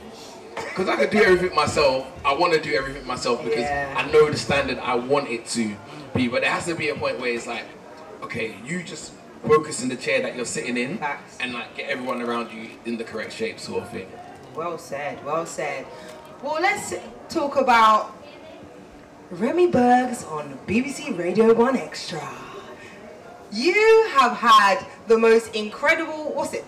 Because 0.56 0.88
I 0.88 0.96
can 0.96 1.10
do 1.10 1.22
everything 1.24 1.56
myself. 1.56 2.08
I 2.26 2.34
want 2.34 2.54
to 2.54 2.62
do 2.62 2.74
everything 2.74 3.06
myself 3.06 3.44
because 3.44 3.60
Yeah. 3.60 3.94
I 3.98 4.10
know 4.12 4.30
the 4.30 4.38
standard 4.38 4.80
I 4.80 4.96
want 4.96 5.30
it 5.30 5.46
to 5.48 5.76
be. 6.16 6.28
But 6.28 6.42
there 6.42 6.52
has 6.52 6.66
to 6.66 6.76
be 6.76 6.90
a 6.90 6.96
point 6.96 7.20
where 7.20 7.32
it's 7.34 7.46
like, 7.48 7.66
okay, 8.24 8.56
you 8.66 8.84
just 8.84 9.14
focus 9.46 9.84
in 9.84 9.90
the 9.90 9.96
chair 9.96 10.22
that 10.24 10.36
you're 10.36 10.46
sitting 10.46 10.78
in 10.78 10.98
Facts. 10.98 11.38
and 11.40 11.54
like 11.54 11.76
get 11.76 11.90
everyone 11.90 12.22
around 12.22 12.52
you 12.52 12.70
in 12.86 12.98
the 12.98 13.04
correct 13.04 13.34
shape, 13.34 13.60
sort 13.60 13.84
of 13.84 13.90
thing. 13.92 14.08
Well 14.56 14.78
said, 14.80 15.24
well 15.24 15.46
said. 15.46 15.86
Well, 16.44 16.62
let's 16.62 16.94
talk 17.30 17.56
about 17.56 18.16
Remi 19.32 19.72
Burgz 19.72 20.24
on 20.32 20.60
BBC 20.68 21.18
Radio 21.18 21.52
1Xtra. 21.52 22.24
You 23.52 24.08
have 24.12 24.38
had 24.38 24.86
the 25.08 25.18
most 25.18 25.56
incredible, 25.56 26.32
what's 26.36 26.54
it, 26.54 26.64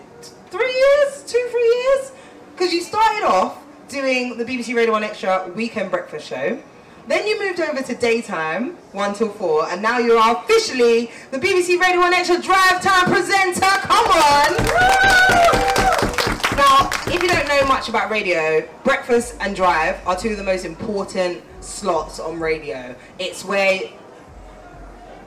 three 0.50 0.74
years? 0.74 1.22
Two, 1.24 1.46
three 1.52 1.84
years? 1.84 2.10
Because 2.52 2.72
you 2.72 2.80
started 2.80 3.24
off 3.24 3.62
doing 3.88 4.36
the 4.36 4.44
BBC 4.44 4.74
Radio 4.74 4.94
1Xtra 4.94 5.54
weekend 5.54 5.92
breakfast 5.92 6.26
show. 6.26 6.60
Then 7.06 7.28
you 7.28 7.38
moved 7.38 7.60
over 7.60 7.80
to 7.80 7.94
daytime, 7.94 8.70
1 8.90 9.14
till 9.14 9.30
4, 9.30 9.68
and 9.70 9.80
now 9.80 9.98
you 9.98 10.14
are 10.14 10.36
officially 10.42 11.12
the 11.30 11.38
BBC 11.38 11.78
Radio 11.80 12.00
1Xtra 12.00 12.42
drive 12.42 12.82
time 12.82 13.04
presenter. 13.04 13.60
Come 13.60 14.06
on! 14.06 16.09
Now, 16.60 16.90
if 17.06 17.22
you 17.22 17.26
don't 17.26 17.48
know 17.48 17.64
much 17.66 17.88
about 17.88 18.10
radio, 18.10 18.68
breakfast 18.84 19.34
and 19.40 19.56
drive 19.56 19.98
are 20.06 20.14
two 20.14 20.32
of 20.32 20.36
the 20.36 20.44
most 20.44 20.66
important 20.66 21.42
slots 21.60 22.20
on 22.20 22.38
radio. 22.38 22.94
It's 23.18 23.46
where 23.46 23.80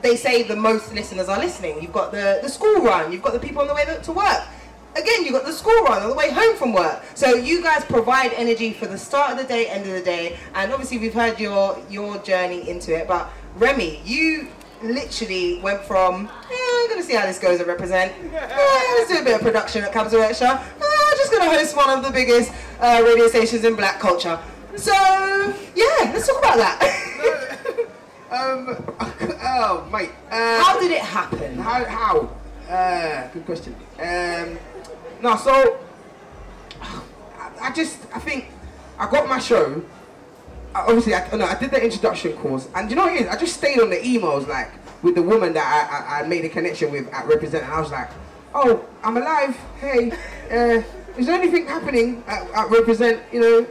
they 0.04 0.16
say 0.16 0.44
the 0.44 0.56
most 0.56 0.94
listeners 0.94 1.30
are 1.30 1.40
listening. 1.40 1.82
You've 1.82 1.92
got 1.92 2.12
the, 2.12 2.38
the 2.44 2.50
school 2.50 2.82
run, 2.82 3.12
you've 3.12 3.24
got 3.24 3.34
the 3.34 3.40
people 3.40 3.64
on 3.64 3.68
the 3.68 3.74
way 3.74 3.84
to 3.84 4.12
work. 4.12 4.44
Again, 4.96 5.24
you've 5.24 5.34
got 5.34 5.44
the 5.44 5.54
school 5.54 5.82
run 5.82 6.04
on 6.04 6.10
the 6.10 6.16
way 6.16 6.30
home 6.30 6.56
from 6.56 6.72
work. 6.72 7.04
So 7.16 7.34
you 7.34 7.64
guys 7.64 7.84
provide 7.84 8.32
energy 8.34 8.72
for 8.72 8.86
the 8.86 9.00
start 9.00 9.32
of 9.32 9.40
the 9.40 9.44
day, 9.44 9.66
end 9.66 9.88
of 9.88 9.94
the 9.94 10.04
day, 10.04 10.38
and 10.54 10.72
obviously 10.72 11.00
we've 11.00 11.16
heard 11.16 11.40
your 11.40 11.80
your 11.90 12.20
journey 12.20 12.70
into 12.70 12.96
it. 12.96 13.08
But 13.08 13.28
Remi, 13.56 14.04
you 14.06 14.50
literally 14.84 15.60
went 15.62 15.82
from 15.82 16.30
yeah, 16.52 16.58
I'm 16.60 16.90
gonna 16.90 17.02
see 17.02 17.16
how 17.16 17.26
this 17.26 17.40
goes 17.40 17.58
and 17.58 17.68
represent. 17.68 18.14
Yeah, 18.32 18.96
let's 18.98 19.10
do 19.10 19.20
a 19.20 19.24
bit 19.24 19.36
of 19.36 19.42
production 19.42 19.84
at 19.84 19.92
Capital 19.92 20.20
XTRA. 20.20 20.93
Uh, 21.14 21.16
I'm 21.16 21.18
just 21.20 21.32
gonna 21.32 21.52
host 21.52 21.76
one 21.76 21.90
of 21.98 22.04
the 22.04 22.12
biggest 22.12 22.52
uh, 22.80 23.02
radio 23.06 23.28
stations 23.28 23.64
in 23.64 23.76
black 23.76 24.00
culture. 24.00 24.40
So 24.76 24.92
yeah, 25.76 26.12
let's 26.12 26.28
talk 26.28 26.40
about 26.40 26.58
that. 26.58 27.00
Um, 28.34 28.76
oh, 29.00 29.88
mate. 29.94 30.10
Uh, 30.32 30.64
how 30.64 30.80
did 30.80 30.92
it 30.92 31.02
happen? 31.02 31.56
How? 31.60 31.86
How? 31.86 32.30
Uh, 32.68 33.28
good 33.28 33.46
question. 33.46 33.76
Um, 34.00 34.58
no, 35.22 35.36
so 35.38 35.78
I, 36.82 37.52
I 37.62 37.72
just 37.76 38.00
I 38.12 38.18
think 38.18 38.48
I 38.98 39.08
got 39.12 39.30
my 39.30 39.38
show. 39.38 39.84
I- 40.74 40.82
Obviously, 40.88 41.14
I, 41.14 41.30
no, 41.36 41.46
I 41.46 41.54
did 41.60 41.70
the 41.70 41.84
introduction 41.84 42.34
course, 42.38 42.68
and 42.74 42.90
you 42.90 42.96
know 42.96 43.04
what 43.06 43.14
it 43.14 43.22
is? 43.22 43.28
I 43.28 43.38
just 43.38 43.56
stayed 43.56 43.80
on 43.80 43.92
the 43.92 43.98
emails 43.98 44.48
like 44.48 44.72
with 45.04 45.14
the 45.14 45.22
woman 45.22 45.54
that 45.54 45.68
I, 46.10 46.18
I, 46.18 46.24
I 46.24 46.28
made 46.28 46.44
a 46.44 46.50
connection 46.50 46.92
with 46.92 47.14
at 47.14 47.28
Represent, 47.28 47.66
and 47.66 47.72
I 47.72 47.80
was 47.80 47.92
like, 47.92 48.10
"Oh, 48.56 48.84
I'm 49.04 49.16
alive. 49.16 49.56
Hey, 49.80 50.12
uh, 50.50 50.82
is 51.18 51.28
there 51.28 51.36
anything 51.36 51.68
happening 51.68 52.24
at, 52.28 52.50
at 52.52 52.70
Represent? 52.70 53.22
You 53.32 53.42
know, 53.42 53.68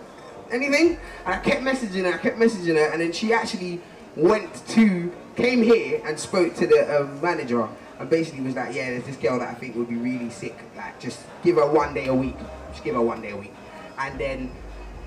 anything?" 0.50 0.98
And 1.24 1.34
I 1.34 1.38
kept 1.38 1.62
messaging 1.62 2.04
her, 2.04 2.14
I 2.14 2.18
kept 2.18 2.38
messaging 2.38 2.76
her, 2.76 2.92
and 2.92 3.00
then 3.00 3.12
she 3.12 3.32
actually 3.32 3.80
went 4.16 4.66
to 4.68 5.12
came 5.36 5.62
here 5.62 6.02
and 6.04 6.18
spoke 6.18 6.54
to 6.56 6.66
the 6.66 7.00
um, 7.00 7.20
manager 7.20 7.66
and 7.98 8.10
basically 8.10 8.40
was 8.42 8.56
like, 8.56 8.74
yeah, 8.74 8.90
there's 8.90 9.04
this 9.04 9.16
girl 9.16 9.38
that 9.38 9.48
I 9.48 9.54
think 9.54 9.76
would 9.76 9.88
be 9.88 9.94
really 9.94 10.28
sick. 10.30 10.58
Like, 10.76 10.98
just 11.00 11.20
give 11.42 11.56
her 11.56 11.66
one 11.66 11.94
day 11.94 12.06
a 12.06 12.14
week. 12.14 12.36
Just 12.72 12.84
give 12.84 12.94
her 12.94 13.00
one 13.00 13.22
day 13.22 13.30
a 13.30 13.36
week. 13.36 13.52
And 13.98 14.18
then 14.18 14.50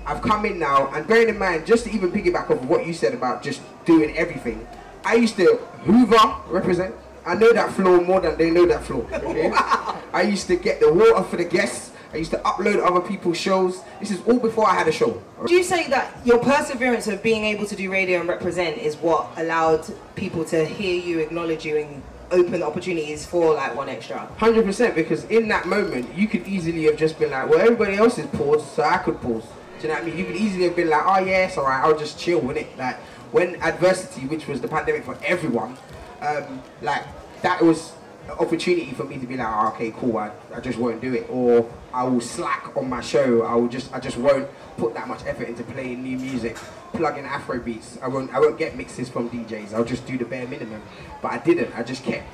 I've 0.06 0.22
come 0.22 0.46
in 0.46 0.58
now, 0.58 0.88
and 0.94 1.06
bearing 1.06 1.28
in 1.28 1.38
mind, 1.38 1.66
just 1.66 1.84
to 1.84 1.90
even 1.90 2.10
piggyback 2.10 2.44
off 2.44 2.62
of 2.62 2.68
what 2.68 2.86
you 2.86 2.94
said 2.94 3.12
about 3.12 3.42
just 3.42 3.60
doing 3.84 4.16
everything, 4.16 4.66
I 5.04 5.14
used 5.14 5.36
to 5.36 5.56
Hoover 5.84 6.36
represent. 6.48 6.94
I 7.26 7.34
know 7.34 7.52
that 7.52 7.72
floor 7.72 8.00
more 8.00 8.20
than 8.20 8.38
they 8.38 8.50
know 8.50 8.66
that 8.66 8.84
floor. 8.84 9.06
Okay? 9.12 9.50
I 10.12 10.22
used 10.22 10.46
to 10.46 10.56
get 10.56 10.80
the 10.80 10.92
water 10.92 11.22
for 11.24 11.36
the 11.36 11.44
guests. 11.44 11.90
I 12.16 12.20
used 12.20 12.30
to 12.30 12.38
upload 12.38 12.82
other 12.82 13.06
people's 13.06 13.36
shows. 13.36 13.82
This 14.00 14.10
is 14.10 14.22
all 14.26 14.38
before 14.38 14.66
I 14.66 14.72
had 14.74 14.88
a 14.88 14.92
show. 14.92 15.22
Do 15.46 15.52
you 15.52 15.62
say 15.62 15.86
that 15.88 16.16
your 16.24 16.38
perseverance 16.38 17.06
of 17.08 17.22
being 17.22 17.44
able 17.44 17.66
to 17.66 17.76
do 17.76 17.92
radio 17.92 18.20
and 18.20 18.28
represent 18.28 18.78
is 18.78 18.96
what 18.96 19.28
allowed 19.36 19.86
people 20.14 20.42
to 20.46 20.64
hear 20.64 20.98
you, 20.98 21.18
acknowledge 21.18 21.66
you, 21.66 21.76
and 21.76 22.02
open 22.30 22.62
opportunities 22.62 23.26
for 23.26 23.52
like 23.52 23.76
one 23.76 23.90
extra? 23.90 24.20
Hundred 24.38 24.64
percent, 24.64 24.94
because 24.94 25.24
in 25.24 25.46
that 25.48 25.66
moment 25.66 26.08
you 26.16 26.26
could 26.26 26.48
easily 26.48 26.84
have 26.84 26.96
just 26.96 27.18
been 27.18 27.32
like, 27.32 27.50
well, 27.50 27.60
everybody 27.60 27.96
else 27.96 28.16
is 28.16 28.26
paused, 28.28 28.66
so 28.68 28.82
I 28.82 28.96
could 28.96 29.20
pause. 29.20 29.44
Do 29.78 29.82
you 29.82 29.88
know 29.88 29.94
what 29.96 30.04
I 30.04 30.06
mean? 30.06 30.16
You 30.16 30.24
could 30.24 30.36
easily 30.36 30.64
have 30.64 30.76
been 30.76 30.88
like, 30.88 31.02
oh 31.04 31.18
yes, 31.18 31.58
alright, 31.58 31.84
I'll 31.84 31.98
just 31.98 32.18
chill 32.18 32.40
with 32.40 32.56
it. 32.56 32.78
Like 32.78 32.96
when 33.30 33.56
adversity, 33.62 34.26
which 34.26 34.46
was 34.46 34.62
the 34.62 34.68
pandemic 34.68 35.04
for 35.04 35.18
everyone, 35.22 35.76
um, 36.22 36.62
like 36.80 37.02
that 37.42 37.60
was 37.60 37.92
opportunity 38.34 38.92
for 38.92 39.04
me 39.04 39.18
to 39.18 39.26
be 39.26 39.36
like, 39.36 39.48
oh, 39.48 39.68
okay, 39.68 39.90
cool, 39.92 40.18
I, 40.18 40.30
I 40.54 40.60
just 40.60 40.78
won't 40.78 41.00
do 41.00 41.14
it, 41.14 41.26
or 41.30 41.70
I 41.92 42.04
will 42.04 42.20
slack 42.20 42.76
on 42.76 42.88
my 42.88 43.00
show. 43.00 43.42
I 43.42 43.54
will 43.54 43.68
just, 43.68 43.92
I 43.92 44.00
just 44.00 44.16
won't 44.16 44.48
put 44.76 44.94
that 44.94 45.08
much 45.08 45.24
effort 45.26 45.48
into 45.48 45.62
playing 45.64 46.02
new 46.02 46.18
music, 46.18 46.56
plugging 46.92 47.24
Afro 47.24 47.58
beats. 47.60 47.98
I 48.02 48.08
won't, 48.08 48.32
I 48.34 48.40
won't 48.40 48.58
get 48.58 48.76
mixes 48.76 49.08
from 49.08 49.30
DJs. 49.30 49.72
I'll 49.74 49.84
just 49.84 50.06
do 50.06 50.18
the 50.18 50.24
bare 50.24 50.46
minimum. 50.46 50.82
But 51.22 51.32
I 51.32 51.38
didn't. 51.38 51.76
I 51.76 51.82
just 51.82 52.04
kept 52.04 52.28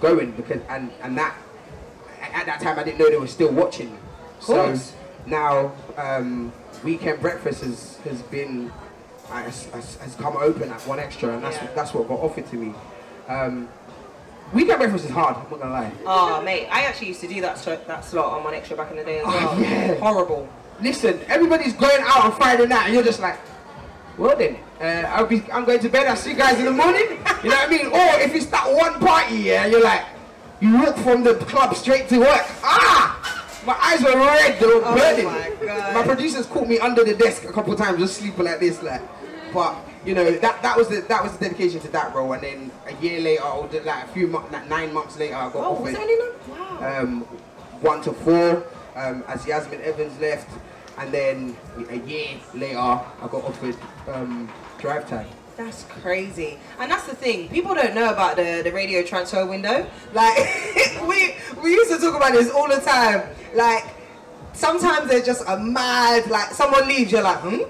going 0.00 0.32
because, 0.32 0.60
and 0.68 0.92
and 1.02 1.16
that 1.18 1.34
at 2.20 2.46
that 2.46 2.60
time 2.60 2.78
I 2.78 2.84
didn't 2.84 2.98
know 2.98 3.10
they 3.10 3.18
were 3.18 3.26
still 3.26 3.52
watching. 3.52 3.98
So 4.40 4.54
course. 4.54 4.94
now 5.26 5.72
um, 5.96 6.52
weekend 6.84 7.20
breakfast 7.20 7.64
has 7.64 7.96
has 7.98 8.22
been 8.22 8.72
has, 9.30 9.66
has, 9.66 9.96
has 9.96 10.14
come 10.14 10.36
open 10.36 10.70
at 10.70 10.80
one 10.86 10.98
extra, 10.98 11.34
and 11.34 11.42
that's 11.42 11.56
Yeah. 11.56 11.68
that's 11.74 11.94
what 11.94 12.08
got 12.08 12.20
offered 12.20 12.46
to 12.50 12.56
me. 12.56 12.74
Um, 13.28 13.68
weekend 14.52 14.78
breakfast 14.78 15.04
is 15.06 15.10
hard. 15.10 15.36
I'm 15.36 15.50
not 15.50 15.60
gonna 15.60 15.72
lie. 15.72 15.92
Oh, 16.06 16.42
mate, 16.42 16.68
I 16.70 16.82
actually 16.84 17.08
used 17.08 17.20
to 17.22 17.28
do 17.28 17.40
that 17.42 17.62
that 17.86 18.04
slot 18.04 18.32
on 18.32 18.44
one 18.44 18.54
extra 18.54 18.76
back 18.76 18.90
in 18.90 18.96
the 18.96 19.04
day 19.04 19.18
as 19.20 19.24
Oh, 19.26 19.30
well. 19.30 19.60
yeah. 19.60 19.94
Horrible. 19.96 20.48
Listen, 20.80 21.20
everybody's 21.28 21.72
going 21.72 22.00
out 22.02 22.24
on 22.24 22.32
Friday 22.36 22.66
night, 22.66 22.84
and 22.86 22.94
you're 22.94 23.02
just 23.02 23.20
like, 23.20 23.38
well 24.16 24.36
then, 24.36 24.56
uh, 24.80 25.08
I'll 25.08 25.26
be, 25.26 25.42
I'm 25.52 25.64
going 25.64 25.80
to 25.80 25.88
bed. 25.88 26.06
I'll 26.06 26.16
see 26.16 26.30
you 26.30 26.36
guys 26.36 26.58
in 26.58 26.64
the 26.66 26.72
morning. 26.72 27.02
You 27.42 27.50
know 27.50 27.56
what 27.56 27.68
I 27.68 27.70
mean? 27.70 27.86
Or 27.86 28.20
if 28.20 28.34
it's 28.34 28.46
that 28.46 28.72
one 28.72 28.94
party, 29.00 29.36
yeah, 29.36 29.66
you're 29.66 29.82
like, 29.82 30.04
you 30.60 30.76
walk 30.78 30.96
from 30.98 31.22
the 31.24 31.34
club 31.34 31.74
straight 31.76 32.08
to 32.08 32.18
work. 32.20 32.46
Ah, 32.62 33.60
my 33.66 33.76
eyes 33.80 34.02
were 34.02 34.16
red. 34.18 34.58
They 34.60 34.66
were 34.66 34.82
Oh 34.84 34.94
burning. 34.96 35.24
my 35.26 35.52
God. 35.66 35.94
My 35.94 36.02
producers 36.04 36.46
caught 36.46 36.68
me 36.68 36.78
under 36.78 37.04
the 37.04 37.14
desk 37.14 37.44
a 37.44 37.52
couple 37.52 37.72
of 37.72 37.78
times, 37.78 37.98
just 37.98 38.16
sleeping 38.18 38.44
like 38.44 38.60
this, 38.60 38.82
like. 38.82 39.02
But 39.52 39.74
you 40.08 40.14
know 40.14 40.30
that 40.30 40.62
that 40.62 40.74
was 40.74 40.88
the 40.88 41.02
that 41.02 41.22
was 41.22 41.36
the 41.36 41.44
dedication 41.44 41.80
to 41.80 41.88
that 41.88 42.14
role, 42.14 42.32
and 42.32 42.42
then 42.42 42.70
a 42.86 42.94
year 43.02 43.20
later, 43.20 43.42
or 43.44 43.68
like 43.84 44.04
a 44.04 44.08
few 44.08 44.26
months, 44.26 44.50
like 44.50 44.66
nine 44.66 44.92
months 44.94 45.18
later, 45.18 45.34
I 45.34 45.52
got 45.52 45.56
Oh, 45.56 45.72
offered 45.72 45.82
was 45.82 45.94
only 45.96 46.16
nine? 46.16 46.32
Wow. 46.48 47.02
um, 47.02 47.20
one 47.82 48.00
to 48.02 48.12
four 48.14 48.64
um, 48.96 49.22
as 49.28 49.46
Yasmin 49.46 49.82
Evans 49.82 50.18
left, 50.18 50.48
and 50.96 51.12
then 51.12 51.56
a 51.90 51.96
year 51.96 52.28
later 52.54 52.78
I 52.78 53.28
got 53.30 53.44
offered 53.44 53.76
um, 54.08 54.50
drive 54.78 55.06
time. 55.06 55.28
That's 55.58 55.84
crazy. 55.84 56.56
And 56.78 56.90
that's 56.90 57.06
the 57.06 57.14
thing. 57.14 57.48
People 57.50 57.74
don't 57.74 57.94
know 57.94 58.10
about 58.10 58.36
the, 58.36 58.62
the 58.64 58.72
radio 58.72 59.02
transfer 59.02 59.44
window. 59.44 59.86
Like 60.14 60.38
we 61.06 61.34
we 61.62 61.70
used 61.72 61.90
to 61.90 61.98
talk 61.98 62.16
about 62.16 62.32
this 62.32 62.50
all 62.50 62.68
the 62.68 62.80
time. 62.80 63.28
Like 63.54 63.84
sometimes 64.54 65.10
they're 65.10 65.20
just 65.22 65.44
a 65.46 65.58
mad, 65.58 66.30
like 66.30 66.52
someone 66.52 66.88
leaves, 66.88 67.12
you're 67.12 67.22
like, 67.22 67.40
hmm? 67.40 67.62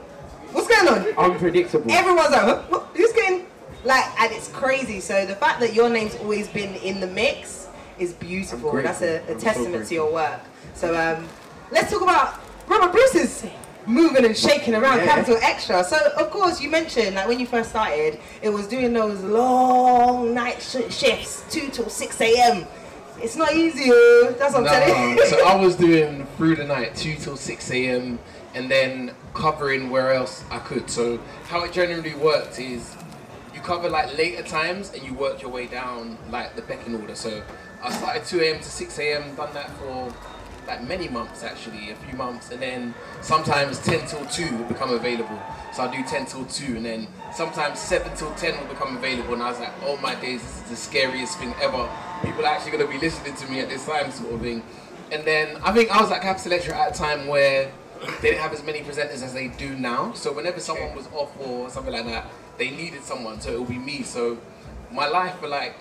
What's 0.53 0.69
going 0.69 0.89
on? 1.17 1.31
Unpredictable. 1.33 1.91
Everyone's 1.91 2.31
like, 2.31 2.41
huh? 2.41 2.63
What? 2.69 2.87
who's 2.95 3.13
getting, 3.13 3.47
like, 3.85 4.05
and 4.21 4.33
it's 4.33 4.49
crazy. 4.49 5.01
So 5.01 5.27
the 5.27 5.35
fact 5.37 5.61
that 5.61 5.75
your 5.75 5.89
name's 5.91 6.15
always 6.17 6.49
been 6.49 6.75
in 6.77 7.01
the 7.01 7.07
mix 7.07 7.69
is 7.99 8.13
beautiful. 8.13 8.73
That's 8.73 9.03
a, 9.03 9.19
a 9.29 9.33
I'm 9.33 9.39
so 9.41 9.45
testament 9.45 9.87
to 9.89 9.95
your 9.95 10.13
work. 10.13 10.41
So 10.75 10.95
um, 10.97 11.27
let's 11.71 11.91
talk 11.93 12.03
about 12.03 12.41
Robert 12.69 12.93
Bruce's 12.93 13.45
moving 13.87 14.25
and 14.25 14.37
shaking 14.37 14.75
around 14.75 14.99
Yeah. 14.99 15.07
Capital 15.07 15.37
XTRA. 15.37 15.85
So 15.85 15.97
of 16.19 16.31
course 16.31 16.61
you 16.61 16.71
mentioned 16.71 17.17
like 17.17 17.27
when 17.27 17.41
you 17.41 17.47
first 17.47 17.71
started, 17.71 18.21
it 18.43 18.51
was 18.51 18.67
doing 18.67 18.93
those 18.93 19.23
long 19.25 20.35
night 20.35 20.61
sh- 20.63 20.93
shifts, 20.95 21.45
two 21.51 21.69
till 21.71 21.89
six 21.89 22.21
a.m. 22.21 22.67
It's 23.21 23.35
not 23.35 23.53
easy. 23.55 23.91
That's 24.39 24.55
what 24.55 24.63
I'm 24.63 24.67
telling 24.67 25.17
No, 25.17 25.23
you. 25.23 25.27
so 25.27 25.45
I 25.47 25.57
was 25.61 25.75
doing 25.75 26.25
through 26.37 26.55
the 26.55 26.65
night, 26.65 26.95
2 26.95 27.17
till 27.17 27.37
6 27.37 27.71
a.m., 27.73 28.21
and 28.55 28.71
then 28.71 29.13
covering 29.39 29.89
where 29.89 30.13
else 30.13 30.45
I 30.51 30.59
could. 30.59 30.91
So, 30.91 31.19
how 31.45 31.65
it 31.65 31.73
generally 31.73 32.15
worked 32.15 32.59
is 32.59 32.97
you 33.55 33.61
cover 33.61 33.89
like 33.89 34.17
later 34.19 34.43
times 34.43 34.93
and 34.93 35.03
you 35.03 35.15
work 35.15 35.41
your 35.41 35.51
way 35.51 35.67
down 35.67 36.19
like 36.31 36.57
the 36.57 36.63
pecking 36.63 37.01
order. 37.01 37.15
So, 37.15 37.43
I 37.83 37.93
started 37.93 38.25
2 38.25 38.41
a.m. 38.41 38.57
to 38.59 38.65
6 38.65 38.99
a.m., 38.99 39.35
done 39.37 39.55
that 39.55 39.71
for 39.79 40.13
like 40.67 40.83
many 40.87 41.09
months 41.09 41.45
actually, 41.45 41.91
a 41.93 41.95
few 41.95 42.19
months, 42.19 42.51
and 42.51 42.61
then 42.61 42.95
sometimes 43.23 43.79
10 43.79 44.07
till 44.07 44.27
2 44.27 44.57
will 44.59 44.65
become 44.65 44.93
available. 44.93 45.41
So, 45.73 45.85
I 45.85 45.97
do 45.97 46.03
10 46.03 46.27
till 46.27 46.45
2, 46.45 46.77
and 46.77 46.85
then 46.85 47.07
sometimes 47.33 47.79
7 47.79 48.15
till 48.17 48.35
10 48.35 48.59
will 48.61 48.75
become 48.75 48.97
available. 48.97 49.35
And 49.35 49.43
I 49.43 49.51
was 49.51 49.61
like, 49.61 49.73
oh 49.85 49.97
my 49.99 50.17
days, 50.17 50.43
this 50.43 50.57
is 50.57 50.63
the 50.71 50.77
scariest 50.77 51.39
thing 51.39 51.55
ever. 51.63 51.89
People 52.25 52.45
are 52.45 52.55
actually 52.55 52.73
going 52.73 52.87
to 52.87 52.93
be 52.93 52.99
listening 52.99 53.37
to 53.37 53.47
me 53.47 53.61
at 53.61 53.69
this 53.69 53.87
time, 53.87 54.11
sort 54.11 54.35
of 54.35 54.41
thing. 54.41 54.65
And 55.13 55.25
then 55.25 55.57
I 55.63 55.73
think 55.73 55.91
I 55.91 56.03
was 56.03 56.11
at 56.11 56.21
Capital 56.23 56.53
XTRA 56.53 56.75
at 56.75 56.95
a 56.95 56.99
time 56.99 57.29
where 57.29 57.71
they 58.21 58.31
didn't 58.31 58.41
have 58.41 58.53
as 58.53 58.63
many 58.63 58.81
presenters 58.81 59.23
as 59.23 59.35
they 59.35 59.49
do 59.49 59.77
now. 59.77 60.13
So 60.13 60.33
whenever 60.33 60.61
someone 60.61 60.95
was 60.95 61.09
off 61.13 61.33
or 61.41 61.71
something 61.71 61.93
like 61.93 62.07
that, 62.07 62.27
they 62.57 62.71
needed 62.71 63.03
someone, 63.05 63.41
so 63.41 63.53
it 63.53 63.61
would 63.61 63.69
be 63.69 63.79
me. 63.79 64.03
So 64.03 64.39
my 64.91 65.07
life 65.07 65.39
for 65.39 65.49
like 65.49 65.77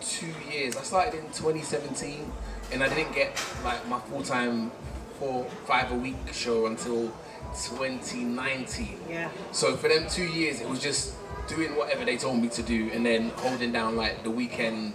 two 0.00 0.32
years, 0.50 0.76
I 0.76 0.82
started 0.82 1.14
in 1.14 1.26
2017, 1.26 2.30
and 2.72 2.82
I 2.82 2.88
didn't 2.88 3.14
get 3.14 3.30
like 3.64 3.86
my 3.88 3.98
full 4.00 4.22
time 4.22 4.70
four 5.18 5.44
five 5.66 5.90
a 5.92 5.96
week 5.96 6.16
show 6.32 6.66
until 6.66 7.12
2019. 7.52 9.00
Yeah. 9.08 9.30
So 9.52 9.76
for 9.76 9.88
them 9.88 10.08
two 10.08 10.26
years, 10.26 10.60
it 10.60 10.68
was 10.68 10.80
just 10.80 11.14
doing 11.48 11.74
whatever 11.76 12.04
they 12.04 12.16
told 12.16 12.40
me 12.40 12.48
to 12.48 12.62
do, 12.62 12.90
and 12.92 13.04
then 13.04 13.30
holding 13.30 13.72
down 13.72 13.96
like 13.96 14.22
the 14.22 14.30
weekend 14.30 14.94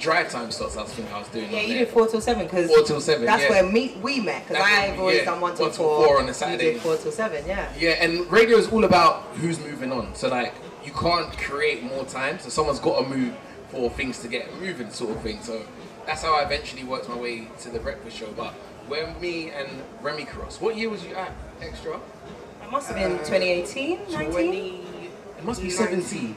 drive 0.00 0.30
time 0.30 0.50
slots. 0.50 0.76
I 0.76 0.82
was 0.82 0.92
thinking 0.92 1.14
I 1.14 1.18
was 1.18 1.28
doing. 1.28 1.50
Yeah, 1.50 1.60
you 1.60 1.68
there. 1.74 1.84
did 1.84 1.88
four 1.94 2.08
till 2.08 2.20
seven 2.20 2.44
because 2.44 2.68
Four 2.70 2.82
till 2.82 3.00
seven, 3.00 3.26
That's 3.26 3.42
yeah. 3.44 3.50
where 3.50 3.62
me 3.70 3.96
we 4.02 4.20
met 4.20 4.46
because 4.48 4.62
I've 4.64 4.98
always 4.98 5.18
yeah, 5.18 5.24
done 5.26 5.40
one 5.40 5.54
till 5.54 5.66
one 5.66 5.74
till 5.74 5.84
four. 5.84 6.06
four 6.06 6.18
on 6.18 6.24
a 6.24 6.28
You 6.28 6.32
Saturday. 6.34 6.72
did 6.72 6.82
four 6.82 6.96
till 6.96 7.12
seven, 7.12 7.44
yeah. 7.46 7.72
Yeah, 7.78 7.90
and 7.90 8.30
radio 8.32 8.56
is 8.56 8.66
all 8.68 8.84
about 8.84 9.22
who's 9.36 9.60
moving 9.60 9.92
on. 9.92 10.14
So 10.14 10.28
like, 10.28 10.54
you 10.84 10.92
can't 10.92 11.36
create 11.38 11.82
more 11.82 12.04
time. 12.04 12.38
So 12.38 12.48
someone's 12.48 12.80
got 12.80 13.02
to 13.02 13.08
move 13.08 13.36
for 13.68 13.90
things 13.90 14.18
to 14.20 14.28
get 14.28 14.52
moving, 14.60 14.90
sort 14.90 15.16
of 15.16 15.22
thing. 15.22 15.40
So 15.42 15.62
that's 16.06 16.22
how 16.22 16.34
I 16.34 16.42
eventually 16.44 16.84
worked 16.84 17.08
my 17.08 17.16
way 17.16 17.48
to 17.60 17.70
the 17.70 17.78
breakfast 17.78 18.16
show. 18.16 18.32
But 18.32 18.52
when 18.88 19.20
me 19.20 19.50
and 19.50 19.68
Remi 20.00 20.24
Cross, 20.24 20.60
what 20.60 20.76
year 20.76 20.88
was 20.90 21.04
you 21.04 21.14
at? 21.14 21.32
Extra? 21.60 22.00
It 22.64 22.70
must 22.70 22.88
have 22.88 22.96
been 22.96 23.18
2018, 23.18 23.98
19. 24.12 24.30
20, 24.32 24.68
It 25.38 25.44
must 25.44 25.62
be 25.62 25.68
19. 25.68 26.36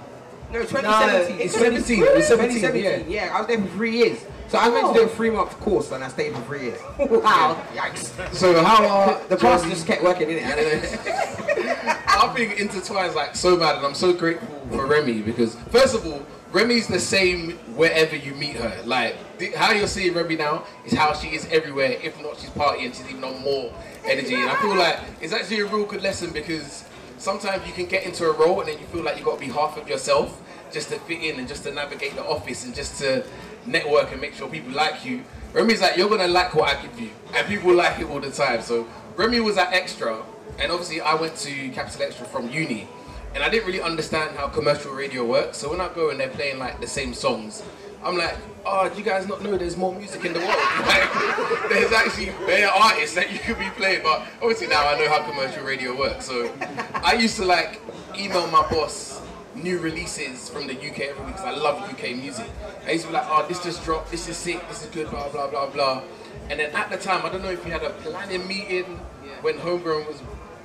No, 0.54 0.60
2017. 0.62 1.42
It's 1.42 1.56
17. 1.56 2.04
It 2.04 2.16
was 2.16 2.28
17, 2.28 2.62
2017, 2.62 3.12
yeah. 3.12 3.32
I 3.34 3.40
was 3.40 3.48
there 3.48 3.60
for 3.60 3.68
three 3.70 3.98
years. 3.98 4.24
So 4.50 4.60
I 4.60 4.70
went 4.70 4.86
to 4.86 4.92
oh. 4.92 4.94
do 4.94 5.02
a 5.02 5.08
three 5.08 5.32
month 5.32 5.60
course 5.60 5.92
and 5.92 6.04
I 6.04 6.10
stayed 6.10 6.36
for 6.36 6.42
three 6.44 6.66
years. 6.66 6.80
Wow. 7.00 7.60
Yikes. 7.74 8.36
So 8.36 8.64
how 8.64 8.86
are 8.86 9.20
The 9.30 9.38
past 9.38 9.66
just 9.66 9.88
kept 9.88 10.04
working 10.04 10.30
in 10.30 10.38
it. 10.38 10.44
I 10.46 12.34
think 12.36 12.60
intertwined 12.60 13.16
like 13.16 13.36
so 13.36 13.58
bad, 13.58 13.78
and 13.78 13.86
I'm 13.86 13.96
so 13.96 14.14
grateful 14.14 14.48
for 14.70 14.86
Remi 14.86 15.24
because 15.24 15.56
first 15.72 15.96
of 15.96 16.06
all, 16.06 16.24
Remi's 16.52 16.88
the 16.88 17.00
same 17.00 17.54
wherever 17.76 18.16
you 18.16 18.36
meet 18.36 18.56
her. 18.58 18.80
Like 18.86 19.16
how 19.56 19.72
you're 19.72 19.88
seeing 19.88 20.14
Remi 20.14 20.36
now 20.36 20.66
is 20.86 20.94
how 20.94 21.14
she 21.14 21.30
is 21.30 21.48
everywhere. 21.50 21.98
If 22.04 22.22
not, 22.22 22.38
she's 22.38 22.52
partying. 22.52 22.94
She's 22.94 23.10
even 23.10 23.24
on 23.24 23.42
more 23.42 23.74
energy, 24.06 24.36
and 24.36 24.52
I 24.52 24.62
feel 24.62 24.76
like 24.76 25.00
it's 25.20 25.34
actually 25.34 25.62
a 25.62 25.66
real 25.66 25.86
good 25.88 26.04
lesson 26.04 26.32
because 26.32 26.86
sometimes 27.24 27.66
you 27.66 27.72
can 27.72 27.86
get 27.86 28.04
into 28.04 28.26
a 28.26 28.32
role 28.34 28.60
and 28.60 28.68
then 28.68 28.78
you 28.78 28.86
feel 28.88 29.02
like 29.02 29.16
you've 29.16 29.26
got 29.26 29.40
to 29.40 29.40
be 29.40 29.52
half 29.52 29.78
of 29.78 29.88
yourself 29.88 30.42
just 30.74 30.90
to 30.90 31.00
fit 31.00 31.24
in 31.24 31.40
and 31.40 31.48
just 31.48 31.64
to 31.64 31.72
navigate 31.72 32.16
the 32.16 32.24
office 32.24 32.66
and 32.66 32.76
just 32.76 33.00
to 33.00 33.26
network 33.66 34.12
and 34.12 34.20
make 34.20 34.34
sure 34.34 34.50
people 34.50 34.74
like 34.74 35.06
you. 35.06 35.24
Remi's 35.54 35.80
like 35.80 35.96
you're 35.96 36.10
gonna 36.10 36.28
like 36.28 36.54
what 36.54 36.76
I 36.76 36.82
give 36.82 37.00
you, 37.00 37.12
and 37.34 37.48
people 37.48 37.74
like 37.74 38.00
it 38.00 38.10
all 38.10 38.20
the 38.20 38.32
time. 38.32 38.62
So 38.62 38.88
Remi 39.16 39.40
was 39.40 39.58
at 39.58 39.72
Extra, 39.72 40.22
and 40.60 40.72
obviously 40.72 41.00
I 41.00 41.14
went 41.14 41.38
to 41.38 41.70
Capital 41.70 42.08
XTRA 42.08 42.26
from 42.28 42.50
uni, 42.50 42.88
and 43.36 43.44
I 43.44 43.50
didn't 43.50 43.68
really 43.68 43.82
understand 43.82 44.36
how 44.36 44.48
commercial 44.48 44.92
radio 44.92 45.24
works. 45.24 45.60
So 45.60 45.70
when 45.70 45.80
I 45.80 45.94
go 45.94 46.10
and 46.10 46.20
they're 46.20 46.30
playing 46.30 46.58
like 46.58 46.82
the 46.82 46.88
same 46.88 47.14
songs, 47.14 47.64
I'm 48.04 48.18
like, 48.18 48.36
oh, 48.66 48.90
do 48.90 48.98
you 48.98 49.04
guys 49.04 49.28
not 49.28 49.42
know 49.42 49.58
there's 49.58 49.78
more 49.78 49.94
music 49.94 50.26
in 50.26 50.34
the 50.34 50.40
world? 50.40 50.52
Like, 50.84 51.70
there's 51.70 51.92
actually 51.92 52.28
better 52.46 52.68
artists 52.68 53.16
that 53.16 53.32
you 53.32 53.40
could 53.40 53.58
be 53.58 53.70
playing. 53.78 54.04
But 54.04 54.24
obviously 54.42 54.68
now 54.68 54.88
I 54.88 54.98
know 54.98 55.08
how 55.10 55.24
commercial 55.30 55.64
radio 55.64 55.98
works. 55.98 56.26
So 56.26 56.52
I 56.96 57.14
used 57.14 57.38
to 57.38 57.46
like 57.46 57.82
email 58.18 58.48
my 58.48 58.68
boss 58.70 59.22
new 59.56 59.80
releases 59.80 60.50
from 60.50 60.68
the 60.68 60.74
UK 60.74 61.00
every 61.00 61.26
week 61.26 61.36
because 61.36 61.46
I 61.46 61.52
love 61.52 61.90
UK 61.90 62.16
music. 62.16 62.50
I 62.86 62.92
used 62.92 63.06
to 63.06 63.10
be 63.10 63.14
like, 63.14 63.26
oh, 63.28 63.46
this 63.48 63.64
just 63.64 63.84
dropped, 63.84 64.12
this 64.12 64.28
is 64.28 64.36
sick, 64.36 64.68
this 64.68 64.84
is 64.84 64.90
good, 64.90 65.10
blah, 65.10 65.30
blah, 65.30 65.50
blah, 65.50 65.70
blah. 65.70 66.04
And 66.50 66.60
then 66.60 66.76
at 66.76 66.90
the 66.90 66.98
time, 66.98 67.26
I 67.26 67.30
don't 67.30 67.42
know 67.42 67.52
if 67.52 67.66
you 67.66 67.72
had 67.72 67.84
a 67.84 67.92
planning 67.92 68.46
meeting 68.48 69.00
when 69.42 69.58
Homegrown 69.58 70.06
was 70.06 70.22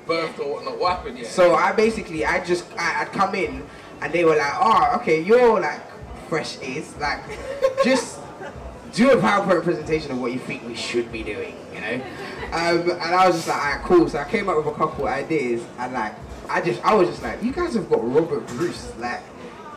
birthed 0.06 0.38
or 0.40 0.54
whatnot. 0.54 0.78
What 0.78 0.96
happened? 0.96 1.18
Yeah. 1.18 1.28
So 1.28 1.54
I 1.54 1.72
basically, 1.72 2.24
I 2.24 2.44
just, 2.44 2.64
I, 2.76 3.02
I'd 3.02 3.12
come 3.12 3.34
in 3.34 3.64
and 4.00 4.12
they 4.12 4.24
were 4.24 4.36
like, 4.36 4.52
oh, 4.56 4.96
okay, 4.96 5.22
you're 5.22 5.60
like 5.60 5.80
fresh 6.28 6.58
is 6.60 6.96
like, 6.96 7.20
just 7.84 8.20
do 8.92 9.10
a 9.10 9.16
PowerPoint 9.16 9.62
presentation 9.62 10.12
of 10.12 10.20
what 10.20 10.32
you 10.32 10.38
think 10.38 10.66
we 10.66 10.74
should 10.74 11.10
be 11.12 11.22
doing, 11.22 11.56
you 11.74 11.80
know? 11.80 11.94
Um, 12.52 12.90
and 12.90 13.14
I 13.14 13.26
was 13.26 13.36
just 13.36 13.48
like, 13.48 13.58
alright, 13.58 13.84
cool. 13.84 14.08
So 14.08 14.18
I 14.18 14.24
came 14.24 14.48
up 14.48 14.56
with 14.56 14.66
a 14.66 14.74
couple 14.74 15.06
ideas 15.06 15.64
and 15.78 15.92
like, 15.92 16.14
I 16.48 16.60
just, 16.60 16.82
I 16.84 16.94
was 16.94 17.08
just 17.08 17.22
like, 17.22 17.42
you 17.42 17.52
guys 17.52 17.74
have 17.74 17.90
got 17.90 18.00
Robert 18.02 18.46
Bruce, 18.46 18.92
like, 18.98 19.20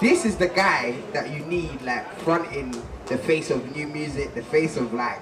this 0.02 0.26
is 0.26 0.36
the 0.36 0.48
guy 0.48 0.96
that 1.14 1.30
you 1.30 1.46
need 1.46 1.80
like 1.84 2.12
fronting 2.22 2.76
the 3.06 3.18
face 3.20 3.52
of 3.52 3.76
new 3.76 3.86
music, 3.88 4.34
the 4.34 4.42
face 4.42 4.76
of 4.76 4.94
like 4.96 5.22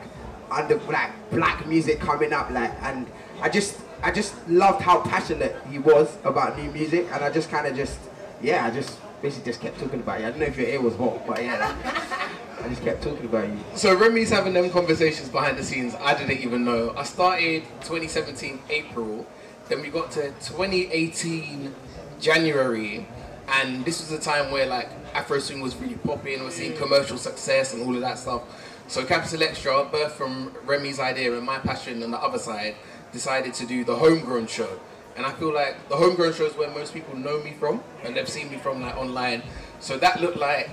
under 0.49 0.77
like 0.85 1.11
black 1.31 1.67
music 1.67 1.99
coming 1.99 2.31
up 2.31 2.49
like 2.49 2.71
and 2.83 3.05
I 3.41 3.49
just 3.49 3.77
I 4.01 4.11
just 4.11 4.35
loved 4.47 4.81
how 4.81 5.01
passionate 5.01 5.57
he 5.69 5.79
was 5.79 6.17
about 6.23 6.57
new 6.57 6.71
music 6.71 7.07
and 7.11 7.23
I 7.23 7.29
just 7.29 7.51
kind 7.51 7.67
of 7.67 7.75
just 7.75 7.99
yeah 8.41 8.65
I 8.65 8.71
just 8.71 8.97
basically 9.21 9.51
just 9.51 9.61
kept 9.61 9.79
talking 9.79 9.99
about 9.99 10.19
you. 10.19 10.27
I 10.27 10.29
don't 10.31 10.39
know 10.39 10.45
if 10.45 10.57
your 10.57 10.67
ear 10.67 10.81
was 10.81 10.95
hot 10.95 11.25
but 11.27 11.41
yeah 11.43 11.75
I 12.63 12.67
just 12.67 12.83
kept 12.83 13.01
talking 13.01 13.25
about 13.25 13.47
you. 13.47 13.57
So 13.75 13.95
Remi's 13.95 14.29
having 14.29 14.53
them 14.53 14.69
conversations 14.69 15.29
behind 15.29 15.57
the 15.57 15.63
scenes. 15.63 15.95
I 15.95 16.13
didn't 16.13 16.41
even 16.41 16.65
know. 16.65 16.93
I 16.97 17.03
started 17.03 17.63
2017 17.81 18.59
April, 18.69 19.25
then 19.69 19.81
we 19.81 19.89
got 19.89 20.11
to 20.11 20.31
2018 20.41 21.73
January, 22.19 23.07
and 23.47 23.85
this 23.85 24.01
was 24.01 24.11
a 24.11 24.21
time 24.21 24.51
where 24.51 24.65
like 24.65 24.89
Afro 25.13 25.39
swing 25.39 25.61
was 25.61 25.75
really 25.77 25.95
popping. 25.95 26.43
We're 26.43 26.51
seeing 26.51 26.75
commercial 26.75 27.17
success 27.17 27.73
and 27.73 27.83
all 27.83 27.95
of 27.95 28.01
that 28.01 28.19
stuff. 28.19 28.43
So 28.87 29.05
Capital 29.05 29.39
XTRA, 29.39 29.89
birthed 29.91 30.11
from 30.11 30.51
Remi's 30.65 30.99
idea 30.99 31.35
and 31.35 31.45
my 31.45 31.59
passion 31.59 32.03
on 32.03 32.11
the 32.11 32.17
other 32.17 32.39
side, 32.39 32.75
decided 33.11 33.53
to 33.55 33.65
do 33.65 33.83
the 33.85 33.95
homegrown 33.95 34.47
show. 34.47 34.79
And 35.15 35.25
I 35.25 35.31
feel 35.33 35.53
like 35.53 35.89
the 35.89 35.95
homegrown 35.95 36.33
show 36.33 36.45
is 36.45 36.55
where 36.55 36.69
most 36.69 36.93
people 36.93 37.15
know 37.15 37.43
me 37.43 37.53
from, 37.59 37.83
and 38.03 38.15
they've 38.15 38.29
seen 38.29 38.49
me 38.49 38.57
from 38.57 38.81
like 38.81 38.95
online. 38.95 39.43
So 39.79 39.97
that 39.97 40.21
looked 40.21 40.37
like 40.37 40.69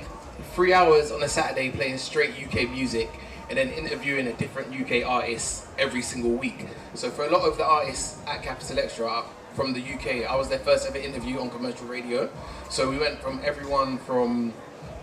three 0.54 0.72
hours 0.72 1.10
on 1.10 1.22
a 1.22 1.28
Saturday 1.28 1.70
playing 1.70 1.98
straight 1.98 2.32
UK 2.42 2.70
music 2.70 3.10
and 3.48 3.58
then 3.58 3.70
interviewing 3.70 4.26
a 4.26 4.32
different 4.34 4.68
UK 4.74 5.06
artist 5.06 5.66
every 5.78 6.02
single 6.02 6.32
week. 6.32 6.66
So 6.94 7.10
for 7.10 7.24
a 7.24 7.30
lot 7.30 7.42
of 7.42 7.56
the 7.56 7.64
artists 7.64 8.18
at 8.26 8.42
Capital 8.42 8.76
XTRA 8.76 9.20
uh, 9.20 9.22
from 9.54 9.72
the 9.72 9.80
UK, 9.80 10.28
I 10.28 10.34
was 10.36 10.48
their 10.48 10.58
first 10.58 10.86
ever 10.86 10.98
interview 10.98 11.38
on 11.38 11.50
commercial 11.50 11.86
radio. 11.86 12.28
So 12.70 12.90
we 12.90 12.98
went 12.98 13.20
from 13.20 13.40
everyone 13.44 13.98
from 13.98 14.52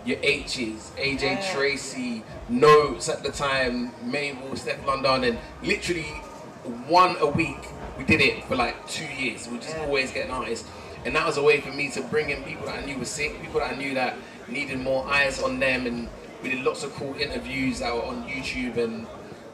your 0.04 0.18
H's, 0.22 0.92
AJ 0.96 1.52
Tracey, 1.52 2.22
Not3s 2.50 3.08
at 3.08 3.22
the 3.22 3.32
time, 3.32 3.92
Mabel, 4.02 4.50
Stefflon 4.50 5.02
Don, 5.02 5.24
and 5.24 5.38
literally 5.62 6.02
one 6.86 7.16
a 7.20 7.26
week. 7.26 7.68
We 7.98 8.04
did 8.04 8.20
it 8.20 8.44
for 8.44 8.56
like 8.56 8.86
two 8.88 9.06
years. 9.06 9.48
We 9.48 9.58
just 9.58 9.76
always 9.78 10.10
get 10.12 10.26
an 10.26 10.32
artist. 10.32 10.66
And 11.04 11.14
that 11.14 11.26
was 11.26 11.36
a 11.36 11.42
way 11.42 11.60
for 11.60 11.70
me 11.70 11.90
to 11.90 12.00
bring 12.02 12.30
in 12.30 12.42
people 12.44 12.66
that 12.66 12.82
I 12.82 12.86
knew 12.86 12.98
were 12.98 13.04
sick, 13.04 13.40
people 13.40 13.60
that 13.60 13.72
I 13.72 13.76
knew 13.76 13.94
that 13.94 14.16
needed 14.48 14.80
more 14.80 15.06
eyes 15.06 15.42
on 15.42 15.60
them. 15.60 15.86
And 15.86 16.08
we 16.42 16.50
did 16.50 16.64
lots 16.64 16.82
of 16.82 16.92
cool 16.94 17.14
interviews 17.14 17.80
that 17.80 17.94
were 17.94 18.04
on 18.04 18.26
YouTube 18.28 18.76
and 18.78 19.06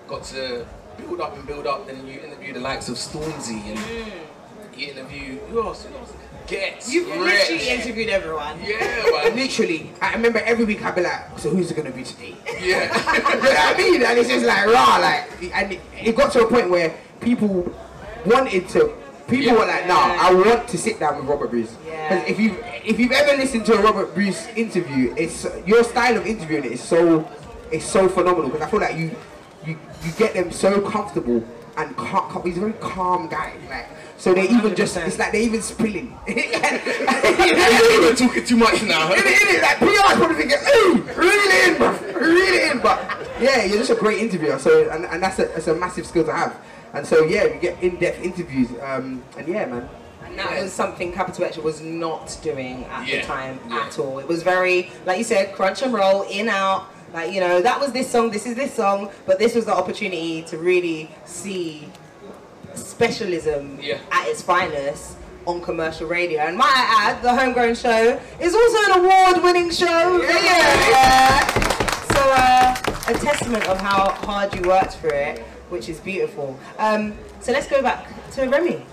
got 0.07 0.25
to 0.25 0.67
build 0.97 1.21
up 1.21 1.37
and 1.37 1.47
build 1.47 1.67
up. 1.67 1.87
Then 1.87 2.07
you 2.07 2.21
interview 2.21 2.55
the 2.55 2.61
likes 2.61 2.89
of 2.89 2.97
Stormzy 2.97 3.65
and 3.67 3.79
hmm. 3.79 4.79
you 4.79 4.89
interview, 4.93 5.39
who 5.51 5.63
else? 5.63 5.85
Who 5.85 5.97
else? 5.97 6.13
Get 6.47 6.89
You've 6.89 7.09
Rich. 7.09 7.51
literally 7.51 7.69
interviewed 7.69 8.09
everyone. 8.09 8.59
Yeah, 8.61 8.79
man. 8.79 9.37
literally, 9.37 9.93
I 10.01 10.15
remember 10.15 10.41
every 10.41 10.65
week 10.65 10.85
I'd 10.85 10.97
be 10.97 11.03
like, 11.03 11.39
so 11.39 11.51
who's 11.51 11.71
it 11.71 11.77
gonna 11.77 11.93
be 11.93 12.03
today? 12.03 12.35
Yeah. 12.61 12.87
you 13.15 13.23
know 13.23 13.41
what 13.41 13.75
I 13.75 13.79
mean? 13.79 14.03
And 14.03 14.19
it's 14.19 14.29
just 14.29 14.45
like 14.45 14.67
raw, 14.67 14.99
like, 14.99 15.55
and 15.55 15.73
it, 15.73 15.81
it 16.03 16.17
got 16.17 16.33
to 16.33 16.45
a 16.45 16.49
point 16.49 16.71
where 16.71 16.93
people 17.21 17.73
wanted 18.27 18.69
to. 18.71 18.93
People 19.29 19.53
were 19.53 19.67
like, 19.67 19.87
"Nah, 19.87 20.17
I 20.19 20.35
want 20.35 20.69
to 20.69 20.79
sit 20.79 20.99
down 20.99 21.19
with 21.19 21.27
Robert 21.27 21.51
Bruce." 21.51 21.77
Yeah. 21.87 22.09
Because 22.09 22.31
if 22.31 22.41
you 22.41 22.57
if 22.85 22.99
you've 22.99 23.13
ever 23.13 23.37
listened 23.37 23.67
to 23.67 23.75
a 23.75 23.83
Robert 23.83 24.15
Bruce 24.15 24.49
interview, 24.57 25.15
it's 25.17 25.47
your 25.67 25.85
style 25.85 26.17
of 26.17 26.27
interviewing 26.27 26.65
it 26.65 26.73
is 26.73 26.83
so 26.83 27.31
it's 27.71 27.85
so 27.85 28.09
phenomenal. 28.09 28.51
Because 28.51 28.67
I 28.67 28.71
feel 28.71 28.81
like 28.81 28.97
you 28.97 29.15
you 29.65 29.79
you 30.05 30.13
get 30.19 30.35
them 30.35 30.51
so 30.51 30.81
comfortable 30.81 31.45
and 31.77 31.97
calm, 31.97 32.43
he's 32.45 32.57
a 32.57 32.61
very 32.61 32.73
calm 32.75 33.29
guy. 33.29 33.55
Like 33.69 33.87
so 34.21 34.35
they 34.35 34.49
even 34.51 34.77
just 34.77 34.97
100%. 34.97 35.07
it's 35.07 35.19
like 35.19 35.33
they 35.33 35.45
even 35.45 35.63
spilling. 35.63 36.15
You're 36.27 36.37
even 38.03 38.17
talking 38.17 38.45
too 38.45 38.57
much 38.57 38.83
now. 38.83 39.11
In 39.13 39.19
it, 39.19 39.27
in 39.27 39.57
it, 39.57 39.63
like 39.63 39.79
PR's 39.79 40.19
probably 40.19 40.37
thinking, 40.37 40.59
hey, 40.59 41.15
reel 41.17 41.31
it 41.31 41.71
in, 41.71 41.77
bro, 41.79 42.21
reel 42.21 42.71
in. 42.71 42.81
But 42.81 43.01
yeah, 43.41 43.65
you're 43.65 43.79
just 43.79 43.91
a 43.91 43.95
great 43.95 44.19
interviewer. 44.19 44.59
So 44.59 44.91
and, 44.91 45.07
and 45.07 45.23
that's 45.23 45.39
a 45.39 45.47
that's 45.47 45.69
a 45.69 45.75
massive 45.75 46.07
skill 46.07 46.25
to 46.25 46.33
have. 46.33 46.61
And 46.93 47.07
so 47.07 47.25
yeah, 47.25 47.47
we 47.47 47.59
get 47.59 47.83
in-depth 47.83 48.23
interviews. 48.23 48.69
Um, 48.83 49.23
and 49.39 49.47
yeah, 49.49 49.67
man. 49.67 49.89
And 50.25 50.39
that 50.39 50.63
was 50.63 50.73
something 50.73 51.13
Capital 51.13 51.45
XTRA 51.47 51.63
was 51.63 51.81
not 51.81 52.37
doing 52.43 52.85
at 52.85 53.07
Yeah, 53.07 53.21
the 53.21 53.27
time 53.27 53.59
yeah. 53.69 53.87
at 53.87 53.99
all. 53.99 54.19
It 54.19 54.29
was 54.29 54.43
very, 54.43 54.91
like 55.07 55.19
you 55.19 55.25
said, 55.25 55.55
crunch 55.55 55.83
and 55.83 55.93
roll, 55.93 56.23
in 56.23 56.49
out. 56.49 56.87
Like 57.13 57.33
you 57.33 57.41
know, 57.41 57.61
that 57.61 57.81
was 57.81 57.91
this 57.93 58.09
song, 58.09 58.31
this 58.31 58.47
is 58.47 58.55
this 58.55 58.73
song, 58.73 59.11
but 59.27 59.39
this 59.41 59.55
was 59.57 59.65
the 59.65 59.75
opportunity 59.75 60.43
to 60.43 60.59
really 60.59 61.11
see 61.25 61.89
specialism 62.75 63.79
Yeah. 63.81 63.99
at 64.13 64.29
its 64.29 64.43
finest 64.43 65.17
on 65.47 65.61
commercial 65.61 66.07
radio. 66.07 66.41
And 66.43 66.57
might 66.57 66.73
I 66.73 67.11
add, 67.11 67.23
the 67.23 67.35
Homegrown 67.35 67.75
Show 67.75 68.21
is 68.41 68.55
also 68.55 68.93
an 68.93 69.05
award-winning 69.05 69.71
show. 69.71 70.23
Yeah. 70.23 71.77
Uh, 72.23 72.77
a 73.09 73.15
testament 73.15 73.67
of 73.67 73.81
how 73.81 74.11
hard 74.11 74.55
you 74.55 74.61
worked 74.63 74.95
for 74.97 75.09
it, 75.09 75.41
which 75.71 75.89
is 75.89 75.99
beautiful. 76.01 76.59
Um, 76.79 77.17
so 77.41 77.51
let's 77.51 77.67
go 77.67 77.81
back 77.81 78.07
to 78.33 78.47
Remi. 78.47 78.85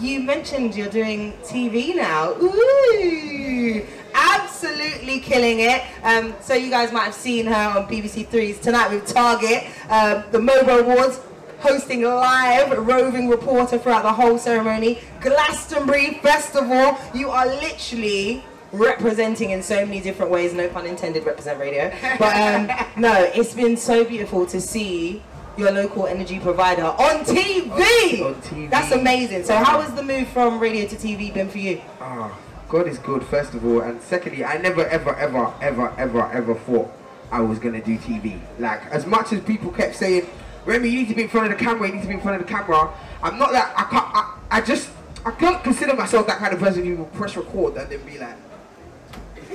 You 0.00 0.20
mentioned 0.20 0.74
you're 0.74 0.88
doing 0.88 1.34
TV 1.44 1.94
now. 1.94 2.32
Ooh, 2.40 3.86
absolutely 4.14 5.20
killing 5.20 5.60
it. 5.60 5.82
Um, 6.02 6.34
so 6.40 6.54
you 6.54 6.70
guys 6.70 6.90
might 6.90 7.04
have 7.04 7.14
seen 7.14 7.44
her 7.46 7.78
on 7.78 7.86
BBC 7.86 8.26
Three's 8.28 8.58
Tonight 8.58 8.88
with 8.90 9.06
Target, 9.06 9.64
um, 9.90 10.24
the 10.32 10.38
MOBO 10.38 10.80
Awards, 10.80 11.20
hosting 11.60 12.02
live, 12.02 12.70
roving 12.86 13.28
reporter 13.28 13.78
throughout 13.78 14.02
the 14.04 14.12
whole 14.12 14.38
ceremony. 14.38 15.00
Glastonbury 15.20 16.14
Festival. 16.22 16.98
You 17.14 17.28
are 17.28 17.46
literally 17.46 18.42
representing 18.78 19.50
in 19.50 19.62
so 19.62 19.84
many 19.86 20.00
different 20.00 20.30
ways. 20.30 20.52
No 20.52 20.68
pun 20.68 20.86
intended. 20.86 21.24
Represent 21.24 21.58
radio. 21.58 21.92
But 22.18 22.36
um, 22.36 22.86
no, 23.00 23.12
it's 23.34 23.54
been 23.54 23.76
so 23.76 24.04
beautiful 24.04 24.46
to 24.46 24.60
see 24.60 25.22
your 25.56 25.70
local 25.70 26.06
energy 26.06 26.40
provider 26.40 26.84
on 26.84 27.24
TV. 27.24 28.24
On 28.24 28.34
TV. 28.36 28.70
That's 28.70 28.92
amazing. 28.92 29.44
So 29.44 29.56
how 29.56 29.80
has 29.80 29.94
the 29.94 30.02
move 30.02 30.28
from 30.28 30.58
radio 30.58 30.86
to 30.88 30.96
TV 30.96 31.32
been 31.32 31.48
for 31.48 31.58
you? 31.58 31.80
Ah, 32.00 32.36
God 32.68 32.88
is 32.88 32.98
good, 32.98 33.22
first 33.24 33.54
of 33.54 33.64
all, 33.64 33.80
and 33.80 34.02
secondly, 34.02 34.44
I 34.44 34.56
never, 34.58 34.86
ever, 34.86 35.14
ever, 35.14 35.54
ever, 35.60 35.94
ever, 35.96 36.32
ever 36.32 36.54
thought 36.54 36.90
I 37.30 37.40
was 37.40 37.58
gonna 37.58 37.82
do 37.82 37.96
TV. 37.98 38.40
Like, 38.58 38.84
as 38.86 39.06
much 39.06 39.32
as 39.32 39.40
people 39.42 39.70
kept 39.70 39.94
saying, 39.94 40.26
Remi, 40.64 40.88
you 40.88 41.00
need 41.00 41.08
to 41.08 41.14
be 41.14 41.22
in 41.22 41.28
front 41.28 41.52
of 41.52 41.58
the 41.58 41.64
camera, 41.64 41.86
you 41.88 41.94
need 41.94 42.02
to 42.02 42.08
be 42.08 42.14
in 42.14 42.20
front 42.20 42.40
of 42.40 42.46
the 42.46 42.52
camera. 42.52 42.92
I'm 43.22 43.38
not 43.38 43.52
that. 43.52 43.72
I 43.76 43.84
can't. 43.84 44.06
I, 44.14 44.38
I 44.50 44.60
just. 44.60 44.90
I 45.26 45.30
can't 45.30 45.62
consider 45.64 45.94
myself 45.94 46.26
that 46.26 46.38
kind 46.38 46.52
of 46.52 46.60
person 46.60 46.84
who 46.84 46.96
will 46.96 47.04
press 47.06 47.36
record 47.36 47.76
and 47.76 47.90
then 47.90 48.04
be 48.04 48.18
like. 48.18 48.36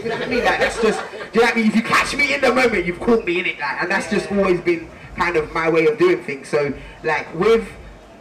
You 0.04 0.10
know 0.10 0.16
what 0.16 0.28
I 0.28 0.30
mean? 0.30 0.46
Like 0.46 0.60
that's 0.60 0.82
just. 0.82 1.00
Do 1.12 1.18
you 1.34 1.42
know 1.42 1.48
what 1.48 1.54
I 1.54 1.56
mean? 1.58 1.68
If 1.68 1.76
you 1.76 1.82
catch 1.82 2.16
me 2.16 2.34
in 2.34 2.42
the 2.42 2.54
moment, 2.54 2.86
you've 2.86 3.00
caught 3.00 3.26
me 3.26 3.40
in 3.40 3.46
it. 3.46 3.60
Like, 3.60 3.84
and 3.84 3.92
that's 3.92 4.10
just 4.10 4.32
always 4.32 4.62
been 4.62 4.90
kind 5.18 5.36
of 5.36 5.54
my 5.54 5.70
way 5.70 5.88
of 5.88 5.98
doing 5.98 6.24
things. 6.24 6.48
So, 6.48 6.74
like 7.04 7.34
with 7.36 7.68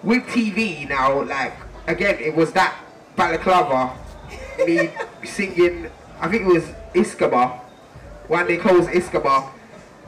with 0.03 0.24
TV 0.24 0.89
now, 0.89 1.22
like 1.22 1.55
again, 1.87 2.18
it 2.18 2.35
was 2.35 2.53
that 2.53 2.76
balaclava, 3.14 3.97
me 4.66 4.91
singing. 5.24 5.89
I 6.20 6.29
think 6.29 6.43
it 6.43 6.53
was 6.53 6.64
Iskaba, 6.95 7.61
one 8.26 8.49
day 8.49 8.57
calls 8.57 8.87
Iskaba 8.89 9.53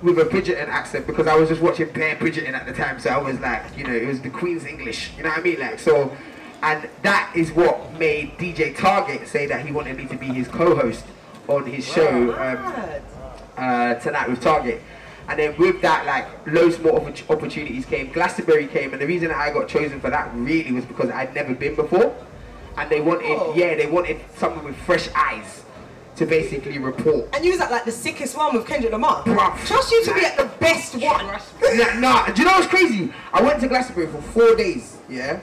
with 0.02 0.18
a 0.18 0.24
Bridgerton 0.24 0.66
accent 0.66 1.06
because 1.06 1.28
I 1.28 1.36
was 1.36 1.48
just 1.48 1.60
watching 1.60 1.88
Bear 1.90 2.16
Bridgerton 2.16 2.52
at 2.52 2.66
the 2.66 2.72
time. 2.72 2.98
So 2.98 3.10
I 3.10 3.18
was 3.18 3.38
like, 3.38 3.62
you 3.76 3.84
know, 3.84 3.94
it 3.94 4.08
was 4.08 4.20
the 4.20 4.30
Queen's 4.30 4.64
English. 4.64 5.12
You 5.16 5.22
know 5.22 5.28
what 5.28 5.38
I 5.38 5.42
mean? 5.42 5.60
Like 5.60 5.78
so. 5.78 6.16
And 6.62 6.90
that 7.02 7.32
is 7.34 7.52
what 7.52 7.94
made 7.94 8.36
DJ 8.36 8.76
Target 8.76 9.26
say 9.26 9.46
that 9.46 9.64
he 9.64 9.72
wanted 9.72 9.96
me 9.96 10.04
to 10.06 10.16
be 10.16 10.26
his 10.26 10.46
co-host 10.46 11.06
on 11.50 11.66
his 11.66 11.84
show. 11.86 12.32
Um, 12.34 13.02
uh, 13.56 13.94
tonight 13.96 14.28
with 14.30 14.40
Target. 14.40 14.80
And 15.28 15.38
then 15.38 15.56
with 15.58 15.80
that, 15.82 16.06
like 16.06 16.26
loads 16.46 16.78
more 16.78 16.98
oppor- 16.98 17.30
opportunities 17.30 17.84
came. 17.84 18.10
Glastonbury 18.10 18.66
came, 18.66 18.92
and 18.92 19.00
the 19.02 19.06
reason 19.06 19.30
I 19.30 19.52
got 19.52 19.68
chosen 19.68 20.00
for 20.00 20.10
that 20.10 20.30
really 20.34 20.72
was 20.72 20.84
because 20.84 21.10
I'd 21.10 21.34
never 21.34 21.54
been 21.54 21.76
before, 21.76 22.16
and 22.76 22.90
they 22.90 23.00
wanted, 23.00 23.26
Oh. 23.38 23.52
yeah, 23.54 23.74
they 23.74 23.86
wanted 23.86 24.20
someone 24.36 24.64
with 24.64 24.76
fresh 24.76 25.08
eyes 25.14 25.62
to 26.16 26.26
basically 26.26 26.78
report. 26.78 27.28
And 27.34 27.44
you 27.44 27.52
was 27.52 27.60
at 27.60 27.70
like 27.70 27.84
the 27.84 27.92
sickest 27.92 28.36
one 28.36 28.56
with 28.56 28.66
Kendrick 28.66 28.92
Lamar. 28.92 29.22
Bruv. 29.24 29.66
Trust 29.66 29.92
you 29.92 30.04
to 30.06 30.14
be 30.14 30.24
at 30.24 30.36
the 30.36 30.50
best 30.58 30.94
one. 30.94 31.26
Nah, 31.76 32.00
nah, 32.00 32.26
do 32.26 32.42
you 32.42 32.48
know 32.48 32.54
what's 32.54 32.66
crazy? 32.66 33.12
I 33.32 33.42
went 33.42 33.60
to 33.60 33.68
Glastonbury 33.68 34.08
for 34.08 34.20
four 34.22 34.56
days, 34.56 34.96
yeah, 35.08 35.40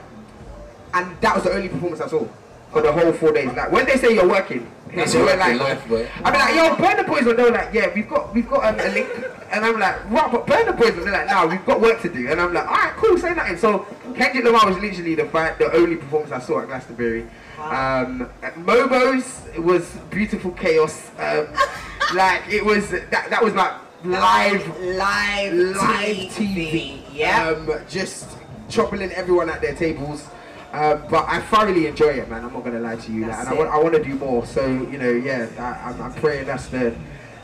and 0.92 1.18
that 1.20 1.34
was 1.34 1.44
the 1.44 1.52
only 1.52 1.68
performance 1.68 2.00
I 2.02 2.08
saw 2.08 2.26
for 2.70 2.82
the 2.82 2.92
whole 2.92 3.12
four 3.12 3.32
days. 3.32 3.46
Like 3.52 3.72
when 3.72 3.86
they 3.86 3.96
say 3.96 4.14
you're 4.14 4.28
working, 4.28 4.70
That's 4.94 5.14
you're 5.14 5.24
working 5.24 5.58
life, 5.58 5.88
boy. 5.88 6.08
I 6.24 6.30
mean, 6.30 6.40
like, 6.40 6.54
yo, 6.54 6.76
Burna 6.76 7.06
Boys 7.06 7.26
are 7.26 7.34
they're 7.34 7.50
like, 7.50 7.72
yeah, 7.72 7.92
we've 7.94 8.08
got 8.08 8.34
we've 8.34 8.48
got 8.48 8.64
um, 8.64 8.80
a 8.80 8.92
link, 8.92 9.08
and 9.50 9.64
I'm 9.64 9.78
like, 9.78 10.10
right, 10.10 10.32
but 10.32 10.46
Burna 10.46 10.76
Boys, 10.76 10.90
and 10.90 11.02
they're 11.02 11.12
like, 11.12 11.26
nah, 11.26 11.46
we've 11.46 11.64
got 11.64 11.80
work 11.80 12.00
to 12.02 12.08
do, 12.08 12.30
and 12.30 12.40
I'm 12.40 12.52
like, 12.52 12.66
all 12.66 12.74
right, 12.74 12.92
cool, 12.96 13.18
say 13.18 13.34
nothing. 13.34 13.56
So 13.56 13.86
Kendrick 14.14 14.44
Lamar 14.44 14.66
was 14.66 14.78
literally 14.78 15.14
the 15.14 15.26
fi- 15.26 15.54
the 15.54 15.72
only 15.72 15.96
performance 15.96 16.32
I 16.32 16.40
saw 16.40 16.60
at 16.60 16.68
Glastonbury. 16.68 17.26
Um, 17.58 18.30
at 18.42 18.54
MOBOs 18.54 19.58
was 19.58 19.90
beautiful 20.10 20.52
chaos. 20.52 21.10
Um, 21.18 21.48
like 22.14 22.42
it 22.48 22.64
was 22.64 22.90
that 22.90 23.10
that 23.10 23.42
was 23.42 23.54
like 23.54 23.72
live 24.04 24.66
Live, 24.80 25.52
live 25.52 26.30
TV. 26.32 26.70
TV. 26.70 27.02
Yeah. 27.12 27.48
Um, 27.48 27.70
just 27.88 28.38
troubling 28.70 29.10
everyone 29.12 29.48
at 29.50 29.60
their 29.60 29.74
tables. 29.74 30.28
Um, 30.72 31.02
but 31.08 31.24
I 31.26 31.40
thoroughly 31.40 31.86
enjoy 31.86 32.10
it, 32.10 32.28
man. 32.28 32.44
I'm 32.44 32.52
not 32.52 32.62
gonna 32.62 32.80
lie 32.80 32.96
to 32.96 33.12
you, 33.12 33.26
like, 33.26 33.38
and 33.38 33.48
I 33.48 33.54
want 33.54 33.70
I 33.70 33.78
want 33.78 33.94
to 33.94 34.04
do 34.04 34.14
more. 34.16 34.44
So 34.44 34.66
you 34.66 34.98
know, 34.98 35.10
yeah, 35.10 35.48
I, 35.58 35.90
I'm, 35.90 36.02
I'm 36.02 36.12
praying 36.14 36.46
that's 36.46 36.66
the 36.66 36.94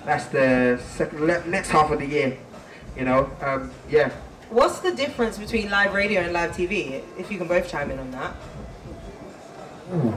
that's 0.04 0.26
the 0.26 0.78
second 0.84 1.20
le- 1.20 1.46
next 1.46 1.70
half 1.70 1.90
of 1.90 2.00
the 2.00 2.06
year. 2.06 2.36
You 2.96 3.06
know, 3.06 3.30
um, 3.40 3.70
yeah. 3.88 4.10
What's 4.50 4.80
the 4.80 4.94
difference 4.94 5.38
between 5.38 5.70
live 5.70 5.94
radio 5.94 6.20
and 6.20 6.32
live 6.34 6.52
TV? 6.52 7.02
If 7.18 7.32
you 7.32 7.38
can 7.38 7.48
both 7.48 7.68
chime 7.68 7.90
in 7.90 7.98
on 7.98 8.10
that. 8.10 8.36
Ooh, 9.94 10.14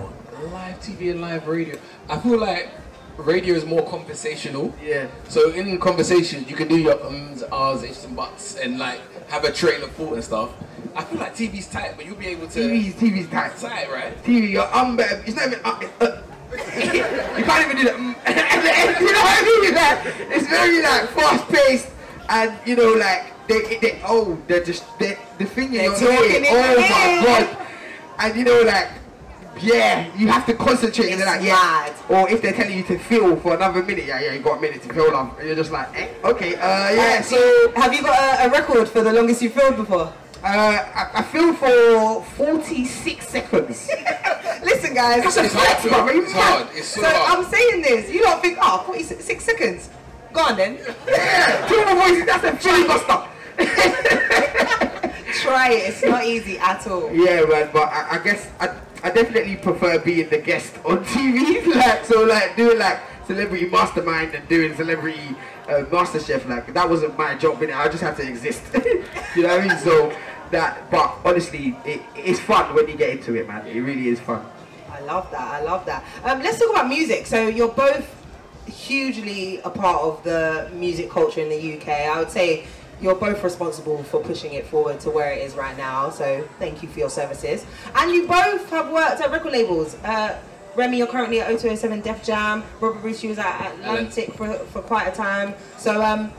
live 0.51 0.79
TV 0.81 1.11
and 1.11 1.21
live 1.21 1.47
radio. 1.47 1.77
I 2.09 2.19
feel 2.19 2.37
like 2.37 2.69
radio 3.17 3.55
is 3.55 3.65
more 3.65 3.89
conversational. 3.89 4.73
Yeah. 4.83 5.07
So 5.29 5.51
in 5.51 5.79
conversations, 5.79 6.49
you 6.49 6.55
can 6.55 6.67
do 6.67 6.77
your 6.77 7.01
ums, 7.05 7.43
ahs, 7.51 7.83
ifs, 7.83 8.03
and 8.05 8.15
buts, 8.15 8.57
and 8.57 8.77
like 8.77 8.99
have 9.29 9.43
a 9.43 9.51
train 9.51 9.81
of 9.81 9.91
thought 9.93 10.13
and 10.13 10.23
stuff. 10.23 10.51
I 10.97 11.03
feel 11.03 11.19
like 11.19 11.35
TV's 11.35 11.67
tight, 11.67 11.93
but 11.95 12.05
you'll 12.07 12.15
be 12.15 12.27
able 12.27 12.47
to. 12.47 12.59
TV's 12.59 12.95
TV's 12.95 13.29
tight. 13.29 13.55
tight, 13.57 13.91
right? 13.91 14.23
TV, 14.23 14.49
you're 14.51 14.75
um, 14.75 14.97
it's 14.99 15.35
not 15.35 15.47
even. 15.47 15.59
Uh, 15.63 15.79
uh, 16.01 16.21
you 17.37 17.43
can't 17.43 17.65
even 17.65 17.77
do 17.77 17.83
that. 17.83 17.95
mm, 17.97 18.15
at 18.25 18.61
the 18.63 18.71
end, 18.73 18.99
you 18.99 19.11
know 19.13 19.21
what 19.21 19.37
I 19.37 19.45
mean? 19.45 19.75
Like, 19.75 20.31
it's 20.35 20.47
very 20.47 20.81
like 20.81 21.09
fast 21.09 21.47
paced, 21.49 21.89
and 22.29 22.57
you 22.65 22.75
know, 22.75 22.93
like 22.93 23.47
they, 23.47 23.77
they 23.77 24.01
oh, 24.05 24.37
they're 24.47 24.63
just 24.63 24.85
they, 24.97 25.19
the 25.37 25.45
thing 25.45 25.67
in 25.67 25.73
They're 25.73 25.83
your 25.83 25.93
talking 25.93 26.45
Oh 26.49 26.75
my 26.89 27.13
ear. 27.13 27.45
god! 27.45 27.67
And 28.19 28.35
you 28.37 28.43
know, 28.45 28.61
like. 28.61 28.89
Yeah, 29.59 30.15
you 30.15 30.27
have 30.27 30.45
to 30.45 30.53
concentrate 30.53 31.09
and 31.09 31.19
they're 31.19 31.25
like, 31.25 31.41
yeah. 31.41 31.53
mad. 31.55 31.93
Or 32.09 32.29
if 32.29 32.43
they're 32.43 32.53
telling 32.53 32.77
you 32.77 32.83
to 32.83 32.99
feel 32.99 33.35
for 33.37 33.55
another 33.55 33.81
minute, 33.81 34.05
yeah, 34.05 34.19
yeah, 34.21 34.33
you 34.33 34.39
got 34.39 34.59
a 34.59 34.61
minute 34.61 34.83
to 34.83 34.93
feel 34.93 35.11
love. 35.11 35.35
And 35.39 35.47
you're 35.47 35.55
just 35.55 35.71
like, 35.71 35.89
eh, 35.99 36.09
okay, 36.23 36.53
uh, 36.57 36.91
yeah. 36.93 37.17
Uh, 37.17 37.21
So, 37.23 37.71
have 37.75 37.91
you 37.91 38.03
got 38.03 38.39
a, 38.39 38.45
a 38.45 38.51
record 38.51 38.87
for 38.87 39.01
the 39.01 39.11
longest 39.11 39.41
you've 39.41 39.53
filmed 39.53 39.77
before? 39.77 40.13
Uh, 40.47 40.85
I, 40.95 41.19
I 41.19 41.23
feel 41.23 41.53
for 41.53 42.23
46 42.35 43.27
seconds. 43.27 43.89
Listen, 44.63 44.93
guys. 44.93 45.23
That's 45.23 45.37
It's 45.37 45.53
hard. 45.53 46.15
It's 46.15 46.31
hard. 46.31 46.67
It's 46.73 46.87
so 46.87 47.01
So 47.01 47.07
hard. 47.09 47.45
I'm 47.45 47.51
saying 47.51 47.81
this. 47.81 48.09
You 48.11 48.21
don't 48.21 48.41
think, 48.41 48.57
oh, 48.61 48.83
46 48.85 49.43
seconds. 49.43 49.89
Go 50.33 50.41
on 50.41 50.55
then. 50.57 50.77
Yeah, 51.07 51.67
two 51.67 51.85
more 51.85 51.95
voices, 51.95 52.25
that's 52.25 52.43
a 52.43 52.55
filibuster. 52.55 53.27
Try 55.41 55.69
it. 55.71 55.89
It's 55.89 56.03
not 56.03 56.23
easy 56.25 56.57
at 56.59 56.85
all. 56.87 57.11
Yeah, 57.13 57.43
man, 57.45 57.69
but 57.73 57.89
I, 57.91 58.17
I 58.19 58.23
guess 58.23 58.49
I, 58.59 58.75
I 59.03 59.09
definitely 59.11 59.55
prefer 59.57 59.99
being 59.99 60.29
the 60.29 60.39
guest 60.39 60.75
on 60.85 61.03
TV. 61.13 61.65
Like, 61.75 62.05
so, 62.05 62.23
like, 62.23 62.55
doing 62.55 62.77
like 62.79 62.99
Celebrity 63.25 63.67
Mastermind 63.69 64.33
and 64.33 64.47
doing 64.47 64.75
Celebrity 64.75 65.35
uh, 65.67 65.83
MasterChef, 65.91 66.47
like, 66.47 66.73
that 66.73 66.89
wasn't 66.89 67.17
my 67.17 67.35
job, 67.35 67.59
innit? 67.59 67.75
I 67.75 67.87
just 67.89 68.01
had 68.01 68.15
to 68.17 68.27
exist. 68.27 68.61
you 69.35 69.43
know 69.43 69.49
what 69.49 69.61
I 69.61 69.67
mean? 69.67 69.77
So, 69.79 70.11
that, 70.51 70.89
but 70.91 71.15
honestly, 71.23 71.75
it, 71.85 72.01
it's 72.15 72.39
fun 72.39 72.73
when 72.73 72.87
you 72.87 72.95
get 72.95 73.09
into 73.11 73.35
it, 73.35 73.47
man. 73.47 73.65
It 73.67 73.79
really 73.79 74.07
is 74.07 74.19
fun. 74.19 74.45
I 74.91 75.01
love 75.01 75.29
that. 75.31 75.41
I 75.41 75.61
love 75.61 75.85
that. 75.85 76.03
Um, 76.23 76.41
let's 76.41 76.59
talk 76.59 76.71
about 76.71 76.87
music. 76.87 77.25
So 77.25 77.47
you're 77.47 77.67
both 77.67 78.13
hugely 78.65 79.59
a 79.59 79.69
part 79.69 80.01
of 80.01 80.23
the 80.23 80.69
music 80.73 81.09
culture 81.09 81.41
in 81.41 81.49
the 81.49 81.77
UK. 81.77 81.87
I 81.87 82.19
would 82.19 82.31
say 82.31 82.65
you're 82.99 83.15
both 83.15 83.43
responsible 83.43 84.03
for 84.03 84.21
pushing 84.21 84.53
it 84.53 84.65
forward 84.65 84.99
to 85.01 85.09
where 85.09 85.31
it 85.31 85.43
is 85.43 85.55
right 85.55 85.77
now. 85.77 86.09
So 86.09 86.47
thank 86.59 86.81
you 86.81 86.89
for 86.89 86.99
your 86.99 87.09
services. 87.09 87.65
And 87.95 88.11
you 88.11 88.27
both 88.27 88.69
have 88.71 88.91
worked 88.91 89.21
at 89.21 89.31
record 89.31 89.51
labels. 89.51 89.95
Uh, 90.03 90.39
Remi, 90.75 90.97
you're 90.97 91.07
currently 91.07 91.41
at 91.41 91.47
0207 91.47 92.01
Def 92.01 92.23
Jam. 92.23 92.63
Robert 92.79 93.01
Bruce, 93.01 93.23
you 93.23 93.29
was 93.29 93.39
at 93.39 93.73
Atlantic 93.73 94.33
for, 94.33 94.53
for 94.53 94.81
quite 94.81 95.07
a 95.07 95.11
time. 95.11 95.55
So 95.77 96.03
um, 96.03 96.31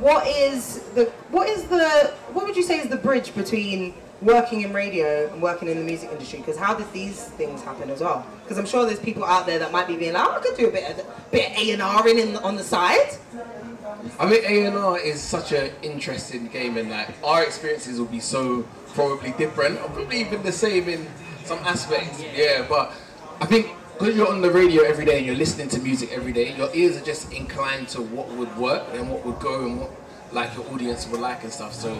what 0.00 0.26
is 0.26 0.80
the 0.94 1.06
what 1.30 1.48
is 1.48 1.64
the 1.64 2.12
what 2.32 2.46
would 2.46 2.56
you 2.56 2.62
say 2.62 2.78
is 2.78 2.88
the 2.88 2.96
bridge 2.96 3.34
between 3.34 3.94
working 4.20 4.62
in 4.62 4.72
radio 4.72 5.32
and 5.32 5.40
working 5.40 5.68
in 5.68 5.78
the 5.78 5.84
music 5.84 6.10
industry? 6.10 6.40
Because 6.40 6.56
how 6.56 6.74
did 6.74 6.90
these 6.92 7.24
things 7.24 7.62
happen 7.62 7.90
as 7.90 8.00
well? 8.00 8.26
Because 8.42 8.58
I'm 8.58 8.66
sure 8.66 8.84
there's 8.84 8.98
people 8.98 9.24
out 9.24 9.46
there 9.46 9.58
that 9.58 9.70
might 9.70 9.86
be 9.86 9.96
being 9.96 10.14
like, 10.14 10.26
oh, 10.26 10.32
I 10.32 10.40
could 10.40 10.56
do 10.56 10.68
a 10.68 10.70
bit 10.70 10.98
of 10.98 11.30
bit 11.30 11.52
A 11.58 11.72
and 11.72 11.82
R 11.82 12.08
in 12.08 12.36
on 12.36 12.56
the 12.56 12.64
side. 12.64 13.16
I 14.18 14.28
mean, 14.28 14.44
A 14.44 14.66
and 14.66 14.76
R 14.76 14.98
is 14.98 15.20
such 15.20 15.52
an 15.52 15.72
interesting 15.82 16.48
game, 16.48 16.76
and 16.76 16.90
like 16.90 17.10
our 17.24 17.42
experiences 17.42 17.98
will 17.98 18.06
be 18.06 18.20
so 18.20 18.62
probably 18.94 19.32
different, 19.32 19.80
or 19.80 19.88
probably 19.88 20.20
even 20.20 20.42
the 20.42 20.52
same 20.52 20.88
in 20.88 21.06
some 21.44 21.58
aspects. 21.60 22.22
Yeah, 22.34 22.66
but 22.68 22.92
I 23.40 23.46
think 23.46 23.70
because 23.98 24.14
you're 24.14 24.28
on 24.28 24.40
the 24.40 24.50
radio 24.50 24.84
every 24.84 25.04
day 25.04 25.18
and 25.18 25.26
you're 25.26 25.34
listening 25.34 25.68
to 25.68 25.80
music 25.80 26.12
every 26.12 26.32
day, 26.32 26.54
your 26.54 26.72
ears 26.72 26.96
are 26.96 27.04
just 27.04 27.32
inclined 27.32 27.88
to 27.88 28.00
what 28.00 28.28
would 28.28 28.56
work 28.56 28.86
and 28.92 29.10
what 29.10 29.26
would 29.26 29.40
go 29.40 29.66
and 29.66 29.80
what 29.80 29.90
like 30.30 30.54
your 30.54 30.64
audience 30.72 31.08
would 31.08 31.20
like 31.20 31.42
and 31.42 31.52
stuff. 31.52 31.74
So 31.74 31.90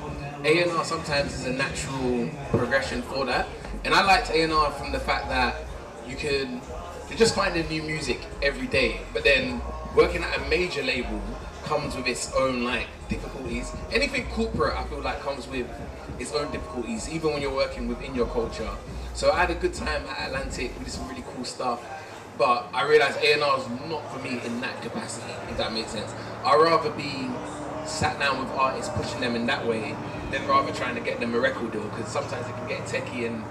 A 0.45 0.63
and 0.63 0.71
R 0.71 0.85
sometimes 0.85 1.35
is 1.35 1.47
a 1.47 1.53
natural 1.53 2.31
progression 2.51 3.03
for 3.03 3.25
that. 3.27 3.49
And 3.85 3.93
I 3.95 4.05
liked 4.05 4.31
A 4.31 4.43
and 4.43 4.53
R 4.53 4.71
from 4.71 4.93
the 4.93 5.01
fact 5.01 5.29
that 5.29 5.57
you 6.07 6.15
can 6.15 6.61
you're 7.09 7.19
just 7.19 7.35
finding 7.35 7.67
new 7.69 7.83
music 7.83 8.21
every 8.43 8.69
day. 8.69 9.01
But 9.13 9.25
then 9.25 9.61
working 9.97 10.23
at 10.23 10.37
a 10.39 10.49
major 10.49 10.85
label 10.85 11.21
comes 11.65 11.97
with 11.97 12.07
its 12.07 12.33
own 12.35 12.63
like 12.63 12.87
difficulties. 13.09 13.73
Anything 13.91 14.27
corporate 14.29 14.77
I 14.77 14.85
feel 14.85 15.01
like 15.01 15.21
comes 15.21 15.49
with 15.49 15.67
its 16.21 16.33
own 16.33 16.53
difficulties, 16.53 17.09
even 17.09 17.33
when 17.33 17.43
you're 17.43 17.55
working 17.55 17.89
within 17.89 18.15
your 18.15 18.27
culture. 18.27 18.71
So 19.19 19.33
I 19.33 19.41
had 19.41 19.51
a 19.51 19.57
good 19.57 19.75
time 19.75 20.05
at 20.07 20.29
Atlantic. 20.29 20.79
We 20.79 20.85
did 20.85 20.93
some 20.93 21.09
really 21.09 21.25
cool 21.35 21.45
stuff. 21.45 21.83
But 22.39 22.69
I 22.73 22.87
realized 22.89 23.19
A&R 23.19 23.59
is 23.59 23.69
not 23.91 24.09
for 24.13 24.21
me 24.23 24.41
in 24.47 24.61
that 24.61 24.81
capacity, 24.81 25.33
if 25.51 25.57
that 25.59 25.73
makes 25.73 25.91
sense. 25.91 26.15
I'd 26.45 26.55
rather 26.55 26.91
be 26.91 27.29
sat 27.85 28.21
down 28.21 28.39
with 28.39 28.49
artists, 28.57 28.97
pushing 28.97 29.21
them 29.21 29.35
in 29.35 29.47
that 29.47 29.67
way, 29.67 29.97
than 30.31 30.47
rather 30.47 30.73
trying 30.73 30.95
to 30.95 31.01
get 31.01 31.19
them 31.19 31.35
a 31.35 31.41
record 31.41 31.73
deal, 31.73 31.83
because 31.83 32.07
sometimes 32.07 32.47
it 32.47 32.53
can 32.53 32.69
get 32.69 32.85
techie 32.85 33.27
and 33.27 33.43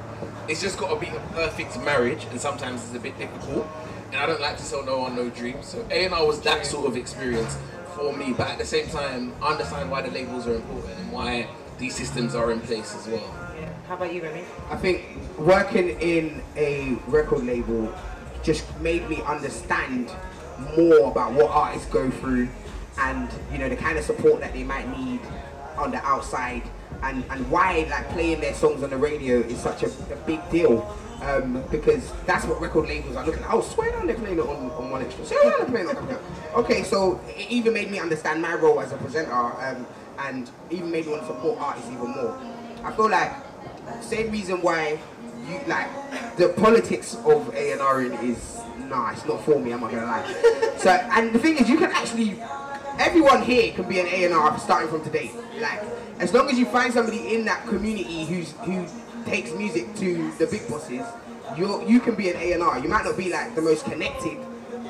it's 0.48 0.62
just 0.62 0.78
got 0.78 0.88
to 0.94 1.06
be 1.06 1.14
a 1.14 1.20
perfect 1.34 1.78
marriage, 1.82 2.24
and 2.32 2.40
sometimes 2.40 2.86
it's 2.86 2.96
a 2.96 3.00
bit 3.02 3.18
difficult. 3.18 3.68
And 4.14 4.22
I 4.22 4.26
don't 4.26 4.40
like 4.40 4.56
to 4.56 4.64
sell 4.64 4.86
no 4.86 5.00
one 5.00 5.18
no 5.18 5.30
dreams. 5.30 5.68
So 5.68 5.86
A&R 5.92 6.26
was 6.26 6.40
that 6.44 6.66
sort 6.66 6.88
of 6.88 6.96
experience 6.96 7.58
for 7.94 8.16
me, 8.16 8.32
but 8.32 8.48
at 8.48 8.58
the 8.58 8.66
same 8.66 8.88
time, 8.88 9.34
I 9.42 9.52
understand 9.52 9.92
why 9.92 10.02
the 10.02 10.12
labels 10.12 10.48
are 10.48 10.56
important 10.56 10.98
and 10.98 11.12
why 11.12 11.50
these 11.78 11.94
systems 11.94 12.36
are 12.36 12.54
in 12.54 12.62
place 12.62 12.96
as 12.96 13.06
well. 13.06 13.36
Yeah. 13.60 13.74
How 13.88 13.96
about 13.96 14.14
you, 14.14 14.22
Remy? 14.22 14.46
I 14.70 14.78
think 14.78 15.04
working 15.38 15.90
in 16.02 16.42
a 16.56 16.98
record 17.08 17.44
label 17.46 17.94
just 18.44 18.66
made 18.80 19.08
me 19.10 19.22
understand 19.24 20.12
more 20.76 21.12
about 21.12 21.34
what 21.34 21.50
artists 21.52 21.88
go 21.90 22.10
through 22.10 22.50
and 23.00 23.30
you 23.52 23.58
know 23.60 23.70
the 23.70 23.76
kind 23.76 23.98
of 23.98 24.04
support 24.04 24.40
that 24.40 24.54
they 24.54 24.64
might 24.64 24.88
need 24.98 25.20
on 25.78 25.92
the 25.92 26.04
outside 26.04 26.64
and, 27.04 27.24
and 27.30 27.52
why 27.52 27.86
like 27.92 28.10
playing 28.10 28.42
their 28.42 28.54
songs 28.54 28.82
on 28.82 28.90
the 28.90 28.98
radio 28.98 29.40
is 29.42 29.60
such 29.60 29.84
a, 29.84 29.88
a 30.12 30.16
big 30.26 30.40
deal 30.50 30.98
um, 31.22 31.64
because 31.72 32.12
that's 32.26 32.46
what 32.46 32.60
record 32.62 32.88
labels 32.88 33.16
are 33.16 33.26
looking 33.26 33.44
at. 33.44 33.52
Oh, 33.52 33.62
swear 33.62 33.96
on 33.98 34.08
they're 34.08 34.16
playing 34.16 34.38
it 34.38 34.42
on, 34.42 34.72
on 34.72 35.04
1Xtra. 35.04 35.26
Swear 35.26 35.58
they're 35.58 35.66
playing 35.66 35.90
it 35.90 35.98
on 35.98 36.20
Okay, 36.56 36.84
so 36.84 37.20
it 37.28 37.50
even 37.50 37.74
made 37.74 37.90
me 37.92 38.00
understand 38.00 38.42
my 38.42 38.54
role 38.56 38.80
as 38.80 38.92
a 38.92 38.98
presenter 38.98 39.32
um, 39.34 39.86
and 40.20 40.50
even 40.70 40.92
made 40.92 41.06
me 41.06 41.12
want 41.12 41.24
to 41.24 41.28
support 41.28 41.60
artists 41.60 41.90
even 41.92 42.10
more. 42.10 42.40
I 42.84 42.92
feel 42.96 43.10
like 43.10 43.32
same 44.02 44.32
reason 44.32 44.62
why 44.62 45.00
you 45.48 45.60
like 45.68 45.88
the 46.38 46.50
politics 46.50 47.16
of 47.26 47.54
A 47.56 47.72
and 47.72 47.82
R 47.82 48.02
is 48.02 48.60
nah, 48.88 49.12
it's 49.12 49.26
not 49.26 49.44
for 49.44 49.60
me. 49.60 49.72
I'm 49.72 49.82
not 49.82 49.92
gonna 49.92 50.06
lie. 50.06 50.76
so 50.78 50.90
and 50.90 51.34
the 51.34 51.40
thing 51.40 51.58
is, 51.58 51.70
you 51.70 51.78
can 51.78 51.92
actually 51.92 52.40
everyone 53.00 53.42
here 53.42 53.74
can 53.74 53.88
be 53.88 54.00
an 54.00 54.08
A 54.08 54.26
and 54.26 54.34
R 54.34 54.58
starting 54.60 54.90
from 54.90 55.04
today. 55.04 55.32
Like 55.60 55.82
as 56.20 56.34
long 56.34 56.50
as 56.50 56.58
you 56.58 56.66
find 56.66 56.94
somebody 56.94 57.36
in 57.36 57.46
that 57.46 57.66
community 57.68 58.26
who's 58.26 58.52
who 58.64 58.88
takes 59.26 59.52
music 59.54 59.94
to 59.96 60.32
the 60.38 60.48
big 60.48 60.68
bosses, 60.70 61.06
you 61.58 61.88
you 61.88 62.00
can 62.00 62.16
be 62.16 62.30
an 62.30 62.38
A 62.38 62.54
and 62.54 62.64
R. 62.64 62.80
You 62.80 62.90
might 62.90 63.06
not 63.06 63.18
be 63.18 63.30
like 63.30 63.56
the 63.56 63.62
most 63.62 63.86
connected, 63.86 64.38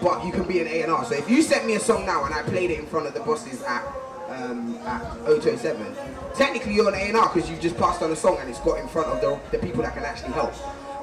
but 0.01 0.25
you 0.25 0.31
can 0.31 0.43
be 0.43 0.61
an 0.61 0.67
A 0.67 0.83
and 0.83 0.91
R. 0.91 1.05
So 1.05 1.15
if 1.15 1.29
you 1.29 1.41
sent 1.41 1.65
me 1.65 1.75
a 1.75 1.79
song 1.79 2.05
now 2.05 2.25
and 2.25 2.33
I 2.33 2.43
played 2.43 2.71
it 2.71 2.79
in 2.79 2.85
front 2.85 3.07
of 3.07 3.13
the 3.13 3.21
bosses 3.21 3.61
at 3.63 3.83
um, 4.29 4.75
at 4.85 5.25
027, 5.25 5.95
technically 6.37 6.75
you're 6.75 6.87
an 6.87 6.95
A 6.95 7.07
and 7.09 7.17
R 7.17 7.31
because 7.33 7.49
you've 7.49 7.59
just 7.59 7.77
passed 7.77 8.01
on 8.01 8.11
a 8.11 8.15
song 8.15 8.37
and 8.39 8.49
it's 8.49 8.59
got 8.59 8.79
in 8.79 8.87
front 8.87 9.07
of 9.07 9.21
the, 9.21 9.57
the 9.57 9.63
people 9.65 9.81
that 9.81 9.93
can 9.93 10.03
actually 10.03 10.33
help. 10.33 10.53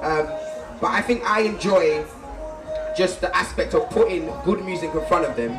Um, 0.03 0.27
but 0.79 0.91
I 0.91 1.01
think 1.01 1.23
I 1.29 1.41
enjoy 1.41 2.05
just 2.97 3.21
the 3.21 3.35
aspect 3.35 3.73
of 3.73 3.89
putting 3.89 4.31
good 4.43 4.63
music 4.63 4.93
in 4.93 5.05
front 5.05 5.25
of 5.25 5.35
them 5.35 5.57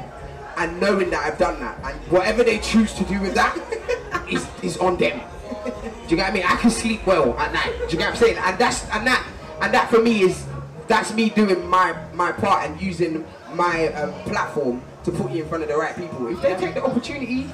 and 0.56 0.80
knowing 0.80 1.10
that 1.10 1.26
I've 1.26 1.38
done 1.38 1.60
that. 1.60 1.78
And 1.84 2.00
whatever 2.10 2.42
they 2.42 2.58
choose 2.58 2.94
to 2.94 3.04
do 3.04 3.20
with 3.20 3.34
that 3.34 3.56
is, 4.30 4.46
is 4.62 4.78
on 4.78 4.96
them. 4.96 5.20
Do 5.64 6.10
you 6.10 6.16
get 6.16 6.24
what 6.24 6.30
I 6.30 6.34
mean? 6.34 6.42
I 6.46 6.56
can 6.56 6.70
sleep 6.70 7.06
well 7.06 7.38
at 7.38 7.52
night. 7.52 7.74
Do 7.76 7.84
you 7.84 7.98
get 7.98 7.98
what 7.98 8.08
I'm 8.10 8.16
saying? 8.16 8.38
And 8.38 8.58
that's 8.58 8.84
and 8.90 9.06
that 9.06 9.26
and 9.60 9.74
that 9.74 9.90
for 9.90 10.00
me 10.00 10.22
is 10.22 10.46
that's 10.86 11.12
me 11.12 11.30
doing 11.30 11.66
my 11.66 11.96
my 12.14 12.32
part 12.32 12.68
and 12.68 12.80
using 12.80 13.26
my 13.54 13.88
um, 13.88 14.12
platform 14.24 14.82
to 15.04 15.10
put 15.10 15.32
you 15.32 15.42
in 15.42 15.48
front 15.48 15.64
of 15.64 15.68
the 15.68 15.76
right 15.76 15.96
people. 15.96 16.28
If 16.28 16.40
they 16.42 16.54
take 16.54 16.74
the 16.74 16.84
opportunity, 16.84 17.48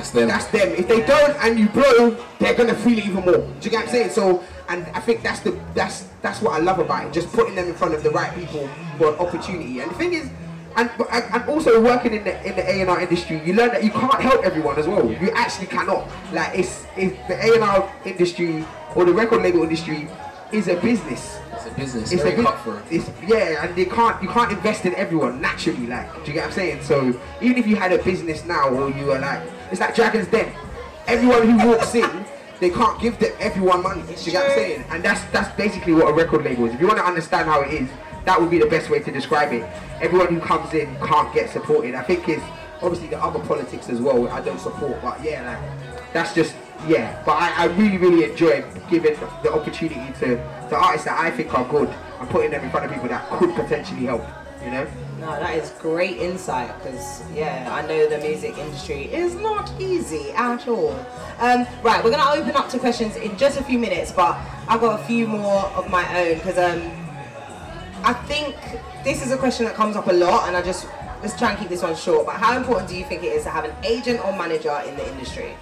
That's 0.00 0.10
them. 0.12 0.28
that's 0.28 0.46
them. 0.46 0.68
If 0.70 0.88
they 0.88 1.04
don't 1.04 1.36
and 1.44 1.58
you 1.58 1.68
blow, 1.68 2.16
they're 2.38 2.54
gonna 2.54 2.74
feel 2.74 2.96
it 2.96 3.04
even 3.04 3.22
more. 3.22 3.36
Do 3.36 3.52
you 3.60 3.70
get 3.70 3.80
what 3.80 3.84
I'm 3.84 3.88
saying? 3.88 4.10
So, 4.10 4.42
and 4.68 4.86
I 4.94 5.00
think 5.00 5.22
that's 5.22 5.40
the 5.40 5.58
that's 5.74 6.08
that's 6.22 6.40
what 6.40 6.54
I 6.54 6.58
love 6.58 6.78
about 6.78 7.06
it. 7.06 7.12
Just 7.12 7.30
putting 7.32 7.54
them 7.54 7.68
in 7.68 7.74
front 7.74 7.94
of 7.94 8.02
the 8.02 8.10
right 8.10 8.34
people 8.34 8.66
for 8.96 9.12
an 9.12 9.18
opportunity. 9.18 9.80
And 9.80 9.90
the 9.90 9.94
thing 9.96 10.14
is, 10.14 10.30
and 10.76 10.90
and 11.10 11.44
also 11.50 11.82
working 11.82 12.14
in 12.14 12.24
the 12.24 12.34
in 12.48 12.56
the 12.56 12.66
A 12.66 12.80
and 12.80 12.88
R 12.88 13.00
industry, 13.00 13.42
you 13.44 13.52
learn 13.52 13.68
that 13.72 13.84
you 13.84 13.90
can't 13.90 14.22
help 14.22 14.42
everyone 14.42 14.78
as 14.78 14.88
well. 14.88 15.04
You 15.10 15.30
actually 15.32 15.66
cannot. 15.66 16.08
Like 16.32 16.58
it's 16.58 16.86
it's 16.96 17.16
the 17.28 17.34
A 17.34 17.54
and 17.56 17.62
R 17.62 17.92
industry 18.06 18.64
or 18.94 19.04
the 19.04 19.12
record 19.12 19.42
label 19.42 19.62
industry 19.62 20.08
is 20.50 20.68
a 20.68 20.76
business. 20.76 21.38
It's 21.52 21.66
a 21.66 21.70
business. 21.72 22.12
It's 22.12 22.22
very 22.22 22.40
a 22.40 22.42
cutthroat. 22.42 22.82
it's 22.90 23.10
yeah, 23.26 23.66
and 23.66 23.76
they 23.76 23.84
can't 23.84 24.22
you 24.22 24.30
can't 24.30 24.50
invest 24.50 24.86
in 24.86 24.94
everyone 24.94 25.42
naturally. 25.42 25.86
Like, 25.86 26.10
do 26.24 26.28
you 26.28 26.32
get 26.32 26.40
what 26.40 26.46
I'm 26.46 26.52
saying? 26.52 26.82
So 26.84 27.20
even 27.42 27.58
if 27.58 27.66
you 27.66 27.76
had 27.76 27.92
a 27.92 28.02
business 28.02 28.46
now, 28.46 28.70
or 28.70 28.90
you 28.90 29.04
were 29.06 29.18
like, 29.18 29.42
it's 29.70 29.80
like 29.80 29.94
Dragon's 29.94 30.28
Den. 30.28 30.52
Everyone 31.06 31.48
who 31.48 31.68
walks 31.68 31.94
in, 31.94 32.24
they 32.60 32.70
can't 32.70 33.00
give 33.00 33.18
them 33.18 33.32
everyone 33.40 33.82
money. 33.82 34.02
Do 34.02 34.12
you 34.12 34.32
get 34.32 34.42
what 34.42 34.50
I'm 34.50 34.56
saying? 34.56 34.84
And 34.90 35.02
that's 35.02 35.24
that's 35.32 35.54
basically 35.56 35.94
what 35.94 36.08
a 36.08 36.12
record 36.12 36.44
label 36.44 36.66
is. 36.66 36.74
If 36.74 36.80
you 36.80 36.86
want 36.86 36.98
to 36.98 37.04
understand 37.04 37.48
how 37.48 37.62
it 37.62 37.72
is, 37.72 37.88
that 38.24 38.40
would 38.40 38.50
be 38.50 38.58
the 38.58 38.66
best 38.66 38.90
way 38.90 39.00
to 39.00 39.10
describe 39.10 39.52
it. 39.52 39.62
Everyone 40.00 40.28
who 40.28 40.40
comes 40.40 40.74
in 40.74 40.94
can't 40.96 41.32
get 41.34 41.50
supported. 41.50 41.94
I 41.94 42.02
think 42.02 42.28
it's 42.28 42.44
obviously 42.82 43.08
the 43.08 43.22
other 43.22 43.40
politics 43.40 43.88
as 43.88 44.00
well. 44.00 44.28
I 44.28 44.40
don't 44.40 44.60
support, 44.60 45.00
but 45.02 45.22
yeah, 45.24 45.46
like 45.46 46.12
that's 46.12 46.34
just 46.34 46.54
yeah. 46.86 47.22
But 47.24 47.32
I, 47.32 47.64
I 47.64 47.64
really 47.66 47.96
really 47.96 48.30
enjoy 48.30 48.64
giving 48.90 49.14
the 49.42 49.52
opportunity 49.52 50.12
to 50.20 50.26
the 50.68 50.76
artists 50.76 51.06
that 51.06 51.18
I 51.18 51.30
think 51.30 51.52
are 51.54 51.68
good 51.68 51.88
and 51.88 52.28
putting 52.28 52.50
them 52.50 52.62
in 52.64 52.70
front 52.70 52.86
of 52.86 52.92
people 52.92 53.08
that 53.08 53.28
could 53.30 53.54
potentially 53.54 54.04
help. 54.04 54.24
You 54.64 54.70
know. 54.72 54.90
No, 55.20 55.26
that 55.26 55.54
is 55.54 55.68
great 55.78 56.16
insight 56.16 56.74
because 56.78 57.22
yeah, 57.34 57.68
I 57.70 57.86
know 57.86 58.08
the 58.08 58.16
music 58.16 58.56
industry 58.56 59.12
is 59.12 59.34
not 59.34 59.70
easy 59.78 60.30
at 60.30 60.66
all. 60.66 60.92
Um, 61.38 61.66
right, 61.82 62.02
we're 62.02 62.10
gonna 62.10 62.40
open 62.40 62.56
up 62.56 62.70
to 62.70 62.78
questions 62.78 63.16
in 63.16 63.36
just 63.36 63.60
a 63.60 63.62
few 63.62 63.78
minutes, 63.78 64.12
but 64.12 64.38
I've 64.66 64.80
got 64.80 64.98
a 64.98 65.04
few 65.04 65.26
more 65.26 65.64
of 65.76 65.90
my 65.90 66.04
own 66.18 66.38
because 66.38 66.56
um, 66.56 66.90
I 68.02 68.14
think 68.14 68.56
this 69.04 69.22
is 69.22 69.30
a 69.30 69.36
question 69.36 69.66
that 69.66 69.74
comes 69.74 69.94
up 69.94 70.08
a 70.08 70.12
lot, 70.12 70.48
and 70.48 70.56
I 70.56 70.62
just 70.62 70.88
let's 71.20 71.38
try 71.38 71.50
and 71.50 71.58
keep 71.58 71.68
this 71.68 71.82
one 71.82 71.94
short. 71.94 72.24
But 72.24 72.36
how 72.36 72.56
important 72.56 72.88
do 72.88 72.96
you 72.96 73.04
think 73.04 73.22
it 73.22 73.34
is 73.34 73.42
to 73.42 73.50
have 73.50 73.66
an 73.66 73.74
agent 73.84 74.24
or 74.24 74.34
manager 74.34 74.74
in 74.86 74.96
the 74.96 75.06
industry? 75.06 75.54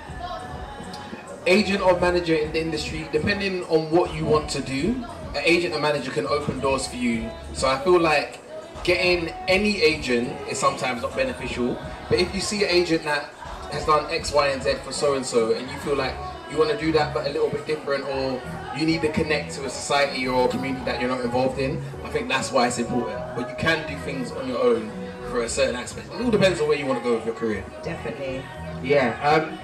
agent 1.47 1.81
or 1.81 1.99
manager 1.99 2.35
in 2.35 2.53
the 2.53 2.61
industry, 2.61 3.09
depending 3.11 3.65
on 3.65 3.91
what 3.91 4.13
you 4.15 4.27
want 4.27 4.51
to 4.51 4.61
do, 4.61 5.03
an 5.35 5.43
agent 5.45 5.75
or 5.75 5.81
manager 5.81 6.11
can 6.11 6.27
open 6.27 6.61
doors 6.61 6.87
for 6.87 6.97
you. 6.97 7.31
So 7.55 7.67
I 7.67 7.79
feel 7.79 7.99
like 7.99 8.39
getting 8.85 9.29
any 9.49 9.81
agent 9.83 10.37
is 10.49 10.59
sometimes 10.59 11.03
not 11.03 11.15
beneficial. 11.15 11.79
But 12.09 12.19
if 12.19 12.35
you 12.35 12.41
see 12.41 12.65
an 12.65 12.71
agent 12.71 13.05
that 13.05 13.25
has 13.73 13.85
done 13.85 14.11
X, 14.11 14.33
Y, 14.33 14.49
and 14.49 14.63
Z 14.63 14.75
for 14.85 14.93
so 14.93 15.15
and 15.15 15.25
so, 15.25 15.53
and 15.53 15.71
you 15.71 15.77
feel 15.79 15.97
like 15.97 16.15
you 16.51 16.57
want 16.57 16.71
to 16.71 16.79
do 16.79 16.91
that 16.93 17.13
but 17.13 17.27
a 17.27 17.31
little 17.31 17.51
bit 17.51 17.67
different, 17.67 18.05
or 18.07 18.41
you 18.77 18.87
need 18.87 19.03
to 19.03 19.13
connect 19.13 19.53
to 19.55 19.65
a 19.67 19.71
society 19.71 20.27
or 20.27 20.47
a 20.47 20.49
community 20.49 20.85
that 20.87 21.01
you're 21.01 21.11
not 21.11 21.21
involved 21.21 21.59
in, 21.59 21.83
I 22.05 22.09
think 22.09 22.29
that's 22.29 22.51
why 22.51 22.67
it's 22.69 22.79
important. 22.79 23.19
But 23.37 23.51
you 23.51 23.57
can 23.57 23.87
do 23.89 23.99
things 24.05 24.33
on 24.33 24.49
your 24.49 24.63
own 24.63 24.91
for 25.31 25.43
a 25.43 25.49
certain 25.49 25.77
aspect. 25.77 26.09
It 26.13 26.23
all 26.23 26.31
depends 26.31 26.61
on 26.61 26.69
where 26.69 26.79
you 26.79 26.87
want 26.87 27.03
to 27.03 27.05
go 27.05 27.17
with 27.17 27.27
your 27.27 27.35
career. 27.35 27.65
Definitely, 27.83 28.43
Yeah. 28.83 29.19
Um, 29.23 29.59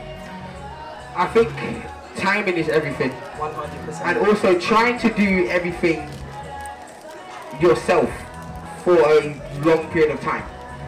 I 1.17 1.27
think 1.29 1.49
timing 2.17 2.57
is 2.57 2.69
everything. 2.69 3.11
one 3.39 3.55
hundred 3.55 3.77
and 3.77 3.87
percent. 3.87 4.19
And 4.19 4.27
also 4.27 4.59
trying 4.59 4.99
to 4.99 5.09
do 5.15 5.47
everything 5.49 6.11
yourself 7.61 8.11
for 8.85 8.97
a 8.97 9.41
long 9.65 9.91
period 9.91 10.13
of 10.13 10.21
time. 10.21 10.45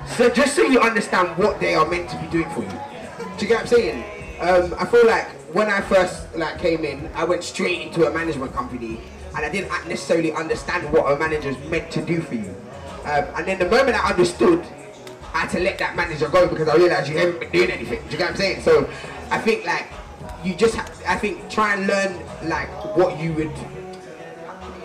So 0.07 0.31
just 0.31 0.55
so 0.55 0.63
you 0.63 0.79
understand 0.81 1.37
what 1.37 1.59
they 1.59 1.75
are 1.75 1.89
meant 1.89 2.09
to 2.11 2.17
be 2.19 2.27
doing 2.29 2.49
for 2.51 2.63
you. 2.63 2.69
Do 2.69 3.45
you 3.45 3.49
get 3.49 3.55
what 3.55 3.61
I'm 3.61 3.67
saying? 3.67 4.05
Um, 4.41 4.75
I 4.79 4.85
feel 4.85 5.07
like 5.07 5.27
when 5.55 5.69
I 5.69 5.81
first 5.81 6.35
like 6.37 6.59
came 6.59 6.85
in, 6.85 7.11
I 7.15 7.25
went 7.25 7.43
straight 7.43 7.81
into 7.81 8.07
a 8.07 8.11
management 8.13 8.53
company, 8.53 9.01
and 9.35 9.45
I 9.45 9.49
didn't 9.49 9.71
necessarily 9.89 10.33
understand 10.33 10.93
what 10.93 11.11
a 11.11 11.19
manager's 11.19 11.59
meant 11.71 11.91
to 11.93 12.03
do 12.03 12.21
for 12.21 12.35
you. 12.35 12.55
Um, 13.05 13.25
and 13.37 13.47
then 13.47 13.59
the 13.59 13.69
moment 13.69 13.97
I 13.97 14.11
understood, 14.11 14.65
I 15.33 15.41
had 15.41 15.51
to 15.51 15.61
let 15.61 15.79
that 15.79 15.97
manager 15.97 16.29
go 16.29 16.47
because 16.47 16.69
I 16.69 16.77
realized 16.77 17.11
you 17.11 17.19
haven't 17.19 17.41
been 17.41 17.51
doing 17.51 17.71
anything. 17.71 18.03
Do 18.05 18.11
you 18.11 18.19
get 18.19 18.25
what 18.25 18.31
I'm 18.31 18.37
saying? 18.37 18.63
So 18.63 18.91
I 19.31 19.39
think 19.39 19.65
like 19.65 19.87
you 20.45 20.55
just 20.55 20.75
have, 20.75 20.91
I 21.07 21.17
think 21.17 21.49
try 21.51 21.75
and 21.75 21.87
learn 21.87 22.49
like 22.49 22.69
what 22.97 23.19
you 23.19 23.33
would. 23.35 23.53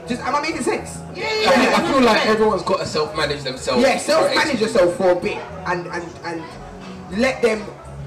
Just 0.08 0.22
am 0.22 0.36
I 0.36 0.42
making 0.42 0.62
sense? 0.64 1.00
Yeah, 1.16 1.26
I, 1.26 1.56
feel, 1.56 1.86
I 1.86 1.92
feel 1.92 2.02
like 2.02 2.26
everyone's 2.28 2.64
got 2.64 2.80
to 2.80 2.86
self-manage 2.86 3.44
themselves. 3.44 3.84
Yeah, 3.84 3.98
self-manage 3.98 4.60
yourself 4.62 4.96
for 4.96 5.12
a 5.12 5.16
bit 5.20 5.38
and 5.68 5.88
and 5.88 6.04
and 6.26 7.20
let 7.20 7.42
them 7.42 7.64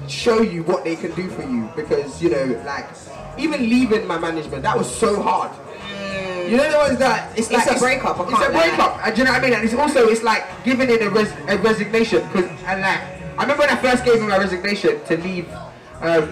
show 0.07 0.41
you 0.41 0.63
what 0.63 0.83
they 0.83 0.95
can 0.95 1.11
do 1.15 1.29
for 1.29 1.41
you 1.43 1.69
because 1.75 2.21
you 2.21 2.29
know 2.29 2.61
like 2.65 2.87
even 3.37 3.61
leaving 3.61 4.05
my 4.07 4.17
management 4.17 4.63
that 4.63 4.77
was 4.77 4.93
so 4.93 5.21
hard. 5.21 5.51
You 6.49 6.57
know 6.57 6.71
the 6.71 6.77
ones 6.77 6.99
that 6.99 7.37
it's, 7.37 7.49
like 7.51 7.65
a 7.69 7.79
breakup, 7.79 8.19
It's 8.19 8.29
a 8.29 8.33
lie. 8.33 8.67
breakup. 8.67 8.99
and 9.03 9.15
do 9.15 9.21
you 9.21 9.25
know 9.25 9.31
what 9.31 9.41
I 9.41 9.45
mean? 9.45 9.53
And 9.55 9.63
it's 9.63 9.73
also 9.73 10.07
it's 10.09 10.21
like 10.21 10.43
giving 10.63 10.89
in 10.91 11.01
a, 11.01 11.09
res- 11.09 11.33
a 11.47 11.57
resignation 11.57 12.21
because 12.27 12.45
and 12.65 12.81
like 12.81 12.99
I 13.37 13.41
remember 13.41 13.61
when 13.63 13.69
I 13.69 13.75
first 13.77 14.05
gave 14.05 14.15
in 14.21 14.27
my 14.27 14.37
resignation 14.37 15.03
to 15.05 15.17
leave 15.17 15.49
um, 16.01 16.27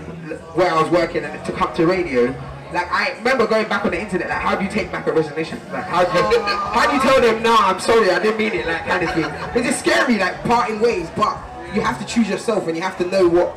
where 0.56 0.72
I 0.72 0.80
was 0.82 0.92
working 0.92 1.24
and 1.24 1.44
to 1.46 1.52
come 1.52 1.74
to 1.76 1.88
radio. 1.88 2.34
Like 2.74 2.92
I 2.92 3.14
remember 3.18 3.46
going 3.46 3.68
back 3.70 3.86
on 3.86 3.92
the 3.92 4.02
internet, 4.02 4.30
like 4.30 4.42
how 4.42 4.56
do 4.56 4.64
you 4.64 4.70
take 4.70 4.92
back 4.92 5.06
a 5.08 5.14
resignation? 5.14 5.60
Like 5.72 5.86
how 5.86 6.04
do 6.04 6.12
you, 6.18 6.42
oh. 6.42 6.72
how 6.74 6.88
do 6.90 6.96
you 6.96 7.02
tell 7.02 7.22
them, 7.22 7.44
no, 7.44 7.56
I'm 7.56 7.80
sorry, 7.80 8.10
I 8.10 8.20
didn't 8.20 8.38
mean 8.38 8.54
it, 8.54 8.66
like 8.66 8.86
kind 8.86 9.04
of 9.04 9.14
thing. 9.14 9.26
It's 9.56 9.68
just 9.68 9.80
scary, 9.80 10.18
like 10.18 10.44
parting 10.44 10.80
ways, 10.80 11.10
but 11.16 11.38
you 11.76 11.82
have 11.82 12.00
to 12.00 12.06
choose 12.06 12.28
yourself 12.30 12.68
and 12.68 12.76
you 12.76 12.82
have 12.82 12.98
to 12.98 13.06
know 13.06 13.28
what, 13.28 13.56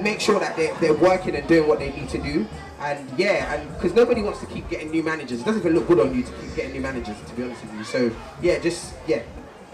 make 0.00 0.20
sure 0.20 0.38
that 0.38 0.56
they're, 0.56 0.74
they're 0.76 0.94
working 0.94 1.34
and 1.34 1.46
doing 1.48 1.68
what 1.68 1.80
they 1.80 1.90
need 1.90 2.08
to 2.10 2.18
do. 2.18 2.46
And 2.78 3.10
yeah, 3.18 3.54
and 3.54 3.72
because 3.74 3.94
nobody 3.94 4.22
wants 4.22 4.38
to 4.40 4.46
keep 4.46 4.68
getting 4.68 4.90
new 4.90 5.02
managers. 5.02 5.40
It 5.40 5.44
doesn't 5.44 5.62
even 5.62 5.74
look 5.74 5.88
good 5.88 5.98
on 5.98 6.14
you 6.14 6.22
to 6.22 6.32
keep 6.32 6.54
getting 6.54 6.72
new 6.72 6.80
managers, 6.80 7.16
to 7.26 7.34
be 7.34 7.42
honest 7.42 7.62
with 7.62 7.74
you. 7.74 7.84
So 7.84 8.10
yeah, 8.40 8.58
just 8.58 8.94
yeah, 9.08 9.22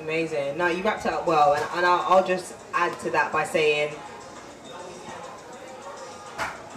Amazing. 0.02 0.58
No, 0.58 0.66
you 0.66 0.82
wrapped 0.82 1.06
it 1.06 1.12
up 1.12 1.26
well, 1.26 1.54
and, 1.54 1.64
and 1.76 1.86
I'll, 1.86 2.00
I'll 2.12 2.26
just 2.26 2.54
add 2.74 2.98
to 3.00 3.10
that 3.10 3.32
by 3.32 3.44
saying 3.44 3.94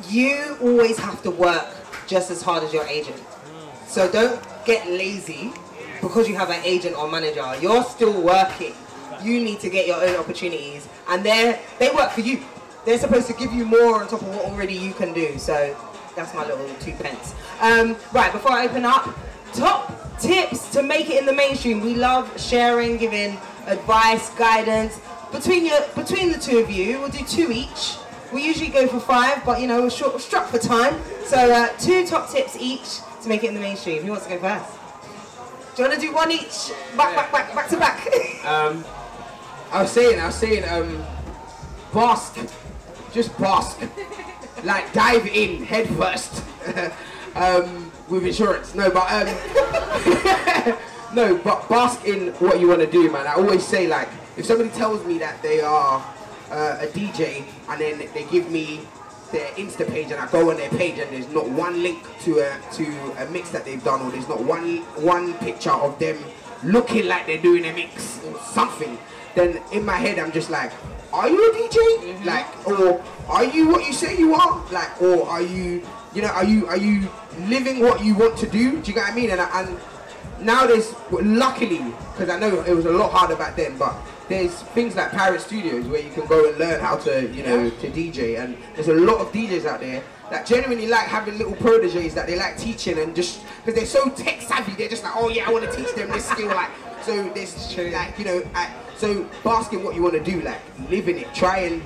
you 0.07 0.57
always 0.61 0.97
have 0.99 1.23
to 1.23 1.31
work 1.31 1.65
just 2.07 2.31
as 2.31 2.41
hard 2.41 2.63
as 2.63 2.73
your 2.73 2.85
agent. 2.87 3.21
So 3.87 4.11
don't 4.11 4.41
get 4.65 4.87
lazy 4.87 5.51
because 6.01 6.27
you 6.27 6.35
have 6.35 6.49
an 6.49 6.61
agent 6.63 6.95
or 6.95 7.09
manager. 7.09 7.55
You're 7.61 7.83
still 7.83 8.21
working. 8.21 8.73
You 9.23 9.41
need 9.41 9.59
to 9.61 9.69
get 9.69 9.87
your 9.87 10.03
own 10.03 10.15
opportunities, 10.17 10.87
and 11.07 11.23
they 11.23 11.59
they 11.79 11.89
work 11.91 12.11
for 12.11 12.21
you. 12.21 12.43
They're 12.85 12.99
supposed 12.99 13.27
to 13.27 13.33
give 13.33 13.51
you 13.53 13.65
more 13.65 14.01
on 14.01 14.07
top 14.07 14.21
of 14.21 14.27
what 14.27 14.45
already 14.45 14.73
you 14.73 14.93
can 14.93 15.13
do. 15.13 15.37
So 15.37 15.75
that's 16.15 16.33
my 16.33 16.45
little 16.45 16.67
two 16.79 16.93
pence. 16.93 17.33
Um, 17.61 17.95
right, 18.13 18.31
before 18.31 18.51
I 18.51 18.65
open 18.65 18.85
up, 18.85 19.09
top 19.53 20.19
tips 20.19 20.69
to 20.71 20.83
make 20.83 21.09
it 21.09 21.19
in 21.19 21.25
the 21.25 21.33
mainstream. 21.33 21.81
We 21.81 21.95
love 21.95 22.39
sharing, 22.39 22.97
giving 22.97 23.37
advice, 23.65 24.29
guidance. 24.31 24.99
Between 25.31 25.65
your 25.65 25.81
between 25.95 26.31
the 26.31 26.39
two 26.39 26.59
of 26.59 26.69
you, 26.69 26.99
we'll 26.99 27.09
do 27.09 27.25
two 27.25 27.51
each. 27.51 27.97
We 28.35 28.45
usually 28.45 28.67
go 28.67 28.85
for 28.85 28.99
five, 28.99 29.45
but 29.45 29.61
you 29.61 29.67
know 29.67 29.81
we're 29.81 29.89
short, 29.89 30.19
struck 30.19 30.49
for 30.49 30.59
time. 30.59 31.01
So 31.23 31.37
uh, 31.37 31.69
two 31.77 32.05
top 32.05 32.29
tips 32.29 32.57
each 32.59 32.99
to 33.21 33.29
make 33.29 33.45
it 33.45 33.47
in 33.47 33.53
the 33.53 33.61
mainstream. 33.61 34.03
Who 34.03 34.09
wants 34.11 34.25
to 34.25 34.31
go 34.31 34.39
first? 34.39 34.77
Do 35.73 35.83
you 35.83 35.87
want 35.87 36.01
to 36.01 36.05
do 36.05 36.13
one 36.13 36.29
each? 36.33 36.71
Back, 36.97 37.15
back, 37.15 37.31
back, 37.31 37.55
back 37.55 37.69
to 37.69 37.77
back. 37.77 38.07
Um, 38.45 38.85
I 39.71 39.81
was 39.81 39.91
saying, 39.91 40.19
I 40.19 40.27
was 40.27 40.35
saying, 40.35 40.63
um, 40.69 41.03
bask, 41.91 42.37
just 43.11 43.35
bask, 43.39 43.79
like 44.63 44.93
dive 44.93 45.25
in 45.25 45.63
head 45.63 45.87
first, 45.97 46.43
um, 47.35 47.91
with 48.07 48.23
insurance. 48.23 48.75
No, 48.75 48.91
but 48.91 49.11
um, 49.11 49.25
no, 51.15 51.37
but 51.37 51.67
bask 51.67 52.05
in 52.05 52.33
what 52.33 52.59
you 52.59 52.67
want 52.67 52.81
to 52.81 52.91
do, 52.91 53.09
man. 53.09 53.25
I 53.25 53.33
always 53.33 53.65
say, 53.65 53.87
like, 53.87 54.09
if 54.37 54.45
somebody 54.45 54.69
tells 54.71 55.03
me 55.05 55.17
that 55.17 55.41
they 55.41 55.61
are 55.61 56.05
uh, 56.55 56.77
a 56.79 56.87
DJ 56.87 57.43
and 57.69 57.81
then 57.81 58.09
they 58.13 58.23
give 58.31 58.49
me 58.49 58.79
their 59.31 59.47
Insta 59.55 59.87
page 59.87 60.11
and 60.11 60.21
I 60.21 60.31
go 60.31 60.49
on 60.49 60.57
their 60.57 60.69
page 60.69 60.99
and 60.99 61.11
there's 61.11 61.27
not 61.29 61.49
one 61.49 61.83
link 61.83 61.99
to 62.21 62.39
a 62.39 62.59
to 62.73 62.85
a 63.17 63.25
mix 63.29 63.49
that 63.49 63.65
they've 63.65 63.83
done 63.83 64.01
or 64.01 64.11
there's 64.11 64.29
not 64.29 64.41
one 64.41 64.77
one 65.03 65.33
picture 65.39 65.71
of 65.71 65.99
them 65.99 66.17
looking 66.63 67.07
like 67.07 67.27
they're 67.27 67.41
doing 67.41 67.65
a 67.65 67.73
mix 67.73 68.23
or 68.25 68.39
something, 68.39 68.97
then 69.35 69.61
in 69.71 69.83
my 69.85 69.97
head 69.97 70.17
I'm 70.17 70.31
just 70.31 70.49
like, 70.49 70.71
are 71.11 71.29
you 71.29 71.51
a 71.51 71.55
DJ? 71.55 72.25
Like, 72.25 72.67
or 72.67 73.03
are 73.27 73.45
you 73.45 73.69
what 73.69 73.85
you 73.85 73.93
say 73.93 74.17
you 74.17 74.33
are? 74.33 74.63
Like, 74.71 75.01
or 75.01 75.27
are 75.27 75.41
you, 75.41 75.85
you 76.13 76.21
know, 76.21 76.29
are 76.29 76.45
you 76.45 76.67
are 76.67 76.77
you 76.77 77.09
living 77.41 77.81
what 77.81 78.03
you 78.03 78.15
want 78.15 78.37
to 78.39 78.49
do? 78.49 78.81
Do 78.81 78.87
you 78.87 78.93
get 78.93 79.03
what 79.03 79.11
I 79.11 79.15
mean? 79.15 79.29
And 79.31 79.41
and 79.41 79.79
now 80.39 80.65
there's 80.65 80.93
luckily 81.11 81.83
because 82.13 82.29
I 82.29 82.39
know 82.39 82.61
it 82.61 82.73
was 82.73 82.85
a 82.85 82.91
lot 82.91 83.11
harder 83.11 83.35
back 83.35 83.55
then, 83.55 83.77
but 83.77 83.95
there's 84.27 84.61
things 84.61 84.95
like 84.95 85.11
Pirate 85.11 85.41
Studios 85.41 85.85
where 85.87 86.01
you 86.01 86.09
can 86.09 86.25
go 86.27 86.49
and 86.49 86.57
learn 86.57 86.79
how 86.79 86.97
to, 86.97 87.31
you 87.31 87.43
know, 87.43 87.69
to 87.69 87.89
DJ, 87.91 88.39
and 88.39 88.57
there's 88.73 88.87
a 88.87 88.93
lot 88.93 89.19
of 89.19 89.31
DJs 89.31 89.65
out 89.65 89.81
there 89.81 90.03
that 90.31 90.45
genuinely 90.45 90.87
like 90.87 91.05
having 91.05 91.37
little 91.37 91.55
proteges 91.55 92.15
that 92.15 92.25
they 92.25 92.35
like 92.35 92.57
teaching 92.57 92.97
and 92.97 93.15
just 93.15 93.43
because 93.63 93.75
they're 93.75 93.85
so 93.85 94.09
tech 94.09 94.41
savvy, 94.41 94.73
they're 94.73 94.89
just 94.89 95.03
like, 95.03 95.13
oh 95.15 95.29
yeah, 95.29 95.47
I 95.47 95.51
want 95.51 95.69
to 95.69 95.75
teach 95.75 95.93
them 95.93 96.09
this 96.09 96.25
skill, 96.25 96.47
like 96.47 96.71
so 97.03 97.29
there's 97.29 97.77
like 97.93 98.17
you 98.17 98.25
know, 98.25 98.43
I, 98.55 98.73
so 98.97 99.29
basking 99.43 99.83
what 99.83 99.95
you 99.95 100.01
want 100.01 100.15
to 100.15 100.23
do, 100.23 100.41
like 100.41 100.61
live 100.89 101.07
in 101.07 101.19
it, 101.19 101.33
try 101.33 101.59
and 101.59 101.83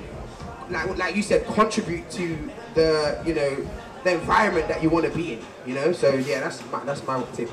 like 0.70 0.96
like 0.96 1.16
you 1.16 1.22
said, 1.22 1.46
contribute 1.46 2.08
to 2.12 2.50
the 2.74 3.22
you 3.26 3.34
know 3.34 3.68
the 4.04 4.14
environment 4.14 4.66
that 4.68 4.82
you 4.82 4.88
want 4.88 5.04
to 5.04 5.10
be 5.10 5.34
in, 5.34 5.40
you 5.66 5.74
know. 5.74 5.92
So 5.92 6.14
yeah, 6.14 6.40
that's 6.40 6.64
my 6.70 6.82
that's 6.84 7.06
my 7.06 7.22
tip. 7.34 7.50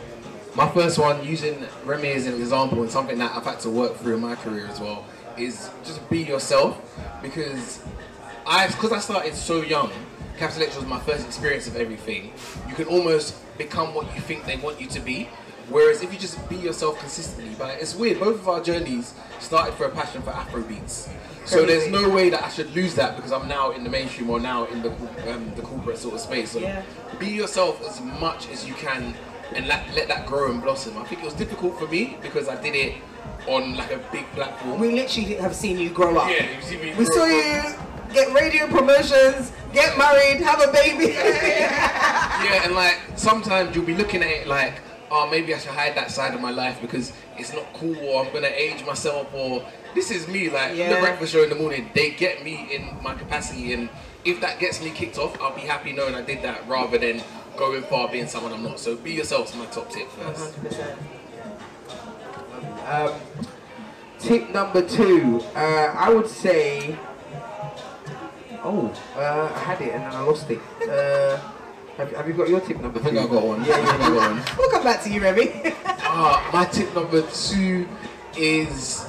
My 0.58 0.68
first 0.68 0.98
one, 0.98 1.24
using 1.24 1.68
Remi 1.86 2.14
as 2.14 2.26
an 2.26 2.34
example 2.34 2.82
and 2.82 2.90
something 2.90 3.20
that 3.20 3.32
I've 3.36 3.44
had 3.44 3.60
to 3.60 3.70
work 3.70 3.96
through 3.98 4.16
in 4.16 4.22
my 4.22 4.34
career 4.34 4.66
as 4.66 4.80
well, 4.80 5.06
is 5.38 5.70
just 5.86 6.10
be 6.10 6.24
yourself. 6.24 6.82
Because 7.22 7.84
I, 8.44 8.66
because 8.66 8.92
I 8.92 8.98
started 8.98 9.36
so 9.36 9.62
young, 9.62 9.92
Capital 10.36 10.64
X 10.64 10.76
was 10.76 10.88
my 10.88 11.00
first 11.02 11.28
experience 11.28 11.68
of 11.68 11.76
everything. 11.76 12.34
You 12.68 12.74
can 12.74 12.86
almost 12.88 13.36
become 13.60 13.94
what 13.94 14.14
you 14.16 14.22
think 14.22 14.46
they 14.46 14.58
want 14.58 14.82
you 14.82 14.88
to 14.88 15.00
be. 15.00 15.30
Whereas 15.70 16.02
if 16.02 16.12
you 16.12 16.18
just 16.18 16.50
be 16.50 16.56
yourself 16.56 16.98
consistently, 16.98 17.54
but 17.60 17.80
it's 17.80 17.94
weird. 17.94 18.20
Both 18.20 18.40
of 18.40 18.50
our 18.50 18.64
journeys 18.64 19.14
started 19.40 19.76
for 19.76 19.86
a 19.86 19.92
passion 19.92 20.24
for 20.24 20.32
Afro 20.32 20.64
beats. 20.64 21.08
So 21.46 21.68
there's 21.68 21.88
no 21.92 22.10
way 22.10 22.32
that 22.32 22.44
I 22.44 22.50
should 22.50 22.74
lose 22.74 22.96
that 22.96 23.16
because 23.16 23.32
I'm 23.32 23.48
now 23.48 23.72
in 23.72 23.84
the 23.84 23.92
mainstream 23.92 24.32
or 24.32 24.40
now 24.40 24.66
in 24.66 24.82
the 24.82 24.90
um, 25.32 25.52
the 25.56 25.62
corporate 25.62 26.00
sort 26.00 26.16
of 26.16 26.20
space. 26.20 26.52
So 26.52 26.60
Yeah. 26.60 26.82
be 27.20 27.28
yourself 27.28 27.80
as 27.88 28.02
much 28.02 28.50
as 28.50 28.68
you 28.68 28.74
can 28.74 29.14
and 29.56 29.68
let, 29.68 29.94
let 29.96 30.08
that 30.08 30.26
grow 30.26 30.52
and 30.52 30.62
blossom. 30.62 30.98
I 30.98 31.04
think 31.06 31.22
it 31.22 31.26
was 31.26 31.34
difficult 31.34 31.78
for 31.80 31.88
me 31.88 32.18
because 32.22 32.48
I 32.48 32.62
did 32.62 32.76
it 32.76 32.96
on 33.48 33.76
like 33.78 33.92
a 33.92 34.00
big 34.12 34.26
platform. 34.32 34.80
we 34.80 34.92
literally 34.92 35.36
have 35.36 35.56
seen 35.56 35.80
you 35.80 35.90
grow 35.90 36.18
up. 36.18 36.30
Yeah, 36.30 36.56
you 36.56 36.62
see 36.62 36.78
me 36.78 36.90
We 36.96 37.06
grow 37.06 37.16
saw 37.16 37.26
you 37.26 37.76
get 38.14 38.34
radio 38.34 38.68
promotions, 38.68 39.52
get 39.74 39.98
married, 39.98 40.42
have 40.42 40.62
a 40.62 40.72
baby. 40.72 41.16
Yeah, 42.38 42.66
and 42.66 42.76
like 42.76 43.00
sometimes 43.16 43.76
you'll 43.76 43.84
be 43.86 43.96
looking 43.96 44.22
at 44.22 44.30
it 44.30 44.48
like, 44.48 44.76
oh, 45.10 45.28
maybe 45.30 45.54
I 45.56 45.58
should 45.58 45.72
hide 45.72 45.96
that 45.96 46.12
side 46.12 46.36
of 46.36 46.40
my 46.40 46.52
life 46.52 46.80
because 46.80 47.12
it's 47.36 47.52
not 47.52 47.66
cool, 47.74 47.98
or 47.98 48.24
I'm 48.24 48.32
gonna 48.32 48.48
age 48.54 48.86
myself, 48.86 49.34
or 49.34 49.66
this 49.96 50.12
is 50.12 50.28
me. 50.28 50.50
Like 50.50 50.76
Yeah. 50.76 50.94
the 50.94 51.00
breakfast 51.02 51.34
show 51.34 51.42
in 51.44 51.50
the 51.50 51.56
morning, 51.56 51.90
they 51.96 52.12
get 52.12 52.44
me 52.44 52.68
in 52.72 52.96
my 53.02 53.16
capacity, 53.16 53.74
and 53.74 53.90
if 54.24 54.40
that 54.42 54.60
gets 54.60 54.82
me 54.84 54.92
kicked 54.92 55.18
off, 55.18 55.36
I'll 55.42 55.56
be 55.56 55.62
happy 55.62 55.94
knowing 55.94 56.14
I 56.14 56.22
did 56.22 56.44
that 56.44 56.68
rather 56.70 57.00
than 57.00 57.24
going 57.58 57.84
far 57.84 58.08
being 58.10 58.28
someone 58.28 58.54
I'm 58.54 58.64
not. 58.64 58.80
So 58.80 58.96
be 58.96 59.14
yourself 59.14 59.50
is 59.50 59.56
my 59.56 59.66
top 59.66 59.90
tip 59.90 60.10
first. 60.12 60.56
100%. 60.64 60.98
Um, 62.88 63.14
tip 64.20 64.50
number 64.52 64.88
two, 64.88 65.42
uh, 65.56 65.94
I 65.98 66.10
would 66.14 66.28
say. 66.28 66.96
Oh, 68.64 68.94
uh, 69.16 69.52
I 69.54 69.60
had 69.60 69.82
it 69.82 69.94
and 69.94 70.04
then 70.04 70.14
I 70.14 70.22
lost 70.22 70.50
it. 70.50 70.60
Uh, 70.82 71.38
have, 71.98 72.12
have 72.12 72.28
you 72.28 72.34
got 72.34 72.50
your 72.50 72.60
tip 72.60 72.80
number 72.80 73.00
I 73.00 73.04
think 73.04 73.16
two? 73.16 73.22
I 73.22 73.28
got 73.28 73.44
one. 73.44 73.66
Yeah, 73.66 73.78
yeah, 73.78 73.92
I 73.92 73.98
got 73.98 74.16
one. 74.16 74.44
We'll 74.58 74.70
come 74.70 74.84
back 74.84 75.04
to 75.04 75.10
you, 75.10 75.22
Remi. 75.22 75.74
Ah, 76.10 76.50
my 76.52 76.66
tip 76.66 76.96
number 76.96 77.22
two 77.32 77.88
is 78.38 79.06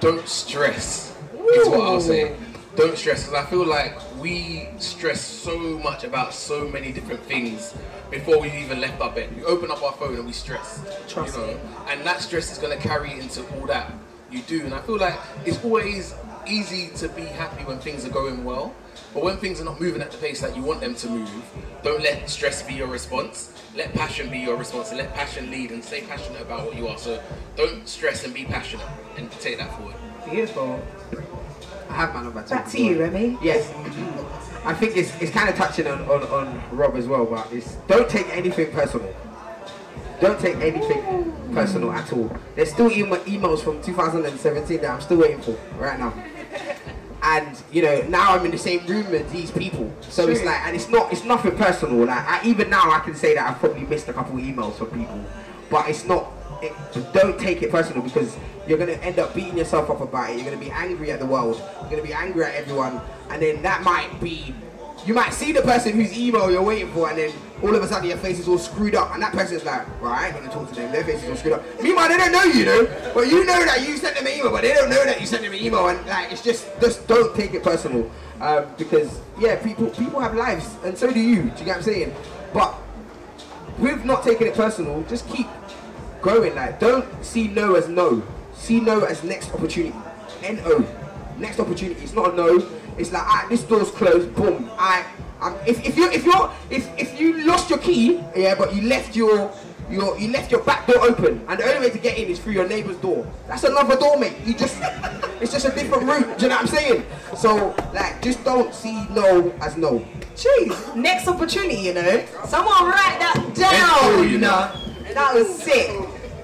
don't 0.00 0.26
stress. 0.28 1.16
Is 1.54 1.68
what 1.68 1.80
I'll 1.80 2.00
say. 2.00 2.36
Don't 2.74 2.98
stress 2.98 3.24
because 3.24 3.46
I 3.46 3.48
feel 3.48 3.64
like 3.64 3.96
we 4.18 4.68
stress 4.78 5.20
so 5.20 5.78
much 5.78 6.04
about 6.04 6.32
so 6.32 6.68
many 6.68 6.92
different 6.92 7.22
things 7.24 7.74
before 8.10 8.40
we 8.40 8.50
even 8.52 8.80
left 8.80 9.00
our 9.00 9.10
bed. 9.10 9.34
We 9.36 9.44
open 9.44 9.70
up 9.70 9.82
our 9.82 9.92
phone 9.92 10.14
and 10.14 10.26
we 10.26 10.32
stress. 10.32 10.82
Trust 11.08 11.36
you 11.36 11.40
know, 11.40 11.46
me. 11.48 11.60
and 11.88 12.06
that 12.06 12.20
stress 12.20 12.50
is 12.50 12.58
gonna 12.58 12.76
carry 12.76 13.18
into 13.18 13.42
all 13.54 13.66
that 13.66 13.92
you 14.30 14.42
do. 14.42 14.64
And 14.64 14.74
I 14.74 14.80
feel 14.80 14.98
like 14.98 15.18
it's 15.44 15.62
always 15.64 16.14
easy 16.46 16.88
to 16.96 17.08
be 17.08 17.22
happy 17.22 17.64
when 17.64 17.78
things 17.78 18.04
are 18.04 18.10
going 18.10 18.44
well. 18.44 18.74
But 19.12 19.22
when 19.22 19.36
things 19.38 19.60
are 19.60 19.64
not 19.64 19.80
moving 19.80 20.02
at 20.02 20.10
the 20.10 20.18
pace 20.18 20.40
that 20.40 20.56
you 20.56 20.62
want 20.62 20.80
them 20.80 20.94
to 20.96 21.08
move, 21.08 21.44
don't 21.82 22.02
let 22.02 22.28
stress 22.28 22.62
be 22.62 22.74
your 22.74 22.88
response. 22.88 23.52
Let 23.74 23.92
passion 23.94 24.30
be 24.30 24.38
your 24.38 24.56
response 24.56 24.90
and 24.90 24.98
let 24.98 25.14
passion 25.14 25.50
lead 25.50 25.70
and 25.70 25.84
stay 25.84 26.02
passionate 26.02 26.42
about 26.42 26.66
what 26.66 26.76
you 26.76 26.88
are. 26.88 26.98
So 26.98 27.22
don't 27.56 27.86
stress 27.88 28.24
and 28.24 28.32
be 28.32 28.44
passionate 28.44 28.86
and 29.16 29.30
take 29.32 29.58
that 29.58 29.74
forward. 29.76 29.94
Beautiful. 30.28 30.82
I 31.88 31.94
have 31.94 32.14
my 32.14 32.22
number. 32.22 32.42
Back 32.42 32.68
to 32.70 32.82
you, 32.82 33.00
Remi. 33.00 33.38
Yes. 33.42 33.72
I 34.64 34.74
think 34.74 34.96
it's, 34.96 35.14
it's 35.20 35.30
kind 35.30 35.48
of 35.48 35.54
touching 35.54 35.86
on, 35.86 36.00
on, 36.02 36.22
on 36.24 36.62
Rob 36.76 36.96
as 36.96 37.06
well, 37.06 37.24
but 37.24 37.52
it's 37.52 37.74
don't 37.86 38.08
take 38.08 38.28
anything 38.36 38.72
personal. 38.72 39.14
Don't 40.20 40.40
take 40.40 40.56
anything 40.56 41.32
personal 41.52 41.92
at 41.92 42.12
all. 42.12 42.34
There's 42.54 42.72
still 42.72 42.90
ema- 42.90 43.18
emails 43.18 43.60
from 43.60 43.80
2017 43.82 44.80
that 44.80 44.90
I'm 44.90 45.00
still 45.00 45.18
waiting 45.18 45.40
for 45.40 45.52
right 45.78 45.98
now. 45.98 46.12
And 47.22 47.60
you 47.70 47.82
know, 47.82 48.02
now 48.08 48.34
I'm 48.34 48.44
in 48.44 48.50
the 48.50 48.58
same 48.58 48.86
room 48.86 49.06
as 49.14 49.30
these 49.32 49.50
people, 49.50 49.92
so 50.00 50.28
it's 50.28 50.42
like, 50.44 50.60
and 50.66 50.76
it's 50.76 50.88
not, 50.88 51.12
it's 51.12 51.24
nothing 51.24 51.56
personal. 51.56 52.04
Like 52.04 52.24
I, 52.26 52.40
even 52.46 52.70
now, 52.70 52.90
I 52.90 53.00
can 53.00 53.14
say 53.14 53.34
that 53.34 53.48
I've 53.50 53.58
probably 53.58 53.82
missed 53.84 54.08
a 54.08 54.12
couple 54.12 54.36
emails 54.36 54.74
from 54.74 54.88
people, 54.88 55.24
but 55.70 55.88
it's 55.88 56.04
not. 56.04 56.32
It, 56.62 56.72
don't 57.12 57.38
take 57.38 57.62
it 57.62 57.70
personal 57.70 58.02
because 58.02 58.36
you're 58.66 58.78
gonna 58.78 58.92
end 58.92 59.18
up 59.18 59.34
beating 59.34 59.58
yourself 59.58 59.90
up 59.90 60.00
about 60.00 60.30
it. 60.30 60.36
You're 60.36 60.44
gonna 60.44 60.56
be 60.56 60.70
angry 60.70 61.10
at 61.10 61.20
the 61.20 61.26
world. 61.26 61.60
You're 61.82 61.90
gonna 61.90 62.02
be 62.02 62.12
angry 62.12 62.44
at 62.44 62.54
everyone, 62.54 63.00
and 63.30 63.42
then 63.42 63.62
that 63.62 63.82
might 63.82 64.20
be. 64.20 64.54
You 65.04 65.14
might 65.14 65.32
see 65.32 65.52
the 65.52 65.62
person 65.62 65.92
whose 65.92 66.18
email 66.18 66.50
you're 66.50 66.62
waiting 66.62 66.90
for, 66.90 67.08
and 67.08 67.16
then 67.16 67.32
all 67.62 67.74
of 67.74 67.82
a 67.82 67.86
sudden 67.86 68.08
your 68.08 68.18
face 68.18 68.40
is 68.40 68.48
all 68.48 68.58
screwed 68.58 68.96
up, 68.96 69.14
and 69.14 69.22
that 69.22 69.32
person's 69.32 69.64
like, 69.64 69.86
"Well, 70.02 70.10
I 70.10 70.26
ain't 70.26 70.34
gonna 70.34 70.50
talk 70.50 70.68
to 70.68 70.74
them. 70.74 70.90
Their 70.90 71.04
face 71.04 71.22
is 71.22 71.30
all 71.30 71.36
screwed 71.36 71.54
up." 71.54 71.62
Meanwhile, 71.80 72.08
they 72.08 72.16
don't 72.16 72.32
know 72.32 72.42
you, 72.42 72.64
know, 72.64 72.88
but 73.14 73.28
you 73.28 73.44
know 73.44 73.64
that 73.64 73.86
you 73.86 73.96
sent 73.98 74.16
them 74.16 74.26
an 74.26 74.32
email, 74.32 74.50
but 74.50 74.62
they 74.62 74.72
don't 74.72 74.90
know 74.90 75.04
that 75.04 75.20
you 75.20 75.26
sent 75.26 75.42
them 75.42 75.52
an 75.52 75.60
email, 75.60 75.86
and 75.88 76.04
like 76.06 76.32
it's 76.32 76.42
just, 76.42 76.66
just 76.80 77.06
don't 77.06 77.36
take 77.36 77.54
it 77.54 77.62
personal, 77.62 78.10
um, 78.40 78.66
because 78.76 79.20
yeah, 79.38 79.56
people, 79.62 79.86
people 79.90 80.18
have 80.18 80.34
lives, 80.34 80.74
and 80.82 80.98
so 80.98 81.12
do 81.12 81.20
you. 81.20 81.36
Do 81.36 81.42
you 81.42 81.50
get 81.50 81.66
what 81.66 81.76
I'm 81.76 81.82
saying? 81.82 82.14
But 82.52 82.74
with 83.78 84.04
not 84.04 84.22
taking 84.22 84.46
it 84.46 84.54
personal, 84.54 85.02
just 85.04 85.28
keep 85.28 85.46
growing. 86.20 86.54
Like, 86.54 86.80
don't 86.80 87.06
see 87.24 87.48
no 87.48 87.74
as 87.74 87.88
no. 87.88 88.22
See 88.54 88.80
no 88.80 89.04
as 89.04 89.22
next 89.22 89.52
opportunity. 89.52 89.96
N 90.42 90.60
O. 90.64 90.86
Next 91.38 91.60
opportunity. 91.60 92.00
It's 92.02 92.14
not 92.14 92.32
a 92.32 92.36
no. 92.36 92.68
It's 92.98 93.12
like, 93.12 93.48
this 93.48 93.62
door's 93.62 93.90
closed. 93.90 94.34
Boom. 94.34 94.70
I. 94.78 95.04
If, 95.66 95.84
if 95.84 95.98
you 95.98 96.10
if 96.10 96.24
you're 96.24 96.50
if 96.70 96.88
if 96.98 97.20
you 97.20 97.44
lost 97.44 97.68
your 97.68 97.78
key, 97.78 98.24
yeah, 98.34 98.54
but 98.54 98.74
you 98.74 98.88
left 98.88 99.14
your 99.14 99.52
your 99.90 100.18
you 100.18 100.30
left 100.30 100.50
your 100.50 100.62
back 100.62 100.86
door 100.86 101.02
open, 101.02 101.44
and 101.48 101.60
the 101.60 101.64
only 101.64 101.86
way 101.88 101.90
to 101.90 101.98
get 101.98 102.18
in 102.18 102.28
is 102.28 102.38
through 102.38 102.52
your 102.54 102.68
neighbor's 102.68 102.96
door. 102.98 103.26
That's 103.46 103.64
another 103.64 103.96
door, 103.96 104.18
mate. 104.18 104.36
You 104.44 104.54
just 104.54 104.78
it's 105.40 105.52
just 105.52 105.66
a 105.66 105.70
different 105.70 106.04
route. 106.04 106.38
Do 106.38 106.44
you 106.44 106.48
know 106.48 106.56
what 106.56 106.62
I'm 106.62 106.66
saying? 106.66 107.06
So 107.36 107.74
like, 107.94 108.22
just 108.22 108.44
don't 108.44 108.74
see 108.74 109.06
no 109.10 109.52
as 109.60 109.76
no. 109.76 110.04
Jeez, 110.34 110.94
next 110.96 111.28
opportunity, 111.28 111.76
you 111.76 111.94
know. 111.94 112.24
Someone 112.46 112.84
write 112.84 113.18
that 113.18 113.52
down. 113.54 114.28
you 114.28 114.38
know. 114.38 114.70
That 115.14 115.34
was 115.34 115.62
sick. 115.62 115.88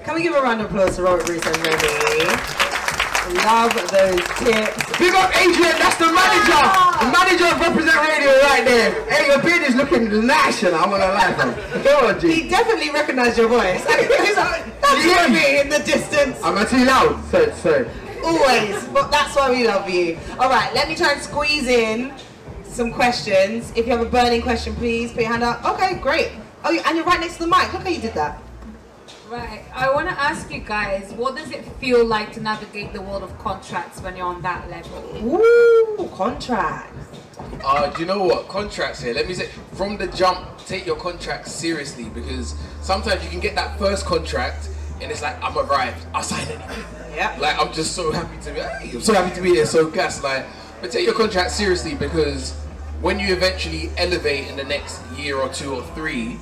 Can 0.03 0.15
we 0.15 0.23
give 0.23 0.33
a 0.33 0.41
round 0.41 0.61
of 0.61 0.67
applause 0.71 0.95
to 0.95 1.03
Robert 1.03 1.25
Bruce 1.25 1.45
and 1.45 1.57
Remi? 1.57 2.82
Love 3.31 3.73
those 3.89 4.19
tips. 4.43 4.99
Big 4.99 5.13
up 5.15 5.31
Adrian, 5.39 5.79
that's 5.79 5.95
the 5.95 6.11
manager. 6.11 6.59
Ah. 6.59 6.99
The 6.99 7.07
manager 7.09 7.47
of 7.47 7.59
Represent 7.59 7.95
Radio 8.03 8.31
right 8.43 8.65
there. 8.65 8.91
Hey, 9.09 9.27
your 9.27 9.41
beard 9.41 9.63
is 9.63 9.75
looking 9.75 10.27
national. 10.27 10.75
I'm 10.75 10.89
gonna 10.89 11.07
lie, 11.07 11.31
on, 12.03 12.19
G. 12.19 12.33
He 12.33 12.49
definitely 12.49 12.91
recognized 12.91 13.37
your 13.37 13.47
voice. 13.47 13.83
That's 13.85 15.05
Yeah. 15.05 15.23
Remi 15.23 15.59
in 15.61 15.69
the 15.69 15.79
distance. 15.79 16.37
I'm 16.43 16.57
I 16.57 16.65
too 16.65 16.83
loud? 16.83 17.23
Sorry, 17.31 17.51
sorry. 17.53 17.87
Always. 18.23 18.83
But 18.89 19.09
that's 19.09 19.35
why 19.35 19.49
we 19.51 19.65
love 19.67 19.89
you. 19.89 20.17
All 20.37 20.49
right, 20.49 20.71
let 20.73 20.87
me 20.89 20.95
try 20.95 21.13
and 21.13 21.21
squeeze 21.21 21.67
in 21.67 22.13
some 22.63 22.91
questions. 22.91 23.71
If 23.75 23.85
you 23.87 23.91
have 23.95 24.01
a 24.01 24.09
burning 24.09 24.41
question, 24.41 24.75
please 24.75 25.11
put 25.13 25.21
your 25.21 25.31
hand 25.31 25.43
up. 25.43 25.63
Okay, 25.65 25.95
great. 25.99 26.31
Oh, 26.65 26.77
and 26.85 26.95
you're 26.97 27.05
right 27.05 27.19
next 27.19 27.37
to 27.37 27.43
the 27.43 27.47
mic. 27.47 27.71
Look 27.73 27.83
how 27.83 27.89
you 27.89 28.01
did 28.01 28.13
that. 28.13 28.41
Right. 29.33 29.63
I 29.73 29.89
want 29.91 30.07
to 30.09 30.13
ask 30.13 30.51
you 30.53 30.59
guys, 30.59 31.11
what 31.13 31.35
does 31.35 31.49
it 31.49 31.65
feel 31.79 32.05
like 32.05 32.31
to 32.33 32.39
navigate 32.39 32.93
the 32.93 33.01
world 33.01 33.23
of 33.23 33.35
contracts 33.39 33.99
when 33.99 34.15
you're 34.15 34.27
on 34.27 34.43
that 34.43 34.69
level? 34.69 35.27
Ooh, 35.27 36.07
contract. 36.09 36.93
Uh, 37.65 37.89
do 37.89 38.01
you 38.01 38.05
know 38.05 38.25
what? 38.25 38.47
Contracts 38.47 39.01
here. 39.01 39.15
Let 39.15 39.27
me 39.27 39.33
say, 39.33 39.47
from 39.71 39.97
the 39.97 40.05
jump, 40.05 40.59
take 40.67 40.85
your 40.85 40.97
contracts 40.97 41.51
seriously 41.51 42.09
because 42.09 42.53
sometimes 42.81 43.23
you 43.23 43.29
can 43.31 43.39
get 43.39 43.55
that 43.55 43.79
first 43.79 44.05
contract 44.05 44.69
and 45.01 45.11
it's 45.11 45.23
like, 45.23 45.43
I'm 45.43 45.57
arrived. 45.57 46.05
I'll 46.13 46.21
sign 46.21 46.47
it. 46.49 46.61
Yep. 47.15 47.39
Like, 47.39 47.59
I'm 47.59 47.73
just 47.73 47.93
so 47.93 48.11
happy 48.11 48.39
to 48.43 48.53
be, 48.53 48.59
hey, 48.59 48.91
I'm 48.93 49.01
so 49.01 49.15
happy 49.15 49.33
to 49.33 49.41
be 49.41 49.55
there, 49.55 49.65
so 49.65 49.89
gas. 49.89 50.23
Like, 50.23 50.45
but 50.79 50.91
take 50.91 51.07
your 51.07 51.15
contract 51.15 51.49
seriously 51.49 51.95
because 51.95 52.51
when 53.01 53.19
you 53.19 53.33
eventually 53.33 53.89
elevate 53.97 54.47
in 54.47 54.57
the 54.57 54.63
next 54.63 55.01
year 55.17 55.37
or 55.37 55.49
two 55.49 55.73
or 55.73 55.81
three, 55.95 56.37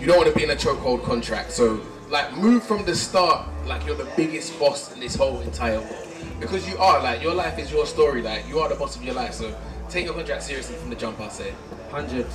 you 0.00 0.06
don't 0.06 0.16
want 0.16 0.30
to 0.30 0.34
be 0.34 0.42
in 0.42 0.50
a 0.52 0.56
chokehold 0.56 1.04
contract. 1.04 1.52
So, 1.52 1.82
like, 2.14 2.34
move 2.36 2.62
from 2.62 2.84
the 2.84 2.94
start 2.94 3.46
like 3.66 3.84
you're 3.84 3.96
the 3.96 4.10
biggest 4.16 4.58
boss 4.58 4.92
in 4.94 5.00
this 5.00 5.16
whole 5.16 5.40
entire 5.40 5.80
world. 5.80 6.06
Because 6.40 6.68
you 6.68 6.78
are, 6.78 7.02
like, 7.02 7.20
your 7.20 7.34
life 7.34 7.58
is 7.58 7.70
your 7.70 7.86
story. 7.86 8.22
Like, 8.22 8.48
you 8.48 8.60
are 8.60 8.68
the 8.68 8.76
boss 8.76 8.96
of 8.96 9.02
your 9.02 9.14
life. 9.14 9.34
So, 9.34 9.54
take 9.88 10.04
your 10.04 10.14
contract 10.14 10.44
seriously 10.44 10.76
from 10.76 10.90
the 10.90 10.96
jump, 10.96 11.20
I 11.20 11.28
say. 11.28 11.50
100. 11.90 12.26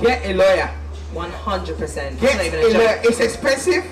Get 0.00 0.26
a 0.26 0.34
lawyer. 0.34 0.70
100%. 1.12 2.20
Get 2.20 2.36
Not 2.36 2.44
a 2.44 2.66
a 2.66 2.74
lawyer. 2.74 3.00
It's 3.04 3.20
expensive, 3.20 3.84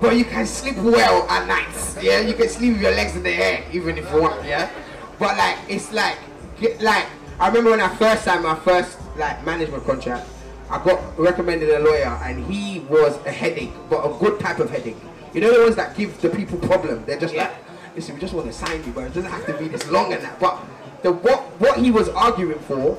but 0.00 0.16
you 0.16 0.24
can 0.24 0.46
sleep 0.46 0.76
well 0.76 1.28
at 1.28 1.46
nights. 1.46 1.96
Yeah, 2.00 2.20
you 2.20 2.34
can 2.34 2.48
sleep 2.48 2.74
with 2.74 2.82
your 2.82 2.92
legs 2.92 3.16
in 3.16 3.22
the 3.22 3.34
air, 3.34 3.64
even 3.72 3.98
if 3.98 4.10
you 4.10 4.22
want. 4.22 4.44
Yeah, 4.44 4.70
but 5.18 5.36
like 5.36 5.58
it's 5.68 5.92
like, 5.92 6.16
get, 6.60 6.80
like 6.80 7.06
I 7.38 7.48
remember 7.48 7.70
when 7.72 7.80
I 7.80 7.94
first 7.96 8.24
signed 8.24 8.44
my 8.44 8.54
first 8.54 8.98
like 9.16 9.44
management 9.44 9.84
contract, 9.84 10.26
I 10.70 10.82
got 10.84 11.18
recommended 11.18 11.70
a 11.70 11.78
lawyer, 11.80 12.18
and 12.24 12.44
he 12.46 12.80
was 12.80 13.16
a 13.26 13.30
headache, 13.32 13.72
but 13.88 14.04
a 14.04 14.12
good 14.18 14.38
type 14.40 14.58
of 14.58 14.70
headache. 14.70 14.96
You 15.32 15.40
know 15.40 15.52
the 15.56 15.62
ones 15.64 15.76
that 15.76 15.96
give 15.96 16.20
the 16.20 16.30
people 16.30 16.58
problem. 16.58 17.04
They're 17.06 17.18
just 17.18 17.34
Yeah. 17.34 17.44
like, 17.44 17.54
listen, 17.96 18.14
we 18.14 18.20
just 18.20 18.34
want 18.34 18.46
to 18.46 18.52
sign 18.52 18.82
you, 18.84 18.92
but 18.92 19.04
it 19.04 19.14
doesn't 19.14 19.30
have 19.30 19.46
to 19.46 19.54
be 19.54 19.68
this 19.68 19.86
long 19.90 20.12
and 20.12 20.22
that. 20.22 20.38
But 20.40 20.58
the 21.02 21.12
what 21.12 21.40
what 21.60 21.78
he 21.78 21.90
was 21.90 22.08
arguing 22.10 22.58
for 22.60 22.96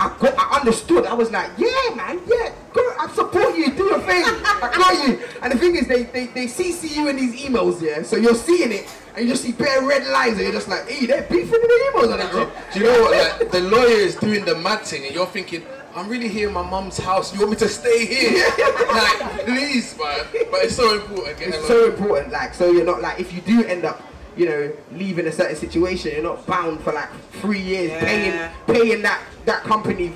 I 0.00 0.14
got, 0.20 0.34
I 0.38 0.58
understood. 0.60 1.06
I 1.06 1.14
was 1.14 1.32
like, 1.32 1.50
yeah, 1.58 1.92
man, 1.96 2.20
yeah, 2.28 2.52
go, 2.72 2.80
I 3.00 3.08
support 3.12 3.56
you, 3.58 3.72
do 3.72 3.82
your 3.86 3.98
thing, 3.98 4.22
I 4.24 4.70
got 4.76 5.08
you. 5.08 5.18
And 5.42 5.52
the 5.52 5.58
thing 5.58 5.74
is, 5.74 5.88
they, 5.88 6.04
they, 6.04 6.26
they 6.28 6.44
CC 6.46 6.94
you 6.94 7.08
in 7.08 7.16
these 7.16 7.34
emails, 7.42 7.82
yeah, 7.82 8.02
so 8.04 8.14
you're 8.14 8.36
seeing 8.36 8.70
it, 8.70 8.86
and 9.16 9.24
you 9.26 9.32
just 9.32 9.42
see 9.42 9.50
bare 9.50 9.82
red 9.84 10.06
lines, 10.06 10.34
and 10.34 10.42
you're 10.42 10.52
just 10.52 10.68
like, 10.68 10.88
hey, 10.88 11.04
they're 11.04 11.22
beefing 11.22 11.52
in 11.52 11.60
the 11.62 11.90
emails 11.92 12.12
on 12.12 12.18
that. 12.18 12.72
Do 12.72 12.78
you 12.78 12.86
know 12.86 13.02
what? 13.02 13.40
Like, 13.40 13.50
the 13.50 13.60
lawyer 13.62 13.88
is 13.88 14.14
doing 14.14 14.44
the 14.44 14.54
mad 14.54 14.82
thing, 14.82 15.04
and 15.04 15.12
you're 15.12 15.26
thinking, 15.26 15.64
I'm 15.94 16.08
really 16.08 16.28
here 16.28 16.48
in 16.48 16.54
my 16.54 16.62
mum's 16.68 16.98
house. 16.98 17.32
You 17.32 17.40
want 17.40 17.52
me 17.52 17.56
to 17.58 17.68
stay 17.68 18.06
here? 18.06 18.46
like, 18.88 19.44
please, 19.44 19.96
man. 19.98 20.26
But 20.50 20.64
it's 20.64 20.76
so 20.76 20.94
important. 21.00 21.40
It's 21.40 21.66
so 21.66 21.74
lawyer. 21.74 21.88
important, 21.90 22.32
like, 22.32 22.54
so 22.54 22.70
you're 22.70 22.84
not 22.84 23.00
like, 23.02 23.18
if 23.20 23.32
you 23.32 23.40
do 23.40 23.64
end 23.64 23.84
up, 23.84 24.00
you 24.36 24.46
know, 24.46 24.72
leaving 24.92 25.26
a 25.26 25.32
certain 25.32 25.56
situation, 25.56 26.12
you're 26.12 26.22
not 26.22 26.46
bound 26.46 26.80
for 26.82 26.92
like 26.92 27.08
three 27.40 27.60
years 27.60 27.90
Yeah. 27.90 28.00
paying 28.04 28.50
paying 28.76 29.02
that 29.02 29.20
that 29.46 29.62
company, 29.64 30.12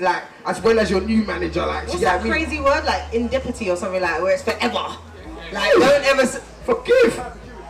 like, 0.00 0.24
as 0.44 0.60
well 0.60 0.78
as 0.78 0.90
your 0.90 1.00
new 1.00 1.22
manager, 1.24 1.64
like, 1.64 1.88
What's 1.88 2.00
that 2.00 2.16
what 2.16 2.20
I 2.20 2.24
mean? 2.24 2.32
crazy 2.46 2.60
word? 2.60 2.84
Like 2.84 3.14
indemnity 3.14 3.70
or 3.70 3.76
something 3.76 4.02
like 4.02 4.20
where 4.20 4.34
it's 4.34 4.42
forever. 4.42 4.96
Like, 5.52 5.72
don't 5.72 6.04
ever. 6.04 6.22
s- 6.22 6.40
Forgive. 6.66 7.22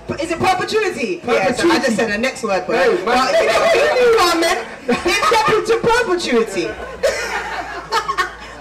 But 0.07 0.21
is 0.23 0.31
it 0.31 0.39
perpetuity? 0.39 1.21
Yeah, 1.25 1.53
so 1.53 1.63
I 1.71 1.79
Perpetuity. 1.79 1.87
just 1.87 1.97
said 1.97 2.11
the 2.13 2.19
next 2.19 2.43
word, 2.43 2.65
but, 2.67 2.77
Hey, 2.77 2.95
but 3.05 3.07
man. 3.07 3.35
you 3.35 3.47
know 3.47 3.61
what 3.61 3.75
you 4.01 4.19
are, 4.21 4.37
man? 4.41 4.59
Indemnity 4.85 5.79
perpetuity. 5.81 6.65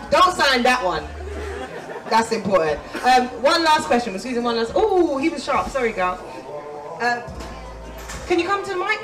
Don't 0.09 0.33
sign 0.35 0.63
that 0.63 0.81
one. 0.83 1.03
That's 2.09 2.31
important. 2.31 2.79
Um, 3.03 3.27
one 3.41 3.63
last 3.63 3.87
question. 3.87 4.13
We're 4.13 4.19
squeezing 4.19 4.43
one 4.43 4.55
last. 4.55 4.71
Oh, 4.75 5.17
he 5.17 5.27
was 5.29 5.43
sharp. 5.43 5.67
Sorry, 5.69 5.91
girl. 5.91 6.17
Uh, 7.01 7.21
can 8.27 8.39
you 8.39 8.45
come 8.45 8.63
to 8.63 8.69
the 8.69 8.77
mic? 8.77 8.99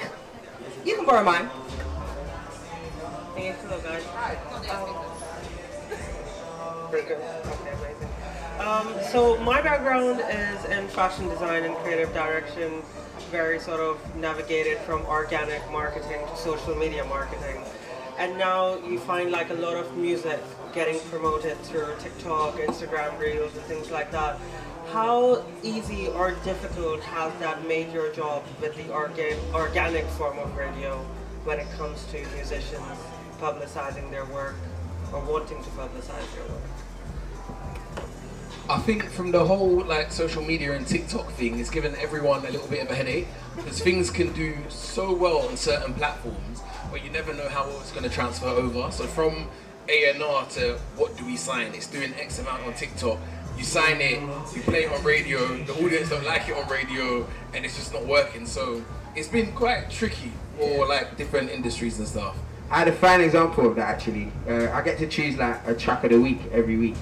You 0.85 0.95
can 0.95 1.05
borrow 1.05 1.23
mine. 1.23 1.49
Thanks, 3.35 3.61
hello 3.63 3.79
guys. 3.81 4.03
Pretty 6.89 7.07
good. 7.07 7.19
Um, 8.59 8.93
so 9.09 9.37
my 9.37 9.61
background 9.61 10.19
is 10.19 10.65
in 10.65 10.89
fashion 10.89 11.29
design 11.29 11.63
and 11.63 11.73
creative 11.77 12.13
direction, 12.13 12.81
very 13.31 13.57
sort 13.57 13.79
of 13.79 13.97
navigated 14.17 14.79
from 14.79 15.05
organic 15.05 15.61
marketing 15.71 16.19
to 16.27 16.35
social 16.35 16.75
media 16.75 17.05
marketing. 17.05 17.63
And 18.17 18.37
now 18.37 18.77
you 18.79 18.99
find 18.99 19.31
like 19.31 19.49
a 19.49 19.53
lot 19.53 19.77
of 19.77 19.95
music 19.95 20.41
getting 20.73 20.99
promoted 21.09 21.57
through 21.59 21.95
TikTok, 21.99 22.55
Instagram 22.55 23.17
reels 23.17 23.55
and 23.55 23.63
things 23.63 23.91
like 23.91 24.11
that. 24.11 24.37
How 24.91 25.45
easy 25.63 26.07
or 26.09 26.31
difficult 26.43 26.99
has 27.03 27.31
that 27.39 27.65
made 27.65 27.93
your 27.93 28.11
job 28.11 28.43
with 28.59 28.75
the 28.75 28.91
organ- 28.91 29.39
organic 29.53 30.05
form 30.17 30.37
of 30.37 30.53
radio 30.57 30.97
when 31.45 31.59
it 31.59 31.67
comes 31.77 32.03
to 32.11 32.19
musicians 32.35 32.99
publicizing 33.39 34.11
their 34.11 34.25
work 34.25 34.55
or 35.13 35.21
wanting 35.21 35.63
to 35.63 35.69
publicize 35.69 36.27
their 36.35 36.47
work? 36.49 36.88
I 38.69 38.77
think 38.77 39.09
from 39.09 39.31
the 39.31 39.43
whole 39.43 39.83
like 39.83 40.11
social 40.11 40.43
media 40.43 40.73
and 40.73 40.85
TikTok 40.85 41.31
thing, 41.31 41.59
it's 41.59 41.71
given 41.71 41.95
everyone 41.95 42.45
a 42.45 42.51
little 42.51 42.67
bit 42.67 42.83
of 42.83 42.91
a 42.91 42.93
headache 42.93 43.27
because 43.55 43.81
things 43.81 44.11
can 44.11 44.31
do 44.33 44.55
so 44.69 45.11
well 45.11 45.39
on 45.39 45.57
certain 45.57 45.91
platforms, 45.95 46.61
but 46.91 47.03
you 47.03 47.09
never 47.09 47.33
know 47.33 47.49
how 47.49 47.67
it's 47.81 47.91
going 47.91 48.03
to 48.03 48.11
transfer 48.11 48.45
over. 48.45 48.91
So 48.91 49.05
from 49.05 49.47
A&R 49.87 50.45
to 50.49 50.77
what 50.97 51.17
do 51.17 51.25
we 51.25 51.35
sign? 51.35 51.73
It's 51.73 51.87
doing 51.87 52.13
X 52.13 52.37
amount 52.37 52.61
on 52.67 52.75
TikTok. 52.75 53.17
You 53.57 53.63
sign 53.63 54.01
it, 54.01 54.21
you 54.55 54.61
play 54.61 54.83
it 54.83 54.91
on 54.91 55.03
radio. 55.03 55.39
The 55.63 55.73
audience 55.83 56.09
don't 56.09 56.25
like 56.25 56.47
it 56.47 56.55
on 56.55 56.69
radio, 56.69 57.27
and 57.55 57.65
it's 57.65 57.75
just 57.75 57.91
not 57.91 58.05
working. 58.05 58.45
So 58.45 58.85
it's 59.15 59.27
been 59.27 59.51
quite 59.53 59.89
tricky 59.89 60.31
or 60.59 60.87
like 60.87 61.17
different 61.17 61.49
industries 61.49 61.97
and 61.97 62.07
stuff? 62.07 62.37
I 62.69 62.77
had 62.77 62.87
a 62.87 62.93
fine 62.93 63.21
example 63.21 63.67
of 63.67 63.75
that 63.77 63.89
actually. 63.89 64.31
Uh, 64.47 64.69
I 64.71 64.83
get 64.83 64.99
to 64.99 65.07
choose 65.07 65.37
like 65.37 65.59
a 65.67 65.73
track 65.73 66.03
of 66.03 66.11
the 66.11 66.21
week 66.21 66.39
every 66.51 66.77
week, 66.77 66.95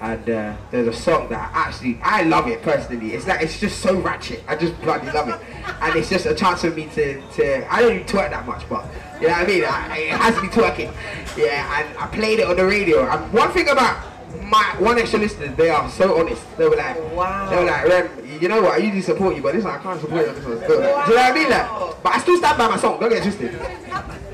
and 0.00 0.30
uh, 0.30 0.56
there's 0.70 0.88
a 0.88 0.92
song 0.92 1.28
that 1.28 1.50
I 1.54 1.68
actually 1.68 2.00
I 2.02 2.22
love 2.22 2.48
it 2.48 2.62
personally. 2.62 3.12
It's 3.12 3.26
like 3.26 3.42
it's 3.42 3.60
just 3.60 3.80
so 3.80 3.98
ratchet. 4.00 4.42
I 4.48 4.56
just 4.56 4.80
bloody 4.80 5.10
love 5.12 5.28
it, 5.28 5.40
and 5.82 5.96
it's 5.96 6.08
just 6.08 6.26
a 6.26 6.34
chance 6.34 6.62
for 6.62 6.70
me 6.70 6.86
to 6.94 7.20
to 7.32 7.72
I 7.72 7.80
don't 7.82 7.94
even 7.94 8.06
twerk 8.06 8.30
that 8.30 8.46
much, 8.46 8.68
but 8.68 8.86
you 9.20 9.28
know 9.28 9.34
what 9.34 9.42
I 9.42 9.46
mean. 9.46 9.64
I, 9.64 9.98
it 9.98 10.10
has 10.10 10.42
me 10.42 10.48
twerking, 10.48 10.92
yeah. 11.36 11.80
And 11.84 11.98
I 11.98 12.06
played 12.06 12.38
it 12.40 12.46
on 12.46 12.56
the 12.56 12.64
radio. 12.64 13.06
And 13.08 13.32
one 13.32 13.50
thing 13.52 13.68
about 13.68 14.06
my 14.42 14.62
1Xtra 14.78 15.20
listeners, 15.20 15.54
they 15.56 15.68
are 15.70 15.88
so 15.90 16.18
honest. 16.18 16.42
They 16.56 16.66
were 16.68 16.76
like, 16.76 16.96
Wow. 17.12 17.50
they 17.50 17.56
were 17.56 17.64
like, 17.64 17.84
Rem, 17.86 18.40
you 18.40 18.48
know 18.48 18.62
what? 18.62 18.72
I 18.72 18.76
usually 18.78 19.02
support 19.02 19.36
you, 19.36 19.42
but 19.42 19.52
this 19.54 19.64
one 19.64 19.74
I 19.74 19.82
can't 19.82 20.00
support 20.00 20.22
you 20.24 20.28
on 20.30 20.34
this 20.36 20.44
one. 20.44 20.58
Like, 20.58 20.66
Do 20.68 20.72
you 20.74 20.80
know 20.80 20.94
what 20.94 21.18
I 21.18 21.34
mean? 21.34 21.50
Like, 21.50 22.02
but 22.02 22.14
I 22.14 22.18
still 22.20 22.36
stand 22.38 22.56
by 22.58 22.68
my 22.68 22.76
song. 22.78 22.98
Don't 23.00 23.10
get 23.10 23.22
twisted. 23.22 23.58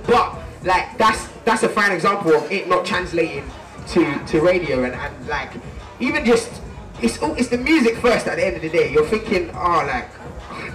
But 0.06 0.38
like 0.62 0.96
that's 0.98 1.26
that's 1.44 1.62
a 1.62 1.68
fine 1.68 1.92
example 1.92 2.32
of 2.34 2.50
it 2.50 2.68
not 2.68 2.84
translating 2.84 3.44
to 3.88 4.26
to 4.26 4.40
radio 4.40 4.84
and, 4.84 4.94
and 4.94 5.28
like 5.28 5.52
even 6.00 6.24
just 6.24 6.62
it's 7.02 7.18
all 7.22 7.34
it's 7.34 7.48
the 7.48 7.58
music 7.58 7.96
first 7.98 8.26
at 8.26 8.36
the 8.36 8.46
end 8.46 8.56
of 8.56 8.62
the 8.62 8.68
day. 8.68 8.92
You're 8.92 9.06
thinking, 9.06 9.50
oh 9.54 9.84
like 9.86 10.10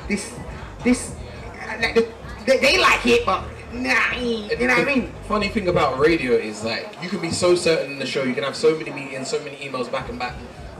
this 0.07 0.33
this 0.83 1.15
like 1.79 1.95
the, 1.95 2.07
they, 2.45 2.57
they 2.57 2.79
like 2.79 3.05
it, 3.05 3.25
but 3.25 3.43
nah, 3.73 4.15
you 4.15 4.47
know 4.67 4.75
what 4.75 4.79
I 4.79 4.85
mean? 4.85 5.13
Funny 5.27 5.49
thing 5.49 5.67
about 5.67 5.99
radio 5.99 6.33
is 6.33 6.63
like 6.63 6.95
you 7.01 7.09
can 7.09 7.19
be 7.19 7.31
so 7.31 7.55
certain 7.55 7.91
in 7.91 7.99
the 7.99 8.05
show, 8.05 8.23
you 8.23 8.33
can 8.33 8.43
have 8.43 8.55
so 8.55 8.77
many 8.77 8.91
meetings, 8.91 9.29
so 9.29 9.43
many 9.43 9.57
emails 9.57 9.91
back 9.91 10.09
and 10.09 10.19
back. 10.19 10.35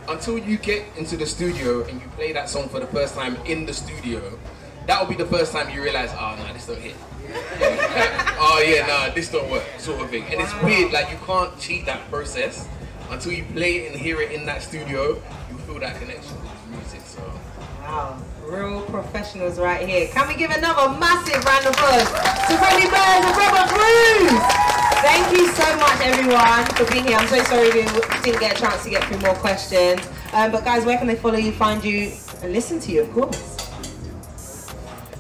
Until 0.08 0.38
you 0.38 0.58
get 0.58 0.84
into 0.98 1.16
the 1.16 1.26
studio 1.26 1.84
and 1.84 2.02
you 2.02 2.08
play 2.10 2.34
that 2.34 2.50
song 2.50 2.68
for 2.70 2.80
the 2.80 2.88
first 2.88 3.14
time 3.14 3.36
in 3.46 3.66
the 3.66 3.74
studio, 3.74 4.38
that 4.88 5.00
will 5.00 5.08
be 5.08 5.16
the 5.16 5.30
first 5.30 5.54
time 5.54 5.70
you 5.74 5.82
realize, 5.82 6.10
ah, 6.14 6.36
oh 6.38 6.44
no, 6.44 6.54
this 6.54 6.66
don't 6.68 6.80
hit. 6.80 6.96
oh 8.40 8.64
yeah, 8.66 8.88
nah, 8.88 9.14
this 9.14 9.30
don't 9.30 9.50
work, 9.50 9.64
sort 9.78 10.02
of 10.02 10.10
thing. 10.10 10.24
And 10.26 10.42
it's 10.42 10.54
weird, 10.62 10.92
like 10.92 11.12
you 11.12 11.18
can't 11.26 11.58
cheat 11.60 11.86
that 11.86 12.10
process 12.10 12.68
until 13.10 13.32
you 13.34 13.44
play 13.54 13.78
it 13.78 13.92
and 13.92 14.02
hear 14.02 14.22
it 14.22 14.32
in 14.32 14.46
that 14.46 14.62
studio. 14.62 15.22
You 15.50 15.58
feel 15.66 15.80
that 15.80 16.00
connection 16.00 16.36
with 16.42 16.68
music. 16.70 17.02
So 17.06 17.22
Wow, 17.82 18.22
real 18.46 18.82
professionals 18.84 19.60
right 19.60 19.88
here. 19.88 20.08
Can 20.08 20.28
we 20.28 20.36
give 20.36 20.52
another 20.52 20.98
massive 21.00 21.44
round 21.44 21.66
of 21.66 21.74
applause 21.74 22.08
to 22.08 22.54
Remi 22.62 22.88
Burgz 22.88 23.26
and 23.26 23.38
Robert 23.38 23.70
Bruce? 23.74 24.72
Thank 25.02 25.36
you 25.36 25.48
so 25.48 25.76
much, 25.78 26.00
everyone, 26.02 26.66
for 26.76 26.90
being 26.92 27.08
here. 27.08 27.18
I'm 27.18 27.28
so 27.28 27.44
sorry 27.44 27.66
we 27.66 27.84
didn't 28.22 28.40
get 28.40 28.58
a 28.58 28.62
chance 28.62 28.84
to 28.84 28.90
get 28.92 29.04
through 29.06 29.18
more 29.20 29.34
questions. 29.36 30.08
Um, 30.32 30.52
but 30.52 30.64
guys, 30.64 30.86
where 30.86 30.98
can 30.98 31.08
they 31.08 31.16
follow 31.16 31.38
you, 31.38 31.52
find 31.52 31.84
you, 31.84 32.12
and 32.44 32.54
listen 32.54 32.80
to 32.82 32.92
you, 32.92 33.02
of 33.02 33.12
course? 33.12 33.61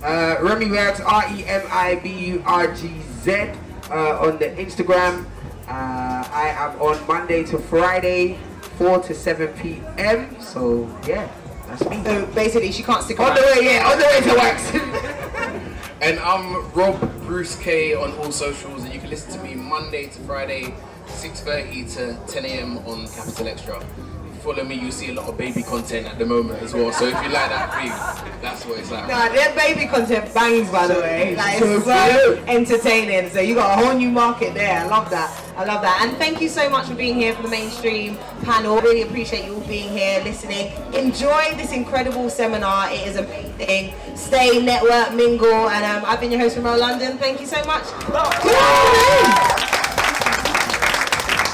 Uh, 0.03 0.37
Remi 0.41 0.65
Burgz, 0.65 0.99
R 1.05 1.23
E 1.35 1.45
M 1.45 1.61
I 1.69 1.95
B 1.95 2.09
U 2.09 2.43
R 2.45 2.73
G 2.73 2.91
Z 3.21 3.51
uh, 3.89 4.19
on 4.19 4.39
the 4.39 4.49
Instagram. 4.57 5.25
Uh, 5.67 6.27
I 6.33 6.55
am 6.57 6.81
on 6.81 7.05
Monday 7.07 7.43
to 7.45 7.57
Friday, 7.57 8.37
4 8.77 8.99
to 9.03 9.13
7 9.13 9.47
p.m. 9.59 10.39
So, 10.41 10.89
yeah, 11.07 11.29
that's 11.67 11.87
me. 11.87 12.03
So 12.03 12.25
basically, 12.27 12.71
she 12.71 12.83
can't 12.83 13.03
stick 13.03 13.19
On 13.19 13.33
the 13.33 13.41
way, 13.41 13.65
yeah, 13.65 13.89
on 13.89 13.99
the 13.99 14.05
way 14.05 14.21
to 14.21 14.35
wax. 14.35 14.71
And 16.01 16.19
I'm 16.19 16.71
Rob 16.71 16.99
Bruce 17.27 17.55
K 17.55 17.93
on 17.93 18.11
all 18.13 18.31
socials, 18.31 18.83
and 18.83 18.91
you 18.91 18.99
can 18.99 19.11
listen 19.11 19.37
to 19.37 19.43
me 19.43 19.53
Monday 19.53 20.07
to 20.07 20.19
Friday, 20.21 20.73
6:30 21.05 21.93
to 21.93 22.33
10 22.33 22.45
a.m. 22.45 22.77
on 22.79 23.07
Capital 23.07 23.45
XTRA. 23.45 24.10
If 24.41 24.47
you 24.47 24.53
follow 24.53 24.67
me, 24.67 24.73
you 24.73 24.91
see 24.91 25.11
a 25.11 25.13
lot 25.13 25.27
of 25.29 25.37
baby 25.37 25.61
content 25.61 26.07
at 26.07 26.17
the 26.17 26.25
moment 26.25 26.63
as 26.63 26.73
well. 26.73 26.91
So 26.91 27.05
if 27.05 27.13
you 27.13 27.29
like 27.29 27.49
that 27.51 27.71
thing, 27.75 28.41
that's 28.41 28.65
what 28.65 28.79
it's 28.79 28.89
like. 28.89 29.07
Nah, 29.07 29.29
their 29.29 29.53
baby 29.53 29.85
content 29.85 30.33
bangs, 30.33 30.67
by 30.71 30.87
the 30.87 30.95
way. 30.95 31.35
Like, 31.35 31.59
So 31.59 31.77
it's 31.77 31.85
so 31.85 32.43
entertaining. 32.47 33.29
So 33.29 33.39
you 33.39 33.53
got 33.53 33.77
a 33.77 33.85
whole 33.85 33.95
new 33.95 34.09
market 34.09 34.55
there. 34.55 34.79
I 34.79 34.87
love 34.87 35.11
that. 35.11 35.29
I 35.55 35.63
love 35.63 35.83
that. 35.83 35.99
And 36.01 36.17
thank 36.17 36.41
you 36.41 36.49
so 36.49 36.71
much 36.71 36.87
for 36.87 36.95
being 36.95 37.13
here 37.13 37.35
for 37.35 37.43
the 37.43 37.49
mainstream 37.49 38.17
panel. 38.41 38.81
Really 38.81 39.03
appreciate 39.03 39.45
you 39.45 39.53
all 39.53 39.61
being 39.61 39.95
here, 39.95 40.23
listening. 40.23 40.71
Enjoy 40.95 41.53
this 41.55 41.71
incredible 41.71 42.27
seminar. 42.31 42.89
It 42.91 43.05
is 43.05 43.17
amazing. 43.17 43.93
Stay, 44.15 44.59
network, 44.65 45.13
mingle. 45.13 45.69
And 45.69 45.85
um, 45.85 46.09
I've 46.09 46.19
been 46.19 46.31
your 46.31 46.41
host 46.41 46.55
from 46.55 46.63
London. 46.63 47.19
Thank 47.19 47.41
you 47.41 47.45
so 47.45 47.63
much. 47.65 47.83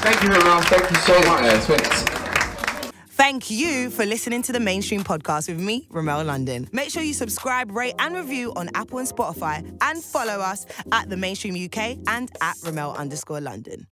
Thank 0.00 0.22
you, 0.22 0.30
Ramon. 0.30 0.62
Thank 0.62 0.90
you 0.90 0.96
so 0.96 1.20
much. 1.28 1.64
Thanks. 1.64 2.07
Thank 3.18 3.50
you 3.50 3.90
for 3.90 4.06
listening 4.06 4.42
to 4.42 4.52
the 4.52 4.60
Mainstream 4.60 5.02
Podcast 5.02 5.48
with 5.48 5.58
me, 5.58 5.88
Remel 5.90 6.24
London. 6.24 6.68
Make 6.70 6.88
sure 6.90 7.02
you 7.02 7.12
subscribe, 7.12 7.74
rate, 7.74 7.94
and 7.98 8.14
review 8.14 8.52
on 8.54 8.70
Apple 8.76 9.00
and 9.00 9.08
Spotify, 9.08 9.76
and 9.82 10.04
follow 10.04 10.34
us 10.38 10.66
at 10.92 11.10
the 11.10 11.16
Mainstream 11.16 11.56
UK 11.56 11.98
and 12.06 12.30
at 12.40 12.54
Remel 12.58 12.96
underscore 12.96 13.40
London. 13.40 13.84